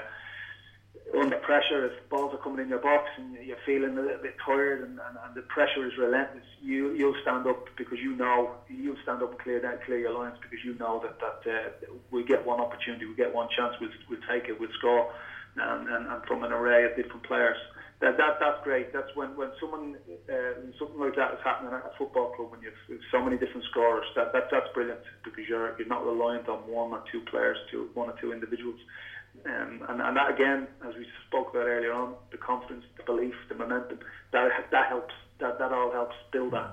under 1.14 1.36
pressure, 1.38 1.86
if 1.86 2.09
balls 2.11 2.34
are 2.34 2.42
coming 2.42 2.64
in 2.64 2.68
your 2.68 2.80
box 2.80 3.07
and 3.16 3.36
you're 3.46 3.62
feeling 3.64 3.96
a 3.96 4.00
little 4.00 4.22
bit 4.22 4.34
tired 4.44 4.82
and, 4.82 4.98
and, 4.98 5.14
and 5.22 5.34
the 5.34 5.42
pressure 5.42 5.86
is 5.86 5.92
relentless, 5.98 6.44
you 6.61 6.92
you'll 6.94 7.14
stand 7.22 7.46
up 7.46 7.64
because 7.78 7.98
you 8.02 8.16
know 8.16 8.57
you'll 8.68 8.98
stand 9.02 9.22
up 9.22 9.30
and 9.30 9.38
clear 9.38 9.61
that 9.61 9.84
clear 9.84 9.98
your 9.98 10.18
lines 10.18 10.36
because 10.42 10.59
you 10.64 10.74
know 10.78 11.00
that 11.02 11.18
that 11.20 11.46
uh, 11.46 11.94
we 12.11 12.24
get 12.24 12.44
one 12.44 12.61
opportunity, 12.61 13.07
we 13.07 13.14
get 13.14 13.32
one 13.32 13.48
chance, 13.57 13.74
we'll, 13.80 13.90
we'll 14.11 14.26
take 14.28 14.48
it, 14.48 14.59
we'll 14.59 14.72
score, 14.78 15.12
and, 15.57 15.88
and, 15.88 16.07
and 16.11 16.24
from 16.26 16.42
an 16.42 16.52
array 16.52 16.84
of 16.84 16.96
different 16.96 17.22
players. 17.22 17.57
That, 18.00 18.18
that 18.18 18.36
that's 18.40 18.61
great. 18.62 18.92
That's 18.92 19.09
when 19.14 19.36
when 19.36 19.48
someone 19.59 19.96
uh, 20.28 20.52
something 20.78 21.00
like 21.00 21.16
that 21.16 21.32
is 21.32 21.40
happening 21.42 21.72
at 21.72 21.80
a 21.80 21.92
football 21.96 22.34
club 22.36 22.50
when 22.50 22.61
you've 22.61 23.00
so 23.11 23.22
many 23.22 23.38
different 23.38 23.64
scorers. 23.70 24.04
That, 24.16 24.34
that 24.34 24.50
that's 24.50 24.68
brilliant 24.74 25.00
because 25.24 25.48
you're 25.48 25.78
you're 25.78 25.88
not 25.88 26.04
reliant 26.04 26.46
on 26.48 26.68
one 26.68 26.92
or 26.92 27.02
two 27.11 27.22
players, 27.30 27.57
two 27.70 27.88
one 27.94 28.11
or 28.11 28.16
two 28.20 28.34
individuals. 28.34 28.76
Um, 29.45 29.84
and, 29.89 30.01
and 30.01 30.16
that 30.16 30.30
again, 30.30 30.66
as 30.87 30.95
we 30.95 31.07
spoke 31.28 31.51
about 31.51 31.66
earlier 31.66 31.93
on, 31.93 32.14
the 32.30 32.37
confidence, 32.37 32.84
the 32.97 33.03
belief, 33.05 33.34
the 33.49 33.55
momentum, 33.55 33.99
that 34.32 34.70
that 34.70 34.89
helps. 34.89 35.14
That 35.39 35.59
that 35.59 35.70
all 35.70 35.93
helps 35.93 36.16
build 36.32 36.53
that. 36.55 36.70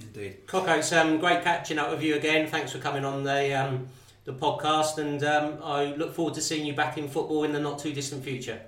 Indeed, 0.00 0.46
Coco, 0.46 0.74
it's 0.74 0.92
um, 0.92 1.18
great 1.18 1.42
catching 1.44 1.78
up 1.78 1.90
with 1.90 2.02
you 2.02 2.14
again. 2.14 2.46
Thanks 2.46 2.72
for 2.72 2.78
coming 2.78 3.04
on 3.04 3.24
the 3.24 3.52
um, 3.52 3.88
the 4.24 4.32
podcast, 4.32 4.98
and 4.98 5.22
um, 5.24 5.58
I 5.62 5.94
look 5.96 6.14
forward 6.14 6.34
to 6.34 6.40
seeing 6.40 6.64
you 6.64 6.72
back 6.72 6.96
in 6.98 7.08
football 7.08 7.44
in 7.44 7.52
the 7.52 7.60
not 7.60 7.78
too 7.78 7.92
distant 7.92 8.24
future. 8.24 8.60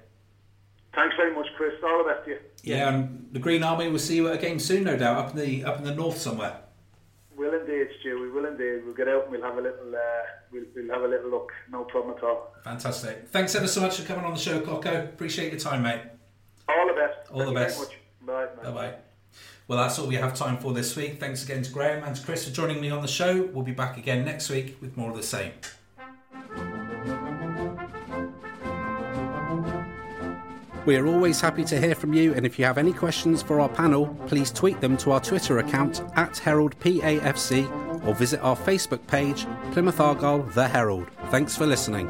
Thanks 0.95 1.15
very 1.17 1.35
much, 1.35 1.47
Chris. 1.57 1.73
All 1.85 1.99
the 1.99 2.13
best 2.13 2.25
to 2.25 2.31
you. 2.33 2.39
Yeah, 2.63 2.89
and 2.89 3.29
the 3.33 3.39
Green 3.39 3.63
Army 3.63 3.89
will 3.89 3.99
see 3.99 4.17
you 4.17 4.29
at 4.29 4.35
a 4.35 4.39
game 4.39 4.59
soon, 4.59 4.85
no 4.85 4.97
doubt, 4.97 5.17
up 5.17 5.31
in 5.31 5.37
the 5.39 5.65
up 5.65 5.79
in 5.79 5.85
the 5.85 5.95
north 5.95 6.19
somewhere. 6.19 6.57
Will 8.03 8.09
indeed, 8.09 8.17
Stu. 8.17 8.21
We 8.21 8.31
will 8.31 8.47
indeed. 8.47 8.85
We'll 8.85 8.95
get 8.95 9.09
out 9.09 9.25
and 9.25 9.33
we'll 9.33 9.43
have 9.43 9.59
a 9.59 9.61
little. 9.61 9.95
Uh, 9.95 9.99
we'll, 10.53 10.65
we'll 10.75 10.93
have 10.93 11.03
a 11.03 11.09
little 11.09 11.31
look. 11.31 11.53
No 11.71 11.85
problem 11.85 12.17
at 12.17 12.23
all. 12.23 12.55
Fantastic. 12.65 13.29
Thanks 13.31 13.55
ever 13.55 13.67
so 13.67 13.81
much 13.81 13.99
for 14.01 14.07
coming 14.07 14.25
on 14.25 14.35
the 14.35 14.41
show, 14.41 14.61
Clocko. 14.61 15.05
Appreciate 15.05 15.53
your 15.53 15.61
time, 15.61 15.83
mate. 15.83 16.03
All 16.69 16.87
the 16.87 16.95
best. 16.95 17.31
All 17.33 17.41
Thank 17.41 17.55
the 17.55 17.61
best. 17.61 17.91
Bye. 18.27 18.47
Bye 18.63 18.71
bye. 18.71 18.95
Well, 19.69 19.79
that's 19.79 19.99
all 19.99 20.07
we 20.09 20.17
have 20.17 20.35
time 20.35 20.59
for 20.59 20.73
this 20.73 20.97
week. 20.97 21.21
Thanks 21.21 21.45
again 21.45 21.63
to 21.63 21.71
Graham 21.71 22.03
and 22.03 22.17
to 22.17 22.23
Chris 22.25 22.47
for 22.47 22.53
joining 22.53 22.81
me 22.81 22.91
on 22.91 23.03
the 23.03 23.09
show. 23.09 23.49
We'll 23.53 23.65
be 23.65 23.73
back 23.73 23.97
again 23.97 24.25
next 24.25 24.51
week 24.51 24.77
with 24.81 24.97
more 24.97 25.11
of 25.11 25.17
the 25.17 25.23
same. 25.23 25.53
We 30.87 30.97
are 30.97 31.07
always 31.07 31.41
happy 31.41 31.63
to 31.65 31.79
hear 31.79 31.95
from 31.95 32.15
you, 32.15 32.35
and 32.35 32.45
if 32.45 32.59
you 32.59 32.65
have 32.65 32.79
any 32.79 32.93
questions 32.93 33.43
for 33.43 33.61
our 33.61 33.69
panel, 33.69 34.09
please 34.27 34.51
tweet 34.51 34.81
them 34.81 34.97
to 34.99 35.13
our 35.13 35.21
Twitter 35.21 35.59
account 35.59 36.01
at 36.17 36.33
HeraldPAFC 36.33 37.90
or 38.05 38.15
visit 38.15 38.41
our 38.41 38.57
Facebook 38.57 39.07
page, 39.07 39.47
Plymouth 39.73 40.01
Argyle 40.01 40.43
The 40.43 40.69
Herald. 40.69 41.07
Thanks 41.31 41.57
for 41.57 41.67
listening. 41.67 42.09